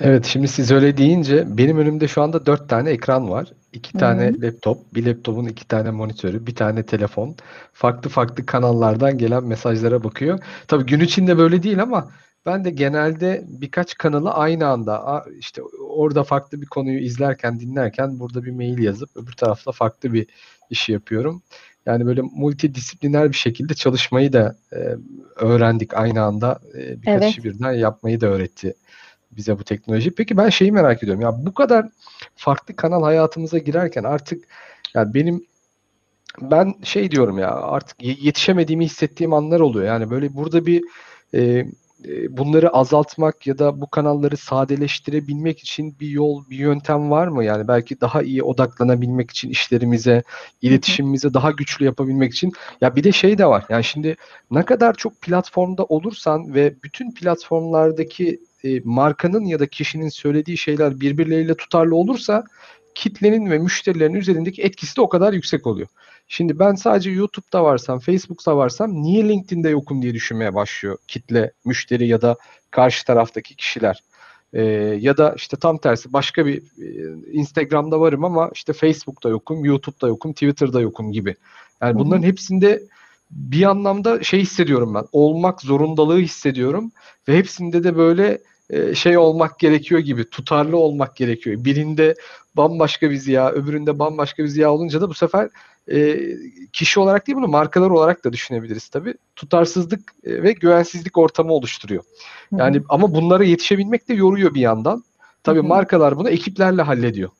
Evet 0.00 0.24
şimdi 0.24 0.48
siz 0.48 0.70
öyle 0.70 0.96
deyince 0.96 1.44
benim 1.58 1.78
önümde 1.78 2.08
şu 2.08 2.22
anda 2.22 2.46
dört 2.46 2.68
tane 2.68 2.90
ekran 2.90 3.30
var. 3.30 3.52
İki 3.72 3.94
Hı 3.94 3.98
tane 3.98 4.40
laptop, 4.42 4.94
bir 4.94 5.06
laptopun 5.06 5.46
iki 5.46 5.68
tane 5.68 5.90
monitörü, 5.90 6.46
bir 6.46 6.54
tane 6.54 6.82
telefon. 6.86 7.36
Farklı 7.72 8.10
farklı 8.10 8.46
kanallardan 8.46 9.18
gelen 9.18 9.44
mesajlara 9.44 10.04
bakıyor. 10.04 10.38
Tabii 10.68 10.86
gün 10.86 11.00
içinde 11.00 11.38
böyle 11.38 11.62
değil 11.62 11.82
ama 11.82 12.08
ben 12.46 12.64
de 12.64 12.70
genelde 12.70 13.44
birkaç 13.48 13.94
kanalı 13.98 14.30
aynı 14.30 14.66
anda 14.66 15.24
işte 15.38 15.62
orada 15.88 16.24
farklı 16.24 16.60
bir 16.60 16.66
konuyu 16.66 16.98
izlerken, 16.98 17.60
dinlerken 17.60 18.18
burada 18.18 18.44
bir 18.44 18.50
mail 18.50 18.78
yazıp 18.78 19.10
öbür 19.16 19.32
tarafta 19.32 19.72
farklı 19.72 20.12
bir 20.12 20.26
işi 20.70 20.92
yapıyorum. 20.92 21.42
Yani 21.86 22.06
böyle 22.06 22.22
multidisipliner 22.22 23.28
bir 23.28 23.36
şekilde 23.36 23.74
çalışmayı 23.74 24.32
da 24.32 24.56
e, 24.72 24.78
öğrendik 25.36 25.94
aynı 25.94 26.22
anda. 26.22 26.60
E, 26.74 27.02
birkaç 27.02 27.22
Evet. 27.22 27.30
işi 27.30 27.44
birden 27.44 27.72
yapmayı 27.72 28.20
da 28.20 28.26
öğretti 28.26 28.74
bize 29.36 29.58
bu 29.58 29.64
teknoloji. 29.64 30.10
Peki 30.10 30.36
ben 30.36 30.48
şeyi 30.48 30.72
merak 30.72 31.02
ediyorum. 31.02 31.22
Ya 31.22 31.46
bu 31.46 31.54
kadar 31.54 31.88
farklı 32.36 32.76
kanal 32.76 33.02
hayatımıza 33.02 33.58
girerken 33.58 34.04
artık 34.04 34.44
ya 34.94 35.14
benim 35.14 35.46
ben 36.40 36.74
şey 36.82 37.10
diyorum 37.10 37.38
ya 37.38 37.50
artık 37.50 38.02
ye- 38.02 38.16
yetişemediğimi 38.20 38.84
hissettiğim 38.84 39.32
anlar 39.32 39.60
oluyor. 39.60 39.86
Yani 39.86 40.10
böyle 40.10 40.34
burada 40.34 40.66
bir 40.66 40.84
e, 41.34 41.66
e, 42.04 42.36
bunları 42.36 42.70
azaltmak 42.70 43.46
ya 43.46 43.58
da 43.58 43.80
bu 43.80 43.90
kanalları 43.90 44.36
sadeleştirebilmek 44.36 45.58
için 45.60 45.96
bir 46.00 46.08
yol, 46.08 46.50
bir 46.50 46.56
yöntem 46.56 47.10
var 47.10 47.26
mı? 47.26 47.44
Yani 47.44 47.68
belki 47.68 48.00
daha 48.00 48.22
iyi 48.22 48.42
odaklanabilmek 48.42 49.30
için 49.30 49.50
işlerimize, 49.50 50.22
iletişimimize 50.62 51.34
daha 51.34 51.50
güçlü 51.50 51.84
yapabilmek 51.84 52.32
için. 52.32 52.52
Ya 52.80 52.96
bir 52.96 53.04
de 53.04 53.12
şey 53.12 53.38
de 53.38 53.46
var. 53.46 53.64
Yani 53.68 53.84
şimdi 53.84 54.16
ne 54.50 54.64
kadar 54.64 54.94
çok 54.94 55.20
platformda 55.20 55.84
olursan 55.84 56.54
ve 56.54 56.74
bütün 56.82 57.10
platformlardaki 57.14 58.40
e, 58.64 58.80
markanın 58.84 59.44
ya 59.44 59.60
da 59.60 59.66
kişinin 59.66 60.08
söylediği 60.08 60.58
şeyler 60.58 61.00
birbirleriyle 61.00 61.54
tutarlı 61.54 61.96
olursa 61.96 62.44
kitlenin 62.94 63.50
ve 63.50 63.58
müşterilerin 63.58 64.14
üzerindeki 64.14 64.62
etkisi 64.62 64.96
de 64.96 65.00
o 65.00 65.08
kadar 65.08 65.32
yüksek 65.32 65.66
oluyor. 65.66 65.88
Şimdi 66.28 66.58
ben 66.58 66.74
sadece 66.74 67.10
YouTube'da 67.10 67.64
varsam, 67.64 67.98
Facebook'ta 67.98 68.56
varsam 68.56 69.02
niye 69.02 69.28
LinkedIn'de 69.28 69.68
yokum 69.68 70.02
diye 70.02 70.14
düşünmeye 70.14 70.54
başlıyor 70.54 70.98
kitle, 71.08 71.52
müşteri 71.64 72.06
ya 72.06 72.22
da 72.22 72.36
karşı 72.70 73.04
taraftaki 73.06 73.56
kişiler. 73.56 74.02
Ee, 74.52 74.62
ya 75.00 75.16
da 75.16 75.34
işte 75.36 75.56
tam 75.56 75.78
tersi 75.78 76.12
başka 76.12 76.46
bir 76.46 76.56
e, 76.56 77.32
Instagram'da 77.32 78.00
varım 78.00 78.24
ama 78.24 78.50
işte 78.54 78.72
Facebook'ta 78.72 79.28
yokum, 79.28 79.64
YouTube'da 79.64 80.08
yokum, 80.08 80.32
Twitter'da 80.32 80.80
yokum 80.80 81.12
gibi. 81.12 81.34
Yani 81.82 81.98
bunların 81.98 82.22
hepsinde 82.22 82.82
bir 83.30 83.62
anlamda 83.62 84.22
şey 84.22 84.40
hissediyorum 84.40 84.94
ben. 84.94 85.04
Olmak 85.12 85.60
zorundalığı 85.60 86.18
hissediyorum 86.18 86.92
ve 87.28 87.38
hepsinde 87.38 87.84
de 87.84 87.96
böyle 87.96 88.38
e, 88.70 88.94
şey 88.94 89.18
olmak 89.18 89.58
gerekiyor 89.58 90.00
gibi, 90.00 90.30
tutarlı 90.30 90.76
olmak 90.76 91.16
gerekiyor. 91.16 91.64
Birinde 91.64 92.14
bambaşka 92.56 93.10
bir 93.10 93.16
ziya, 93.16 93.50
öbüründe 93.50 93.98
bambaşka 93.98 94.42
bir 94.42 94.48
ziya 94.48 94.72
olunca 94.72 95.00
da 95.00 95.08
bu 95.08 95.14
sefer 95.14 95.48
e, 95.92 96.18
kişi 96.72 97.00
olarak 97.00 97.26
değil 97.26 97.36
bunu 97.36 97.48
markalar 97.48 97.90
olarak 97.90 98.24
da 98.24 98.32
düşünebiliriz 98.32 98.88
tabii. 98.88 99.14
Tutarsızlık 99.36 100.14
e, 100.24 100.42
ve 100.42 100.52
güvensizlik 100.52 101.18
ortamı 101.18 101.52
oluşturuyor. 101.52 102.02
Yani 102.52 102.82
ama 102.88 103.14
bunlara 103.14 103.44
yetişebilmek 103.44 104.08
de 104.08 104.14
yoruyor 104.14 104.54
bir 104.54 104.60
yandan. 104.60 105.04
Tabii 105.42 105.62
markalar 105.62 106.16
bunu 106.16 106.30
ekiplerle 106.30 106.82
hallediyor. 106.82 107.30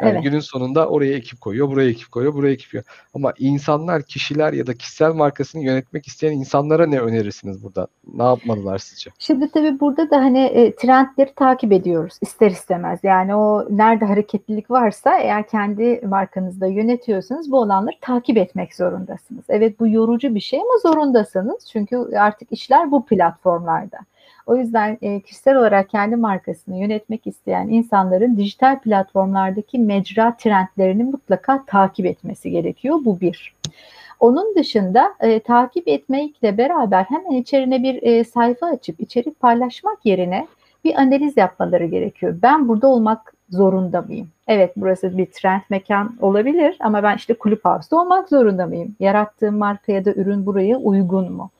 Yani 0.00 0.10
Evet. 0.10 0.22
günün 0.22 0.40
sonunda 0.40 0.88
oraya 0.88 1.14
ekip 1.14 1.40
koyuyor, 1.40 1.68
buraya 1.68 1.90
ekip 1.90 2.12
koyuyor, 2.12 2.34
buraya 2.34 2.52
ekip 2.52 2.70
koyuyor. 2.70 2.84
Ama 3.14 3.32
insanlar, 3.38 4.02
kişiler 4.02 4.52
ya 4.52 4.66
da 4.66 4.74
kişisel 4.74 5.12
markasını 5.12 5.62
yönetmek 5.62 6.06
isteyen 6.06 6.32
insanlara 6.32 6.86
ne 6.86 7.00
önerirsiniz 7.00 7.64
burada? 7.64 7.86
Ne 8.14 8.22
yapmalılar 8.22 8.78
sizce? 8.78 9.10
Şimdi 9.18 9.50
tabii 9.50 9.80
burada 9.80 10.10
da 10.10 10.16
hani 10.16 10.38
e, 10.38 10.76
trendleri 10.76 11.34
takip 11.36 11.72
ediyoruz 11.72 12.18
ister 12.20 12.50
istemez. 12.50 13.00
Yani 13.02 13.34
o 13.34 13.66
nerede 13.70 14.04
hareketlilik 14.04 14.70
varsa 14.70 15.18
eğer 15.18 15.48
kendi 15.48 16.00
markanızda 16.06 16.66
yönetiyorsanız 16.66 17.50
bu 17.50 17.60
olanları 17.60 17.96
takip 18.00 18.36
etmek 18.36 18.74
zorundasınız. 18.74 19.44
Evet 19.48 19.80
bu 19.80 19.88
yorucu 19.88 20.34
bir 20.34 20.40
şey 20.40 20.60
ama 20.60 20.92
zorundasınız. 20.92 21.66
Çünkü 21.72 21.96
artık 21.96 22.52
işler 22.52 22.90
bu 22.90 23.06
platformlarda. 23.06 23.98
O 24.46 24.56
yüzden 24.56 24.98
e, 25.02 25.20
kişisel 25.20 25.56
olarak 25.56 25.90
kendi 25.90 26.16
markasını 26.16 26.76
yönetmek 26.76 27.26
isteyen 27.26 27.68
insanların 27.68 28.36
dijital 28.36 28.78
platformlardaki 28.78 29.78
mecra 29.78 30.36
trendlerini 30.36 31.04
mutlaka 31.04 31.64
takip 31.66 32.06
etmesi 32.06 32.50
gerekiyor. 32.50 32.98
Bu 33.04 33.20
bir. 33.20 33.54
Onun 34.20 34.54
dışında 34.54 35.14
e, 35.20 35.40
takip 35.40 35.88
etmekle 35.88 36.58
beraber 36.58 37.04
hemen 37.04 37.32
içerine 37.32 37.82
bir 37.82 38.02
e, 38.02 38.24
sayfa 38.24 38.66
açıp 38.66 39.00
içerik 39.00 39.40
paylaşmak 39.40 40.06
yerine 40.06 40.46
bir 40.84 40.94
analiz 40.94 41.36
yapmaları 41.36 41.86
gerekiyor. 41.86 42.38
Ben 42.42 42.68
burada 42.68 42.88
olmak 42.88 43.34
zorunda 43.50 44.02
mıyım? 44.02 44.28
Evet 44.48 44.72
burası 44.76 45.18
bir 45.18 45.26
trend 45.26 45.60
mekan 45.70 46.16
olabilir 46.20 46.76
ama 46.80 47.02
ben 47.02 47.16
işte 47.16 47.34
kulüp 47.34 47.64
havuzda 47.64 47.96
olmak 48.00 48.28
zorunda 48.28 48.66
mıyım? 48.66 48.96
Yarattığım 49.00 49.58
marka 49.58 49.92
ya 49.92 50.04
da 50.04 50.12
ürün 50.12 50.46
buraya 50.46 50.76
uygun 50.76 51.32
mu? 51.32 51.50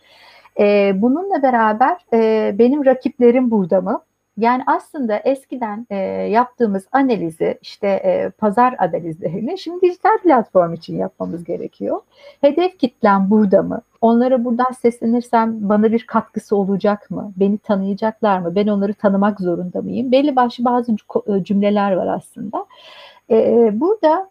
E, 0.61 0.93
bununla 1.03 1.43
beraber 1.43 1.97
e, 2.13 2.55
benim 2.59 2.87
rakiplerim 2.87 3.51
burada 3.51 3.81
mı? 3.81 4.01
Yani 4.39 4.63
aslında 4.67 5.17
eskiden 5.17 5.87
e, 5.91 5.97
yaptığımız 6.31 6.87
analizi 6.93 7.59
işte 7.63 7.89
e, 7.89 8.31
pazar 8.31 8.75
analizlerini 8.79 9.59
şimdi 9.59 9.81
dijital 9.83 10.19
platform 10.19 10.73
için 10.73 10.99
yapmamız 10.99 11.45
gerekiyor. 11.45 12.01
Hedef 12.41 12.79
kitlem 12.79 13.31
burada 13.31 13.63
mı? 13.63 13.81
Onlara 14.01 14.45
buradan 14.45 14.73
seslenirsem 14.83 15.69
bana 15.69 15.93
bir 15.93 16.07
katkısı 16.07 16.57
olacak 16.57 17.11
mı? 17.11 17.33
Beni 17.37 17.59
tanıyacaklar 17.59 18.39
mı? 18.39 18.55
Ben 18.55 18.67
onları 18.67 18.95
tanımak 18.95 19.41
zorunda 19.41 19.83
mıyım? 19.83 20.13
Belli 20.13 20.37
başlı 20.37 20.65
bazı 20.65 20.97
cümleler 21.43 21.93
var 21.93 22.07
aslında. 22.07 22.67
E, 23.31 23.71
burada 23.81 24.31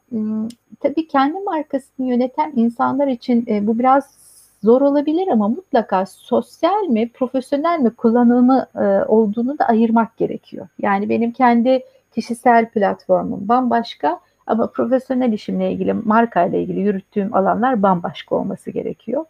tabii 0.79 1.07
kendi 1.07 1.39
markasını 1.39 2.07
yöneten 2.07 2.53
insanlar 2.55 3.07
için 3.07 3.45
e, 3.47 3.67
bu 3.67 3.79
biraz 3.79 4.18
zor 4.63 4.81
olabilir 4.81 5.27
ama 5.27 5.47
mutlaka 5.47 6.05
sosyal 6.05 6.83
mi, 6.83 7.09
profesyonel 7.09 7.79
mi 7.79 7.89
kullanımı 7.89 8.65
e, 8.75 9.05
olduğunu 9.07 9.59
da 9.59 9.65
ayırmak 9.65 10.17
gerekiyor. 10.17 10.67
Yani 10.81 11.09
benim 11.09 11.31
kendi 11.31 11.83
kişisel 12.15 12.69
platformum 12.69 13.47
bambaşka 13.47 14.19
ama 14.47 14.67
profesyonel 14.67 15.33
işimle 15.33 15.71
ilgili, 15.71 15.93
marka 15.93 16.45
ile 16.45 16.61
ilgili 16.61 16.79
yürüttüğüm 16.79 17.35
alanlar 17.35 17.83
bambaşka 17.83 18.35
olması 18.35 18.71
gerekiyor. 18.71 19.25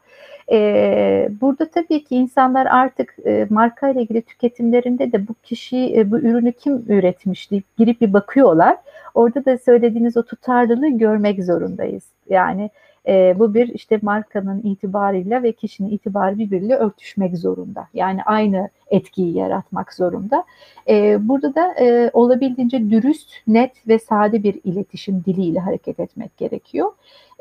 Ee, 0.52 1.30
burada 1.42 1.70
tabii 1.70 2.04
ki 2.04 2.16
insanlar 2.16 2.66
artık 2.66 3.16
e, 3.26 3.48
marka 3.50 3.90
ile 3.90 4.02
ilgili 4.02 4.22
tüketimlerinde 4.22 5.12
de 5.12 5.28
bu 5.28 5.34
kişi, 5.44 5.98
e, 5.98 6.12
bu 6.12 6.20
ürünü 6.20 6.52
kim 6.52 6.86
üretmiş 6.88 7.52
deyip 7.52 7.78
girip 7.78 8.02
bir 8.02 8.14
bakıyorlar. 8.14 8.78
Orada 9.14 9.46
da 9.46 9.58
söylediğiniz 9.58 10.18
o 10.18 10.24
tutarlılığı 10.24 10.90
görmek 10.90 11.44
zorundayız. 11.44 12.04
Yani 12.30 12.70
e, 13.08 13.36
bu 13.40 13.54
bir 13.54 13.68
işte 13.68 14.00
markanın 14.02 14.62
itibarıyla 14.64 15.44
ve 15.44 15.52
kişinin 15.52 15.90
itibarı 15.90 16.38
birbiriyle 16.38 16.76
örtüşmek 16.76 17.38
zorunda. 17.38 17.88
Yani 17.94 18.24
aynı 18.24 18.70
etkiyi 18.90 19.38
yaratmak 19.38 19.94
zorunda. 19.94 20.44
E, 20.88 21.28
burada 21.28 21.56
da 21.56 21.74
e, 21.80 22.10
olabildiğince 22.14 22.90
dürüst, 22.90 23.30
net 23.48 23.88
ve 23.88 24.00
sade 24.00 24.44
bir 24.44 24.60
iletişim 24.64 25.24
diliyle 25.26 25.60
hareket 25.60 26.00
etmek 26.00 26.38
gerekiyor. 26.38 26.92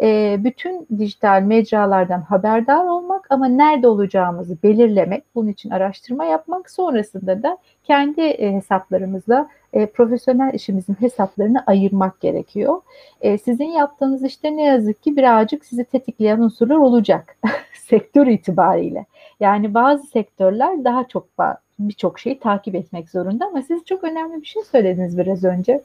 E, 0.02 0.36
bütün 0.44 0.86
dijital 0.98 1.42
mecralardan 1.42 2.20
haberdar 2.20 2.84
olmak 2.84 3.26
ama 3.30 3.46
nerede 3.46 3.88
olacağımızı 3.88 4.56
belirlemek, 4.62 5.24
bunun 5.34 5.48
için 5.48 5.70
araştırma 5.70 6.24
yapmak, 6.24 6.70
sonrasında 6.70 7.42
da 7.42 7.58
kendi 7.84 8.20
e, 8.20 8.52
hesaplarımızla 8.52 9.48
e, 9.72 9.86
profesyonel 9.86 10.54
işimizin 10.54 10.94
hesaplarını 10.94 11.62
ayırmak 11.66 12.20
gerekiyor. 12.20 12.80
E, 13.20 13.38
sizin 13.38 13.64
yaptığınız 13.64 14.24
işte 14.24 14.56
ne 14.56 14.62
yazık 14.62 15.02
ki 15.02 15.16
birazcık 15.16 15.64
sizi 15.64 15.84
tetikleyen 15.84 16.38
unsurlar 16.38 16.76
olacak 16.76 17.36
sektör 17.88 18.26
itibariyle. 18.26 19.06
Yani 19.40 19.74
bazı 19.74 20.06
sektörler 20.06 20.84
daha 20.84 21.08
çok 21.08 21.37
birçok 21.78 22.18
şeyi 22.18 22.38
takip 22.38 22.74
etmek 22.74 23.10
zorunda 23.10 23.46
ama 23.46 23.62
siz 23.62 23.84
çok 23.84 24.04
önemli 24.04 24.40
bir 24.40 24.46
şey 24.46 24.62
söylediniz 24.62 25.18
biraz 25.18 25.44
önce. 25.44 25.82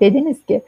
Dediniz 0.00 0.44
ki 0.46 0.62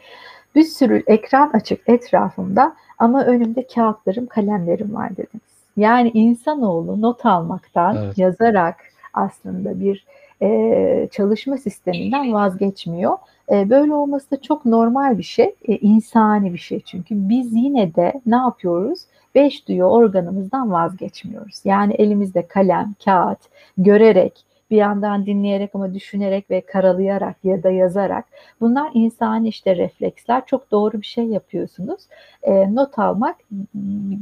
bir 0.54 0.62
sürü 0.62 1.02
ekran 1.06 1.50
açık 1.52 1.88
etrafımda 1.88 2.76
ama 2.98 3.24
önümde 3.24 3.66
kağıtlarım, 3.66 4.26
kalemlerim 4.26 4.94
var 4.94 5.10
dediniz. 5.10 5.50
Yani 5.76 6.10
insanoğlu 6.14 7.02
not 7.02 7.26
almaktan, 7.26 7.96
evet. 7.96 8.18
yazarak 8.18 8.76
aslında 9.14 9.80
bir 9.80 10.04
e, 10.42 11.08
çalışma 11.12 11.58
sisteminden 11.58 12.32
vazgeçmiyor. 12.32 13.16
E, 13.52 13.70
böyle 13.70 13.94
olması 13.94 14.30
da 14.30 14.42
çok 14.42 14.64
normal 14.64 15.18
bir 15.18 15.22
şey, 15.22 15.54
e, 15.68 15.76
insani 15.76 16.52
bir 16.52 16.58
şey 16.58 16.80
çünkü 16.80 17.28
biz 17.28 17.54
yine 17.54 17.94
de 17.94 18.12
ne 18.26 18.36
yapıyoruz? 18.36 19.00
Beş 19.34 19.68
duyu 19.68 19.84
organımızdan 19.84 20.72
vazgeçmiyoruz. 20.72 21.60
Yani 21.64 21.94
elimizde 21.94 22.46
kalem, 22.46 22.94
kağıt, 23.04 23.38
görerek, 23.78 24.44
bir 24.70 24.76
yandan 24.76 25.26
dinleyerek 25.26 25.70
ama 25.74 25.94
düşünerek 25.94 26.50
ve 26.50 26.60
karalayarak 26.60 27.36
ya 27.44 27.62
da 27.62 27.70
yazarak 27.70 28.24
bunlar 28.60 28.90
insani 28.94 29.48
işte 29.48 29.76
refleksler 29.76 30.46
çok 30.46 30.70
doğru 30.70 31.00
bir 31.00 31.06
şey 31.06 31.24
yapıyorsunuz. 31.24 32.00
E, 32.42 32.74
not 32.74 32.98
almak 32.98 33.36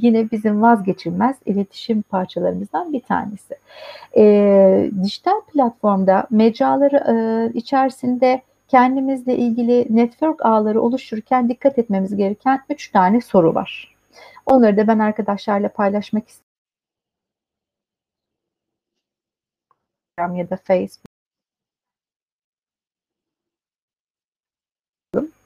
yine 0.03 0.31
bizim 0.31 0.63
vazgeçilmez 0.63 1.37
iletişim 1.47 2.03
parçalarımızdan 2.03 2.93
bir 2.93 3.01
tanesi. 3.01 3.55
E, 4.17 4.91
dijital 5.03 5.41
platformda 5.53 6.27
mecraları 6.31 6.97
e, 6.97 7.15
içerisinde 7.59 8.43
kendimizle 8.69 9.37
ilgili 9.37 9.87
network 9.91 10.47
ağları 10.47 10.83
oluştururken 10.83 11.49
dikkat 11.49 11.79
etmemiz 11.79 12.17
gereken 12.17 12.61
üç 12.71 12.91
tane 12.91 13.21
soru 13.21 13.55
var. 13.55 13.98
Onları 14.47 14.77
da 14.77 14.89
ben 14.89 14.99
arkadaşlarla 14.99 15.69
paylaşmak 15.69 16.29
istiyorum. 16.29 16.49
ya 20.19 20.51
da 20.51 20.57
Facebook. 20.57 21.09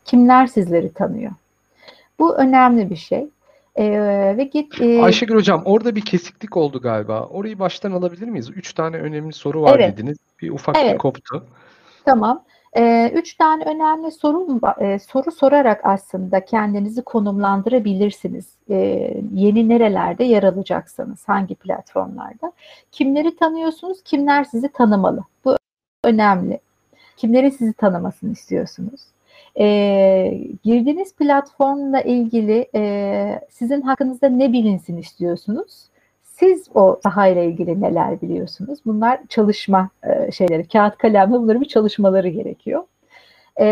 Kimler 0.04 0.46
sizleri 0.46 0.92
tanıyor? 0.92 1.32
Bu 2.18 2.36
önemli 2.36 2.90
bir 2.90 2.96
şey. 2.96 3.28
Ee, 3.76 4.34
ve 4.36 4.44
git 4.44 4.80
e... 4.80 5.02
Ayşegül 5.02 5.34
hocam 5.34 5.62
orada 5.64 5.96
bir 5.96 6.04
kesiklik 6.04 6.56
oldu 6.56 6.80
galiba. 6.80 7.26
Orayı 7.26 7.58
baştan 7.58 7.92
alabilir 7.92 8.28
miyiz? 8.28 8.50
Üç 8.50 8.72
tane 8.72 8.96
önemli 8.96 9.32
soru 9.32 9.62
var 9.62 9.78
evet. 9.78 9.98
dediniz. 9.98 10.18
Bir 10.42 10.50
ufak 10.50 10.76
evet. 10.76 10.94
bir 10.94 10.98
koptu. 10.98 11.46
Tamam. 12.04 12.44
E, 12.76 13.10
üç 13.14 13.34
tane 13.34 13.64
önemli 13.64 14.10
soru, 14.12 14.60
e, 14.80 14.98
soru 14.98 15.32
sorarak 15.32 15.80
aslında 15.84 16.44
kendinizi 16.44 17.02
konumlandırabilirsiniz. 17.02 18.46
E, 18.70 18.76
yeni 19.32 19.68
nerelerde 19.68 20.24
yer 20.24 20.42
alacaksınız, 20.42 21.28
hangi 21.28 21.54
platformlarda. 21.54 22.52
Kimleri 22.92 23.36
tanıyorsunuz, 23.36 24.02
kimler 24.02 24.44
sizi 24.44 24.68
tanımalı. 24.68 25.24
Bu 25.44 25.56
önemli. 26.04 26.60
Kimleri 27.16 27.50
sizi 27.50 27.72
tanımasını 27.72 28.32
istiyorsunuz? 28.32 29.00
E, 29.58 29.64
girdiğiniz 30.64 31.14
platformla 31.14 32.00
ilgili 32.00 32.68
e, 32.74 33.40
sizin 33.50 33.80
hakkınızda 33.80 34.28
ne 34.28 34.52
bilinsin 34.52 34.96
istiyorsunuz? 34.96 35.91
Siz 36.42 36.68
o 36.74 37.00
sahayla 37.02 37.42
ilgili 37.42 37.80
neler 37.80 38.20
biliyorsunuz? 38.20 38.78
Bunlar 38.86 39.20
çalışma 39.28 39.90
e, 40.02 40.32
şeyleri, 40.32 40.68
kağıt 40.68 40.98
kalemle 40.98 41.32
bunların 41.32 41.62
bir 41.62 41.68
çalışmaları 41.68 42.28
gerekiyor. 42.28 42.82
E, 43.60 43.66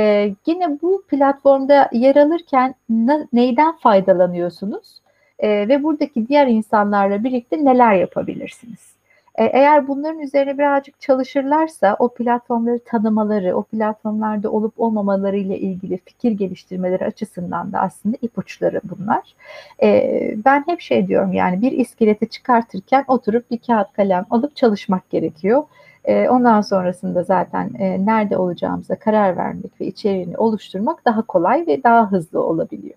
yine 0.47 0.79
bu 0.83 1.05
platformda 1.09 1.91
yer 1.93 2.17
alırken 2.17 2.75
ne, 2.89 3.27
neyden 3.33 3.77
faydalanıyorsunuz? 3.77 5.01
E, 5.39 5.49
ve 5.69 5.83
buradaki 5.83 6.29
diğer 6.29 6.47
insanlarla 6.47 7.25
birlikte 7.25 7.65
neler 7.65 7.95
yapabilirsiniz? 7.95 9.00
E, 9.35 9.45
eğer 9.45 9.89
bunların 9.89 10.19
üzerine 10.19 10.59
birazcık 10.59 11.01
çalışırlarsa 11.01 11.97
o 11.99 12.09
platformları 12.09 12.79
tanımaları, 12.85 13.57
o 13.57 13.63
platformlarda 13.63 14.51
olup 14.51 14.81
olmamaları 14.81 15.37
ile 15.37 15.59
ilgili 15.59 15.99
fikir 15.99 16.33
geliştirmeleri 16.33 17.05
açısından 17.05 17.73
da 17.73 17.79
aslında 17.79 18.17
ipuçları 18.23 18.81
bunlar. 18.85 19.35
E, 19.83 20.35
ben 20.45 20.65
hep 20.67 20.81
şey 20.81 21.09
diyorum 21.09 21.33
yani 21.33 21.63
bir 21.63 21.73
iskeleti 21.73 22.29
çıkartırken 22.29 23.05
oturup 23.09 23.51
bir 23.51 23.59
kağıt 23.59 23.93
kalem 23.93 24.27
alıp 24.31 24.57
çalışmak 24.57 25.11
gerekiyor. 25.11 25.63
E, 26.05 26.29
ondan 26.29 26.61
sonrasında 26.61 27.23
zaten 27.23 27.71
nerede 28.07 28.37
olacağımıza 28.37 28.97
karar 28.97 29.37
vermek 29.37 29.81
ve 29.81 29.87
içeriğini 29.87 30.37
oluşturmak 30.37 31.05
daha 31.05 31.23
kolay 31.23 31.67
ve 31.67 31.83
daha 31.83 32.13
hızlı 32.13 32.43
olabiliyor. 32.43 32.95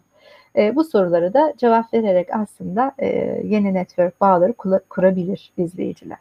Bu 0.55 0.83
sorulara 0.83 1.33
da 1.33 1.53
cevap 1.57 1.93
vererek 1.93 2.27
aslında 2.35 2.91
yeni 3.43 3.73
network 3.73 4.21
bağları 4.21 4.53
kurabilir 4.89 5.51
izleyiciler. 5.57 6.17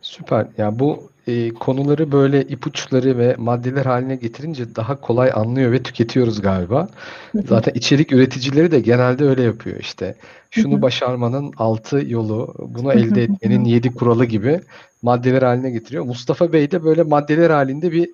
Süper. 0.00 0.46
Ya 0.58 0.78
bu 0.78 1.10
e, 1.26 1.48
konuları 1.48 2.12
böyle 2.12 2.42
ipuçları 2.42 3.18
ve 3.18 3.34
maddeler 3.38 3.86
haline 3.86 4.16
getirince 4.16 4.76
daha 4.76 5.00
kolay 5.00 5.30
anlıyor 5.34 5.72
ve 5.72 5.82
tüketiyoruz 5.82 6.42
galiba. 6.42 6.88
Zaten 7.34 7.72
içerik 7.74 8.12
üreticileri 8.12 8.70
de 8.70 8.80
genelde 8.80 9.24
öyle 9.24 9.42
yapıyor 9.42 9.76
işte. 9.80 10.14
Şunu 10.50 10.82
başarmanın 10.82 11.52
altı 11.56 12.02
yolu, 12.06 12.54
bunu 12.58 12.92
elde 12.92 13.22
etmenin 13.22 13.64
yedi 13.64 13.94
kuralı 13.94 14.24
gibi 14.24 14.60
maddeler 15.02 15.42
haline 15.42 15.70
getiriyor. 15.70 16.04
Mustafa 16.04 16.52
Bey 16.52 16.70
de 16.70 16.84
böyle 16.84 17.02
maddeler 17.02 17.50
halinde 17.50 17.92
bir 17.92 18.08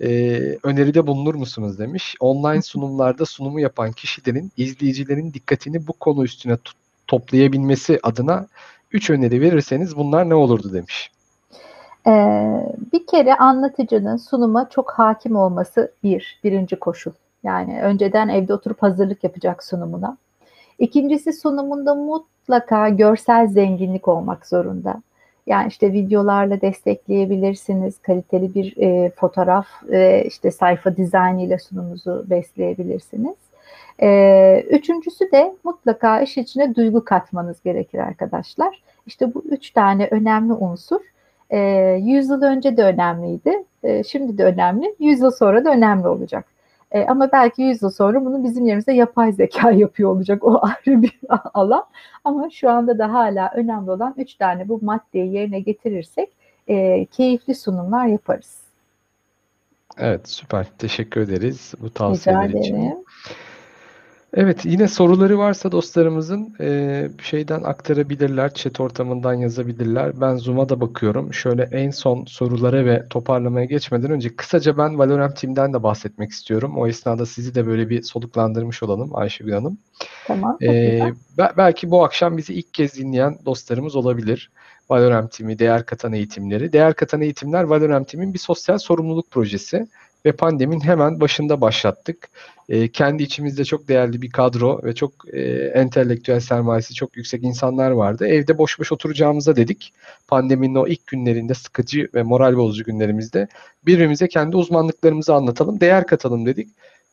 e, 0.00 0.08
öneride 0.62 1.06
bulunur 1.06 1.34
musunuz 1.34 1.78
demiş. 1.78 2.16
Online 2.20 2.62
sunumlarda 2.62 3.26
sunumu 3.26 3.60
yapan 3.60 3.92
kişilerin 3.92 4.52
izleyicilerin 4.56 5.32
dikkatini 5.32 5.86
bu 5.86 5.92
konu 5.92 6.24
üstüne 6.24 6.56
toplayabilmesi 7.06 8.00
adına 8.02 8.46
üç 8.92 9.10
öneri 9.10 9.40
verirseniz 9.40 9.96
bunlar 9.96 10.28
ne 10.28 10.34
olurdu 10.34 10.72
demiş. 10.72 11.10
Ee, 12.06 12.10
bir 12.92 13.06
kere 13.06 13.34
anlatıcının 13.34 14.16
sunuma 14.16 14.68
çok 14.70 14.90
hakim 14.90 15.36
olması 15.36 15.92
bir, 16.02 16.40
birinci 16.44 16.76
koşul. 16.76 17.12
Yani 17.42 17.82
önceden 17.82 18.28
evde 18.28 18.54
oturup 18.54 18.82
hazırlık 18.82 19.24
yapacak 19.24 19.64
sunumuna. 19.64 20.16
İkincisi 20.78 21.32
sunumunda 21.32 21.94
mutlaka 21.94 22.88
görsel 22.88 23.46
zenginlik 23.46 24.08
olmak 24.08 24.46
zorunda. 24.46 25.02
Yani 25.46 25.68
işte 25.68 25.92
videolarla 25.92 26.60
destekleyebilirsiniz, 26.60 27.98
kaliteli 28.02 28.54
bir 28.54 28.76
e, 28.76 29.10
fotoğraf 29.10 29.66
ve 29.88 30.24
işte 30.26 30.50
sayfa 30.50 30.96
dizaynı 30.96 31.42
ile 31.42 31.58
sunumunuzu 31.58 32.24
besleyebilirsiniz. 32.30 33.36
E, 34.02 34.60
üçüncüsü 34.70 35.32
de 35.32 35.54
mutlaka 35.64 36.20
iş 36.20 36.38
içine 36.38 36.74
duygu 36.74 37.04
katmanız 37.04 37.62
gerekir 37.62 37.98
arkadaşlar. 37.98 38.82
İşte 39.06 39.34
bu 39.34 39.44
üç 39.50 39.70
tane 39.70 40.08
önemli 40.10 40.52
unsur 40.52 41.00
E, 41.50 41.58
100 42.02 42.28
yıl 42.30 42.42
önce 42.42 42.76
de 42.76 42.84
önemliydi. 42.84 43.64
E, 43.82 44.04
şimdi 44.04 44.38
de 44.38 44.44
önemli. 44.44 44.94
100 44.98 45.20
yıl 45.20 45.30
sonra 45.30 45.64
da 45.64 45.70
önemli 45.70 46.08
olacak. 46.08 46.44
E, 46.92 47.06
ama 47.06 47.32
belki 47.32 47.62
100 47.62 47.82
yıl 47.82 47.90
sonra 47.90 48.24
bunu 48.24 48.44
bizim 48.44 48.66
yerimizde 48.66 48.92
yapay 48.92 49.32
zeka 49.32 49.70
yapıyor 49.84 50.10
olacak. 50.10 50.44
O 50.44 50.60
ayrı 50.62 51.02
bir 51.02 51.20
alan. 51.54 51.84
Ama 52.24 52.50
şu 52.50 52.70
anda 52.70 52.98
da 52.98 53.12
hala 53.12 53.50
önemli 53.54 53.90
olan 53.90 54.14
3 54.16 54.34
tane 54.34 54.68
bu 54.68 54.80
maddeyi 54.82 55.32
yerine 55.32 55.60
getirirsek 55.60 56.28
e, 56.68 57.06
keyifli 57.06 57.54
sunumlar 57.54 58.06
yaparız. 58.06 58.60
Evet 59.98 60.28
süper. 60.28 60.66
Teşekkür 60.78 61.20
ederiz 61.20 61.74
bu 61.80 61.90
tavsiyeler 61.90 62.48
için. 62.48 63.04
Evet 64.34 64.64
yine 64.64 64.88
soruları 64.88 65.38
varsa 65.38 65.72
dostlarımızın 65.72 66.54
e, 66.60 67.08
şeyden 67.22 67.62
aktarabilirler. 67.62 68.54
Chat 68.54 68.80
ortamından 68.80 69.34
yazabilirler. 69.34 70.20
Ben 70.20 70.36
Zoom'a 70.36 70.68
da 70.68 70.80
bakıyorum. 70.80 71.34
Şöyle 71.34 71.62
en 71.62 71.90
son 71.90 72.24
sorulara 72.24 72.84
ve 72.84 73.08
toparlamaya 73.10 73.64
geçmeden 73.64 74.10
önce 74.10 74.36
kısaca 74.36 74.78
ben 74.78 74.98
Valorant 74.98 75.36
Team'den 75.36 75.72
de 75.72 75.82
bahsetmek 75.82 76.30
istiyorum. 76.30 76.78
O 76.78 76.86
esnada 76.86 77.26
sizi 77.26 77.54
de 77.54 77.66
böyle 77.66 77.88
bir 77.88 78.02
soluklandırmış 78.02 78.82
olalım 78.82 79.16
Ayşegül 79.16 79.52
Hanım. 79.52 79.78
Tamam. 80.26 80.56
Güzel. 80.60 81.14
be- 81.38 81.52
belki 81.56 81.90
bu 81.90 82.04
akşam 82.04 82.36
bizi 82.36 82.54
ilk 82.54 82.74
kez 82.74 82.94
dinleyen 82.94 83.38
dostlarımız 83.46 83.96
olabilir. 83.96 84.50
Valorem 84.90 85.28
Team'i, 85.28 85.58
değer 85.58 85.86
katan 85.86 86.12
eğitimleri. 86.12 86.72
Değer 86.72 86.94
katan 86.94 87.20
eğitimler 87.20 87.62
Valorem 87.62 88.04
Team'in 88.04 88.34
bir 88.34 88.38
sosyal 88.38 88.78
sorumluluk 88.78 89.30
projesi 89.30 89.86
ve 90.26 90.32
pandemin 90.32 90.80
hemen 90.80 91.20
başında 91.20 91.60
başlattık. 91.60 92.28
Ee, 92.68 92.88
kendi 92.88 93.22
içimizde 93.22 93.64
çok 93.64 93.88
değerli 93.88 94.22
bir 94.22 94.30
kadro 94.30 94.80
ve 94.84 94.94
çok 94.94 95.12
e, 95.32 95.40
entelektüel 95.74 96.40
sermayesi 96.40 96.94
çok 96.94 97.16
yüksek 97.16 97.42
insanlar 97.42 97.90
vardı. 97.90 98.26
Evde 98.26 98.58
boş 98.58 98.78
boş 98.78 98.92
oturacağımıza 98.92 99.56
dedik. 99.56 99.92
Pandeminin 100.28 100.74
o 100.74 100.86
ilk 100.86 101.06
günlerinde 101.06 101.54
sıkıcı 101.54 102.08
ve 102.14 102.22
moral 102.22 102.56
bozucu 102.56 102.84
günlerimizde 102.84 103.48
birbirimize 103.86 104.28
kendi 104.28 104.56
uzmanlıklarımızı 104.56 105.34
anlatalım, 105.34 105.80
değer 105.80 106.06
katalım 106.06 106.46
dedik. 106.46 106.68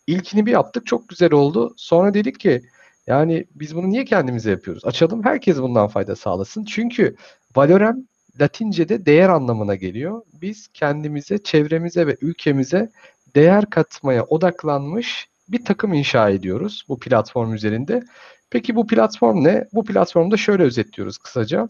İlkini 0.07 0.45
bir 0.45 0.51
yaptık, 0.51 0.85
çok 0.85 1.09
güzel 1.09 1.33
oldu. 1.33 1.73
Sonra 1.77 2.13
dedik 2.13 2.39
ki 2.39 2.61
yani 3.07 3.45
biz 3.55 3.75
bunu 3.75 3.89
niye 3.89 4.05
kendimize 4.05 4.51
yapıyoruz? 4.51 4.85
Açalım 4.85 5.23
herkes 5.23 5.57
bundan 5.57 5.87
fayda 5.87 6.15
sağlasın. 6.15 6.65
Çünkü 6.65 7.15
Valorem 7.55 8.07
Latince'de 8.41 9.05
değer 9.05 9.29
anlamına 9.29 9.75
geliyor. 9.75 10.21
Biz 10.41 10.67
kendimize, 10.67 11.37
çevremize 11.37 12.07
ve 12.07 12.17
ülkemize 12.21 12.89
değer 13.35 13.69
katmaya 13.69 14.23
odaklanmış 14.23 15.27
bir 15.49 15.65
takım 15.65 15.93
inşa 15.93 16.29
ediyoruz 16.29 16.85
bu 16.89 16.99
platform 16.99 17.53
üzerinde. 17.53 18.03
Peki 18.49 18.75
bu 18.75 18.87
platform 18.87 19.43
ne? 19.43 19.67
Bu 19.73 19.85
platformda 19.85 20.37
şöyle 20.37 20.63
özetliyoruz 20.63 21.17
kısaca. 21.17 21.67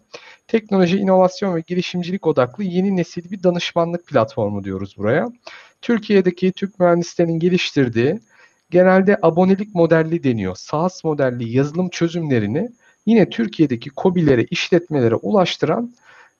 Teknoloji, 0.47 0.97
inovasyon 0.97 1.55
ve 1.55 1.63
girişimcilik 1.67 2.27
odaklı 2.27 2.63
yeni 2.63 2.95
nesil 2.95 3.31
bir 3.31 3.43
danışmanlık 3.43 4.07
platformu 4.07 4.63
diyoruz 4.63 4.95
buraya. 4.97 5.27
Türkiye'deki 5.81 6.51
Türk 6.51 6.79
mühendislerinin 6.79 7.39
geliştirdiği 7.39 8.19
genelde 8.69 9.17
abonelik 9.21 9.75
modelli 9.75 10.23
deniyor. 10.23 10.55
SaaS 10.55 11.03
modelli 11.03 11.49
yazılım 11.49 11.89
çözümlerini 11.89 12.69
yine 13.05 13.29
Türkiye'deki 13.29 13.89
KOBİ'lere, 13.89 14.43
işletmelere 14.43 15.15
ulaştıran 15.15 15.93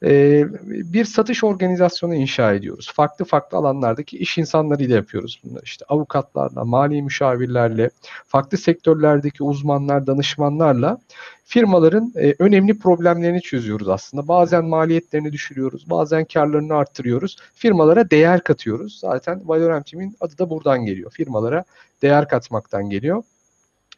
e, 0.04 0.44
bir 0.64 1.06
satış 1.06 1.44
organizasyonu 1.44 2.16
inşa 2.16 2.54
ediyoruz. 2.54 2.92
Farklı 2.94 3.26
farklı 3.26 3.58
alanlardaki 3.58 4.18
iş 4.18 4.38
insanlarıyla 4.38 4.96
yapıyoruz 4.96 5.42
bunları. 5.44 5.64
İşte 5.64 5.86
avukatlarla, 5.90 6.66
mali 6.66 7.02
müşavirlerle, 7.02 7.90
farklı 8.28 8.58
sektörlerdeki 8.58 9.44
uzmanlar, 9.44 10.08
danışmanlarla 10.08 10.98
firmaların 11.46 12.14
e, 12.16 12.36
önemli 12.40 12.80
problemlerini 12.80 13.42
çözüyoruz 13.42 13.90
aslında. 13.90 14.28
Bazen 14.28 14.66
maliyetlerini 14.66 15.32
düşürüyoruz, 15.32 15.90
bazen 15.90 16.26
karlarını 16.26 16.74
arttırıyoruz. 16.74 17.38
Firmalara 17.56 18.10
değer 18.10 18.44
katıyoruz. 18.44 19.00
Zaten 19.00 19.42
Valorem 19.46 19.84
Team'in 19.84 20.16
adı 20.20 20.38
da 20.38 20.50
buradan 20.50 20.86
geliyor. 20.86 21.12
Firmalara 21.12 21.64
değer 22.02 22.28
katmaktan 22.28 22.90
geliyor. 22.90 23.24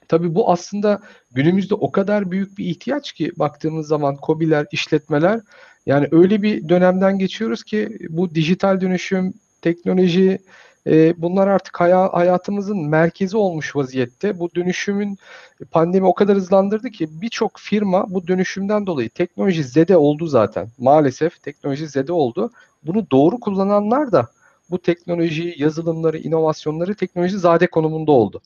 Tabii 0.09 0.35
bu 0.35 0.51
aslında 0.51 1.01
günümüzde 1.31 1.75
o 1.75 1.91
kadar 1.91 2.31
büyük 2.31 2.57
bir 2.57 2.65
ihtiyaç 2.65 3.11
ki 3.11 3.31
baktığımız 3.35 3.87
zaman 3.87 4.15
KOBİ'ler, 4.15 4.65
işletmeler 4.71 5.41
yani 5.85 6.07
öyle 6.11 6.41
bir 6.41 6.69
dönemden 6.69 7.19
geçiyoruz 7.19 7.63
ki 7.63 7.97
bu 8.09 8.35
dijital 8.35 8.81
dönüşüm, 8.81 9.33
teknoloji 9.61 10.39
e, 10.87 11.21
bunlar 11.21 11.47
artık 11.47 11.79
haya, 11.79 12.13
hayatımızın 12.13 12.89
merkezi 12.89 13.37
olmuş 13.37 13.75
vaziyette. 13.75 14.39
Bu 14.39 14.55
dönüşümün 14.55 15.17
pandemi 15.71 16.05
o 16.05 16.13
kadar 16.13 16.37
hızlandırdı 16.37 16.89
ki 16.89 17.21
birçok 17.21 17.59
firma 17.59 18.05
bu 18.09 18.27
dönüşümden 18.27 18.85
dolayı 18.85 19.09
teknoloji 19.09 19.63
zede 19.63 19.97
oldu 19.97 20.27
zaten. 20.27 20.67
Maalesef 20.77 21.43
teknoloji 21.43 21.87
zede 21.87 22.13
oldu. 22.13 22.51
Bunu 22.83 23.11
doğru 23.11 23.39
kullananlar 23.39 24.11
da 24.11 24.27
bu 24.69 24.81
teknolojiyi, 24.81 25.55
yazılımları, 25.61 26.17
inovasyonları 26.17 26.95
teknoloji 26.95 27.37
zade 27.37 27.67
konumunda 27.67 28.11
oldu. 28.11 28.41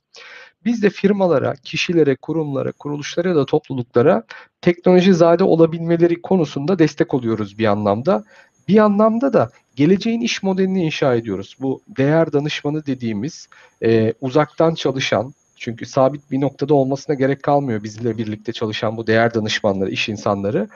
Biz 0.65 0.83
de 0.83 0.89
firmalara, 0.89 1.53
kişilere, 1.55 2.15
kurumlara, 2.15 2.71
kuruluşlara 2.71 3.29
ya 3.29 3.35
da 3.35 3.45
topluluklara 3.45 4.23
teknoloji 4.61 5.13
zade 5.13 5.43
olabilmeleri 5.43 6.21
konusunda 6.21 6.79
destek 6.79 7.13
oluyoruz 7.13 7.57
bir 7.57 7.65
anlamda. 7.65 8.23
Bir 8.67 8.77
anlamda 8.77 9.33
da 9.33 9.49
geleceğin 9.75 10.21
iş 10.21 10.43
modelini 10.43 10.85
inşa 10.85 11.15
ediyoruz. 11.15 11.55
Bu 11.59 11.81
değer 11.87 12.33
danışmanı 12.33 12.85
dediğimiz 12.85 13.47
e, 13.83 14.13
uzaktan 14.21 14.73
çalışan, 14.73 15.33
çünkü 15.55 15.85
sabit 15.85 16.31
bir 16.31 16.41
noktada 16.41 16.73
olmasına 16.73 17.15
gerek 17.15 17.43
kalmıyor 17.43 17.83
bizle 17.83 18.17
birlikte 18.17 18.53
çalışan 18.53 18.97
bu 18.97 19.07
değer 19.07 19.33
danışmanları, 19.33 19.89
iş 19.89 20.09
insanları. 20.09 20.69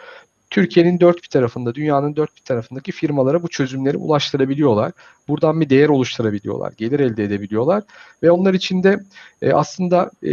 Türkiye'nin 0.50 1.00
dört 1.00 1.24
bir 1.24 1.28
tarafında, 1.28 1.76
dünyanın 1.76 2.16
dört 2.16 2.36
bir 2.36 2.42
tarafındaki 2.42 2.92
firmalara 2.92 3.44
bu 3.44 3.48
çözümleri 3.48 3.98
ulaştırabiliyorlar. 3.98 4.92
Buradan 5.28 5.62
bir 5.62 5.70
değer 5.70 5.90
oluşturabiliyorlar, 5.90 6.74
gelir 6.78 7.00
elde 7.00 7.24
edebiliyorlar 7.24 7.84
ve 8.24 8.32
onlar 8.32 8.54
için 8.54 8.84
de 8.84 9.00
e, 9.42 9.52
aslında 9.52 10.12
e, 10.24 10.32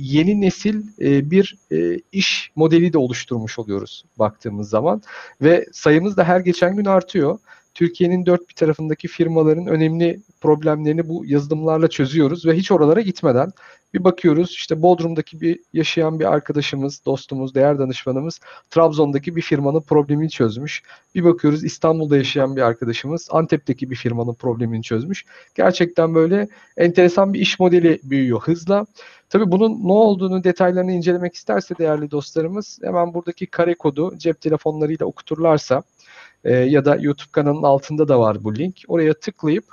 yeni 0.00 0.40
nesil 0.40 0.82
e, 1.00 1.30
bir 1.30 1.56
e, 1.72 1.98
iş 2.12 2.52
modeli 2.56 2.92
de 2.92 2.98
oluşturmuş 2.98 3.58
oluyoruz 3.58 4.04
baktığımız 4.18 4.68
zaman 4.68 5.02
ve 5.42 5.66
sayımız 5.72 6.16
da 6.16 6.24
her 6.24 6.40
geçen 6.40 6.76
gün 6.76 6.84
artıyor. 6.84 7.38
Türkiye'nin 7.74 8.26
dört 8.26 8.48
bir 8.48 8.54
tarafındaki 8.54 9.08
firmaların 9.08 9.66
önemli 9.66 10.20
problemlerini 10.40 11.08
bu 11.08 11.26
yazılımlarla 11.26 11.88
çözüyoruz 11.88 12.46
ve 12.46 12.52
hiç 12.52 12.70
oralara 12.72 13.00
gitmeden 13.00 13.52
bir 13.94 14.04
bakıyoruz 14.04 14.50
işte 14.50 14.82
Bodrum'daki 14.82 15.40
bir 15.40 15.58
yaşayan 15.72 16.20
bir 16.20 16.32
arkadaşımız, 16.32 17.02
dostumuz, 17.06 17.54
değer 17.54 17.78
danışmanımız 17.78 18.40
Trabzon'daki 18.70 19.36
bir 19.36 19.42
firmanın 19.42 19.80
problemini 19.80 20.30
çözmüş. 20.30 20.82
Bir 21.14 21.24
bakıyoruz 21.24 21.64
İstanbul'da 21.64 22.16
yaşayan 22.16 22.56
bir 22.56 22.62
arkadaşımız 22.62 23.28
Antep'teki 23.30 23.90
bir 23.90 23.96
firmanın 23.96 24.34
problemini 24.34 24.82
çözmüş. 24.82 25.24
Gerçekten 25.54 26.14
böyle 26.14 26.48
enteresan 26.76 27.34
bir 27.34 27.40
iş 27.40 27.60
modeli 27.60 28.00
büyüyor 28.02 28.40
hızla. 28.40 28.86
Tabii 29.30 29.50
bunun 29.50 29.88
ne 29.88 29.92
olduğunu 29.92 30.44
detaylarını 30.44 30.92
incelemek 30.92 31.34
isterse 31.34 31.74
değerli 31.78 32.10
dostlarımız 32.10 32.78
hemen 32.82 33.14
buradaki 33.14 33.46
kare 33.46 33.74
kodu 33.74 34.18
cep 34.18 34.40
telefonlarıyla 34.40 35.06
okuturlarsa 35.06 35.82
e, 36.44 36.54
ya 36.54 36.84
da 36.84 36.96
YouTube 36.96 37.32
kanalının 37.32 37.62
altında 37.62 38.08
da 38.08 38.20
var 38.20 38.44
bu 38.44 38.56
link. 38.56 38.82
Oraya 38.88 39.14
tıklayıp 39.14 39.64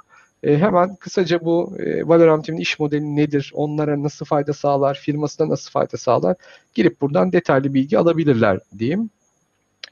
e, 0.43 0.57
hemen 0.57 0.95
kısaca 0.95 1.41
bu 1.45 1.77
e, 1.79 2.07
Valorant 2.07 2.45
Team'in 2.45 2.61
iş 2.61 2.79
modeli 2.79 3.15
nedir, 3.15 3.51
onlara 3.55 4.03
nasıl 4.03 4.25
fayda 4.25 4.53
sağlar, 4.53 4.95
firmasına 4.95 5.49
nasıl 5.49 5.71
fayda 5.71 5.97
sağlar 5.97 6.35
girip 6.75 7.01
buradan 7.01 7.31
detaylı 7.31 7.73
bilgi 7.73 7.97
alabilirler 7.97 8.59
diyeyim. 8.79 9.09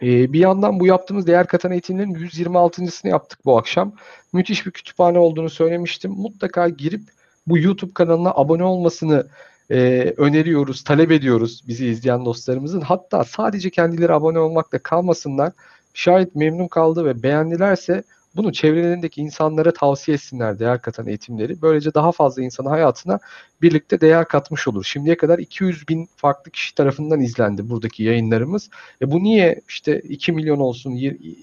E, 0.02 0.34
bir 0.34 0.40
yandan 0.40 0.80
bu 0.80 0.88
yaptığımız 0.88 1.28
değer 1.28 1.48
katan 1.48 1.72
eğitimlerin 1.72 2.14
126.sını 2.14 3.12
yaptık 3.12 3.40
bu 3.46 3.58
akşam. 3.58 3.94
Müthiş 4.34 4.66
bir 4.66 4.72
kütüphane 4.72 5.20
olduğunu 5.20 5.50
söylemiştim. 5.50 6.12
Mutlaka 6.12 6.70
girip 6.70 7.02
bu 7.48 7.58
YouTube 7.58 7.94
kanalına 7.94 8.32
abone 8.32 8.64
olmasını 8.64 9.28
e, 9.72 10.14
öneriyoruz, 10.18 10.84
talep 10.84 11.12
ediyoruz 11.12 11.64
bizi 11.68 11.86
izleyen 11.88 12.26
dostlarımızın. 12.26 12.82
Hatta 12.82 13.24
sadece 13.24 13.70
kendileri 13.70 14.14
abone 14.14 14.40
olmakla 14.40 14.80
kalmasınlar. 14.80 15.52
Şayet 15.98 16.36
memnun 16.36 16.68
kaldı 16.68 17.06
ve 17.06 17.24
beğendilerse 17.24 18.04
bunu 18.36 18.54
çevrelerindeki 18.54 19.22
insanlara 19.22 19.74
tavsiye 19.74 20.16
etsinler 20.16 20.60
değer 20.60 20.82
katan 20.82 21.08
eğitimleri. 21.08 21.62
Böylece 21.62 21.94
daha 21.94 22.12
fazla 22.12 22.42
insanın 22.42 22.70
hayatına 22.70 23.20
birlikte 23.62 24.02
değer 24.02 24.28
katmış 24.28 24.68
olur. 24.68 24.84
Şimdiye 24.84 25.18
kadar 25.18 25.40
200 25.40 25.88
bin 25.88 26.10
farklı 26.16 26.52
kişi 26.52 26.76
tarafından 26.76 27.22
izlendi 27.22 27.70
buradaki 27.70 28.04
yayınlarımız. 28.04 28.70
E 29.02 29.12
bu 29.12 29.24
niye 29.24 29.62
işte 29.68 30.00
2 30.00 30.32
milyon 30.32 30.60
olsun, 30.60 31.00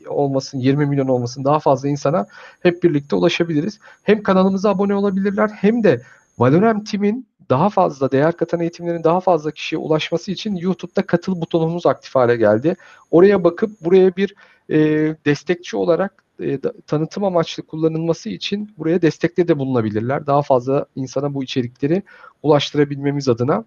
olmasın, 0.09 0.59
20 0.59 0.87
milyon 0.87 1.09
olmasın 1.09 1.45
daha 1.45 1.59
fazla 1.61 1.89
insana 1.89 2.27
hep 2.61 2.83
birlikte 2.83 3.17
ulaşabiliriz. 3.17 3.79
Hem 4.03 4.23
kanalımıza 4.23 4.71
abone 4.71 4.95
olabilirler 4.95 5.49
hem 5.49 5.85
de 5.85 6.03
Valorem 6.39 6.85
Team'in 6.85 7.27
daha 7.51 7.71
fazla 7.71 8.11
değer 8.13 8.37
katan 8.37 8.61
eğitimlerin 8.61 9.05
daha 9.05 9.21
fazla 9.21 9.51
kişiye 9.51 9.79
ulaşması 9.79 10.33
için 10.33 10.57
YouTube'da 10.57 11.03
katıl 11.03 11.41
butonumuz 11.41 11.87
aktif 11.87 12.15
hale 12.15 12.37
geldi. 12.37 12.77
Oraya 13.11 13.45
bakıp 13.45 13.71
buraya 13.81 14.17
bir 14.17 14.35
e, 14.71 14.79
destekçi 15.27 15.77
olarak 15.77 16.25
e, 16.41 16.59
tanıtım 16.87 17.25
amaçlı 17.25 17.63
kullanılması 17.63 18.29
için 18.29 18.75
buraya 18.79 19.03
destekte 19.03 19.49
de 19.49 19.59
bulunabilirler. 19.59 20.27
Daha 20.27 20.43
fazla 20.43 20.87
insana 20.97 21.35
bu 21.35 21.45
içerikleri 21.45 22.03
ulaştırabilmemiz 22.43 23.29
adına. 23.29 23.65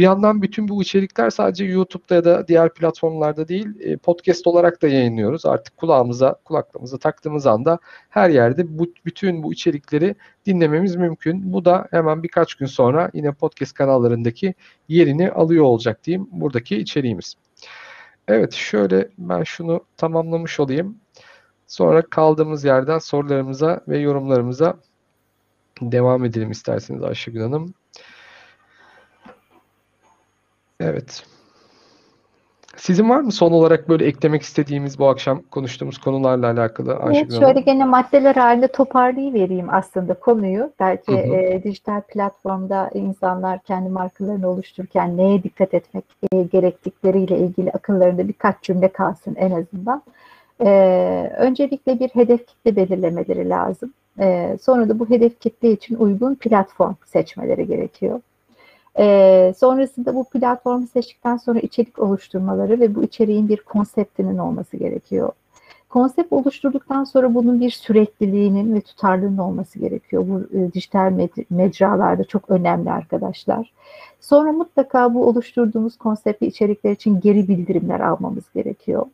Bir 0.00 0.04
yandan 0.04 0.42
bütün 0.42 0.68
bu 0.68 0.82
içerikler 0.82 1.30
sadece 1.30 1.64
YouTube'da 1.64 2.14
ya 2.14 2.24
da 2.24 2.48
diğer 2.48 2.74
platformlarda 2.74 3.48
değil, 3.48 3.68
e, 3.80 3.96
podcast 3.96 4.46
olarak 4.46 4.82
da 4.82 4.88
yayınlıyoruz. 4.88 5.46
Artık 5.46 5.76
kulağımıza, 5.76 6.34
kulaklığımıza 6.44 6.98
taktığımız 6.98 7.46
anda 7.46 7.78
her 8.10 8.30
yerde 8.30 8.78
bu 8.78 8.92
bütün 9.04 9.42
bu 9.42 9.52
içerikleri 9.52 10.14
dinlememiz 10.46 10.96
mümkün. 10.96 11.52
Bu 11.52 11.64
da 11.64 11.88
hemen 11.90 12.22
birkaç 12.22 12.54
gün 12.54 12.66
sonra 12.66 13.10
yine 13.14 13.32
podcast 13.32 13.74
kanallarındaki 13.74 14.54
yerini 14.88 15.30
alıyor 15.30 15.64
olacak 15.64 16.04
diyeyim 16.04 16.28
buradaki 16.32 16.76
içeriğimiz. 16.76 17.34
Evet 18.28 18.52
şöyle 18.52 19.08
ben 19.18 19.42
şunu 19.42 19.80
tamamlamış 19.96 20.60
olayım. 20.60 20.96
Sonra 21.66 22.02
kaldığımız 22.02 22.64
yerden 22.64 22.98
sorularımıza 22.98 23.80
ve 23.88 23.98
yorumlarımıza 23.98 24.74
devam 25.80 26.24
edelim 26.24 26.50
isterseniz 26.50 27.02
Ayşegül 27.02 27.40
Hanım. 27.40 27.74
Evet. 30.80 31.24
Sizin 32.76 33.08
var 33.10 33.20
mı 33.20 33.32
son 33.32 33.52
olarak 33.52 33.88
böyle 33.88 34.06
eklemek 34.06 34.42
istediğimiz 34.42 34.98
bu 34.98 35.08
akşam 35.08 35.42
konuştuğumuz 35.50 35.98
konularla 35.98 36.46
alakalı 36.46 36.98
Evet, 37.06 37.32
şöyle 37.38 37.60
gene 37.60 37.84
maddeler 37.84 38.34
halinde 38.34 38.68
toparlayıvereyim 38.68 39.74
aslında 39.74 40.14
konuyu. 40.14 40.72
Belki 40.80 41.12
Hı 41.12 41.16
hı. 41.16 41.34
e, 41.34 41.62
dijital 41.62 42.00
platformda 42.00 42.90
insanlar 42.94 43.58
kendi 43.58 43.88
markalarını 43.88 44.48
oluştururken 44.48 45.16
neye 45.16 45.42
dikkat 45.42 45.74
etmek 45.74 46.04
e, 46.32 46.42
gerektikleriyle 46.42 47.38
ilgili 47.38 47.70
akıllarında 47.70 48.28
birkaç 48.28 48.62
cümle 48.62 48.88
kalsın 48.88 49.34
en 49.34 49.50
azından. 49.50 50.02
E, 50.60 50.70
öncelikle 51.38 52.00
bir 52.00 52.08
hedef 52.08 52.46
kitle 52.46 52.76
belirlemeleri 52.76 53.48
lazım. 53.48 53.92
E, 54.20 54.56
sonra 54.62 54.88
da 54.88 54.98
bu 54.98 55.10
hedef 55.10 55.40
kitle 55.40 55.72
için 55.72 55.94
uygun 55.94 56.34
platform 56.34 56.94
seçmeleri 57.06 57.66
gerekiyor. 57.66 58.20
Ee, 58.98 59.54
sonrasında 59.56 60.14
bu 60.14 60.24
platformu 60.24 60.86
seçtikten 60.86 61.36
sonra 61.36 61.58
içerik 61.58 61.98
oluşturmaları 61.98 62.80
ve 62.80 62.94
bu 62.94 63.02
içeriğin 63.02 63.48
bir 63.48 63.56
konseptinin 63.56 64.38
olması 64.38 64.76
gerekiyor. 64.76 65.32
Konsept 65.88 66.32
oluşturduktan 66.32 67.04
sonra 67.04 67.34
bunun 67.34 67.60
bir 67.60 67.70
sürekliliğinin 67.70 68.74
ve 68.74 68.80
tutarlılığının 68.80 69.38
olması 69.38 69.78
gerekiyor. 69.78 70.24
Bu 70.28 70.58
e, 70.58 70.72
dijital 70.72 71.12
med- 71.12 71.44
mecralarda 71.50 72.24
çok 72.24 72.50
önemli 72.50 72.90
arkadaşlar. 72.90 73.72
Sonra 74.20 74.52
mutlaka 74.52 75.14
bu 75.14 75.26
oluşturduğumuz 75.26 75.96
konseptli 75.96 76.46
içerikler 76.46 76.90
için 76.90 77.20
geri 77.20 77.48
bildirimler 77.48 78.00
almamız 78.00 78.44
gerekiyor. 78.54 79.06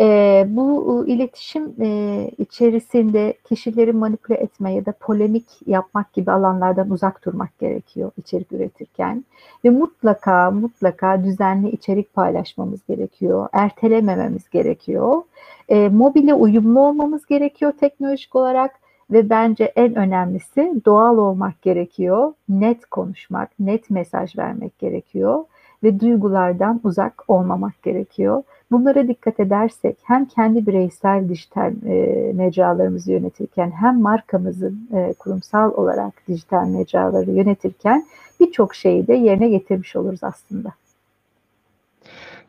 Ee, 0.00 0.46
bu 0.48 1.04
e, 1.06 1.12
iletişim 1.12 1.74
e, 1.80 2.30
içerisinde 2.38 3.34
kişileri 3.44 3.92
manipüle 3.92 4.36
etme 4.36 4.72
ya 4.74 4.86
da 4.86 4.92
polemik 5.00 5.46
yapmak 5.66 6.12
gibi 6.12 6.32
alanlardan 6.32 6.90
uzak 6.90 7.24
durmak 7.24 7.58
gerekiyor 7.58 8.10
içerik 8.16 8.52
üretirken. 8.52 9.24
Ve 9.64 9.70
mutlaka 9.70 10.50
mutlaka 10.50 11.24
düzenli 11.24 11.70
içerik 11.70 12.14
paylaşmamız 12.14 12.80
gerekiyor. 12.88 13.48
Ertelemememiz 13.52 14.48
gerekiyor. 14.50 15.22
E, 15.68 15.88
mobile 15.88 16.34
uyumlu 16.34 16.80
olmamız 16.80 17.26
gerekiyor 17.26 17.72
teknolojik 17.80 18.36
olarak 18.36 18.74
ve 19.10 19.30
bence 19.30 19.64
en 19.64 19.94
önemlisi 19.94 20.72
doğal 20.84 21.18
olmak 21.18 21.62
gerekiyor. 21.62 22.32
Net 22.48 22.86
konuşmak, 22.86 23.50
net 23.60 23.90
mesaj 23.90 24.38
vermek 24.38 24.78
gerekiyor 24.78 25.44
ve 25.82 26.00
duygulardan 26.00 26.80
uzak 26.84 27.24
olmamak 27.28 27.82
gerekiyor. 27.82 28.42
Bunlara 28.70 29.08
dikkat 29.08 29.40
edersek 29.40 29.96
hem 30.02 30.24
kendi 30.24 30.66
bireysel 30.66 31.28
dijital 31.28 31.72
e, 31.86 32.32
mecralarımızı 32.34 33.12
yönetirken 33.12 33.70
hem 33.70 34.00
markamızın 34.00 34.88
e, 34.94 35.14
kurumsal 35.18 35.72
olarak 35.72 36.12
dijital 36.28 36.66
mecraları 36.66 37.30
yönetirken 37.30 38.06
birçok 38.40 38.74
şeyi 38.74 39.06
de 39.06 39.14
yerine 39.14 39.48
getirmiş 39.48 39.96
oluruz 39.96 40.24
aslında. 40.24 40.72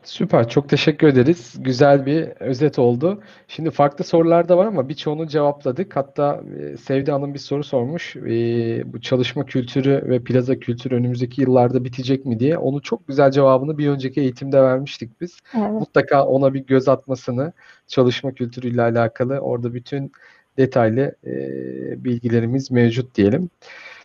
Süper, 0.02 0.48
çok 0.48 0.68
teşekkür 0.68 1.08
ederiz. 1.08 1.54
Güzel 1.58 2.06
bir 2.06 2.28
özet 2.40 2.78
oldu. 2.78 3.22
Şimdi 3.48 3.70
farklı 3.70 4.04
sorular 4.04 4.48
da 4.48 4.56
var 4.56 4.66
ama 4.66 4.88
birçoğunu 4.88 5.26
cevapladık. 5.26 5.96
Hatta 5.96 6.42
e, 6.60 6.76
Sevde 6.76 7.12
Hanım 7.12 7.34
bir 7.34 7.38
soru 7.38 7.64
sormuş. 7.64 8.16
E, 8.16 8.22
bu 8.92 9.00
çalışma 9.00 9.46
kültürü 9.46 10.02
ve 10.08 10.24
plaza 10.24 10.58
kültürü 10.58 10.94
önümüzdeki 10.94 11.40
yıllarda 11.40 11.84
bitecek 11.84 12.26
mi 12.26 12.40
diye. 12.40 12.58
Onu 12.58 12.82
çok 12.82 13.08
güzel 13.08 13.30
cevabını 13.30 13.78
bir 13.78 13.88
önceki 13.88 14.20
eğitimde 14.20 14.62
vermiştik 14.62 15.20
biz. 15.20 15.38
Evet. 15.58 15.70
Mutlaka 15.70 16.26
ona 16.26 16.54
bir 16.54 16.66
göz 16.66 16.88
atmasını, 16.88 17.52
çalışma 17.86 18.32
kültürüyle 18.32 18.82
alakalı 18.82 19.38
orada 19.38 19.74
bütün 19.74 20.12
detaylı 20.58 21.14
e, 21.26 21.34
bilgilerimiz 22.04 22.70
mevcut 22.70 23.14
diyelim. 23.14 23.50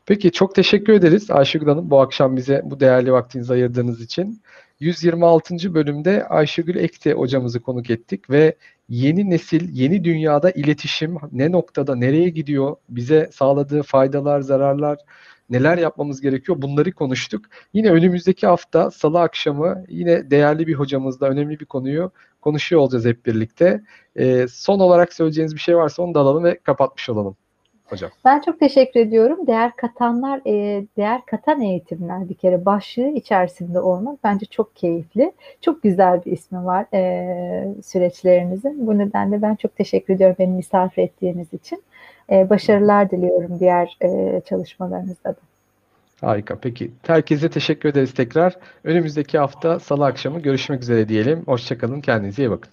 Peki 0.06 0.32
çok 0.32 0.56
teşekkür 0.56 0.94
ederiz 0.94 1.32
Ayşegül 1.32 1.68
Hanım 1.68 1.90
bu 1.90 2.02
akşam 2.02 2.38
bize 2.38 2.62
bu 2.66 2.80
değerli 2.80 3.12
vaktinizi 3.12 3.54
ayırdığınız 3.54 4.02
için. 4.02 4.42
126. 4.80 5.74
bölümde 5.74 6.28
Ayşegül 6.28 6.76
Ekte 6.76 7.14
hocamızı 7.14 7.62
konuk 7.62 7.90
ettik 7.90 8.30
ve 8.30 8.56
yeni 8.90 9.30
nesil, 9.30 9.70
yeni 9.74 10.04
dünyada 10.04 10.52
iletişim 10.52 11.18
ne 11.32 11.52
noktada, 11.52 11.96
nereye 11.96 12.30
gidiyor, 12.30 12.76
bize 12.90 13.30
sağladığı 13.34 13.84
faydalar, 13.84 14.42
zararlar, 14.42 14.98
neler 15.50 15.78
yapmamız 15.78 16.22
gerekiyor 16.22 16.62
bunları 16.62 16.92
konuştuk. 16.92 17.46
Yine 17.74 17.92
önümüzdeki 17.92 18.48
hafta 18.48 18.92
salı 18.92 19.22
akşamı 19.22 19.84
yine 19.90 20.32
değerli 20.32 20.68
bir 20.68 20.74
hocamızla 20.74 21.28
önemli 21.28 21.60
bir 21.60 21.66
konuyu 21.66 22.12
konuşuyor 22.42 22.82
olacağız 22.82 23.06
hep 23.06 23.26
birlikte. 23.26 23.84
Ee, 24.16 24.48
son 24.50 24.80
olarak 24.80 25.14
söyleyeceğiniz 25.14 25.54
bir 25.56 25.60
şey 25.60 25.78
varsa 25.78 26.04
onu 26.04 26.14
da 26.14 26.20
alalım 26.20 26.44
ve 26.44 26.60
kapatmış 26.60 27.10
olalım 27.10 27.38
hocam. 27.90 28.12
Ben 28.26 28.42
çok 28.42 28.60
teşekkür 28.60 29.00
ediyorum. 29.00 29.48
Değer 29.48 29.76
katanlar, 29.76 30.42
e, 30.46 30.86
değer 30.98 31.26
katan 31.26 31.62
eğitimler 31.62 32.30
bir 32.30 32.34
kere 32.34 32.66
başlığı 32.66 33.08
içerisinde 33.08 33.80
olmak 33.80 34.24
bence 34.24 34.46
çok 34.46 34.76
keyifli. 34.76 35.32
Çok 35.62 35.84
güzel 35.84 36.26
bir 36.26 36.32
ismi 36.32 36.66
var 36.66 36.86
e, 36.94 37.82
süreçlerinizin. 37.84 38.88
Bu 38.88 38.98
nedenle 38.98 39.42
ben 39.42 39.56
çok 39.56 39.76
teşekkür 39.76 40.14
ediyorum 40.14 40.36
beni 40.40 40.52
misafir 40.52 41.02
ettiğiniz 41.02 41.54
için. 41.54 41.84
E, 42.32 42.50
başarılar 42.50 43.12
diliyorum 43.12 43.60
diğer 43.60 43.98
e, 44.02 44.42
çalışmalarınızda 44.50 45.30
da. 45.30 45.40
Harika. 46.22 46.58
Peki. 46.62 46.92
Herkese 47.08 47.50
teşekkür 47.50 47.90
ederiz 47.90 48.14
tekrar. 48.14 48.58
Önümüzdeki 48.84 49.38
hafta 49.38 49.80
salı 49.80 50.06
akşamı 50.06 50.40
görüşmek 50.40 50.82
üzere 50.82 51.10
diyelim. 51.10 51.44
Hoşçakalın. 51.46 52.02
Kendinize 52.02 52.44
iyi 52.44 52.52
bakın. 52.52 52.72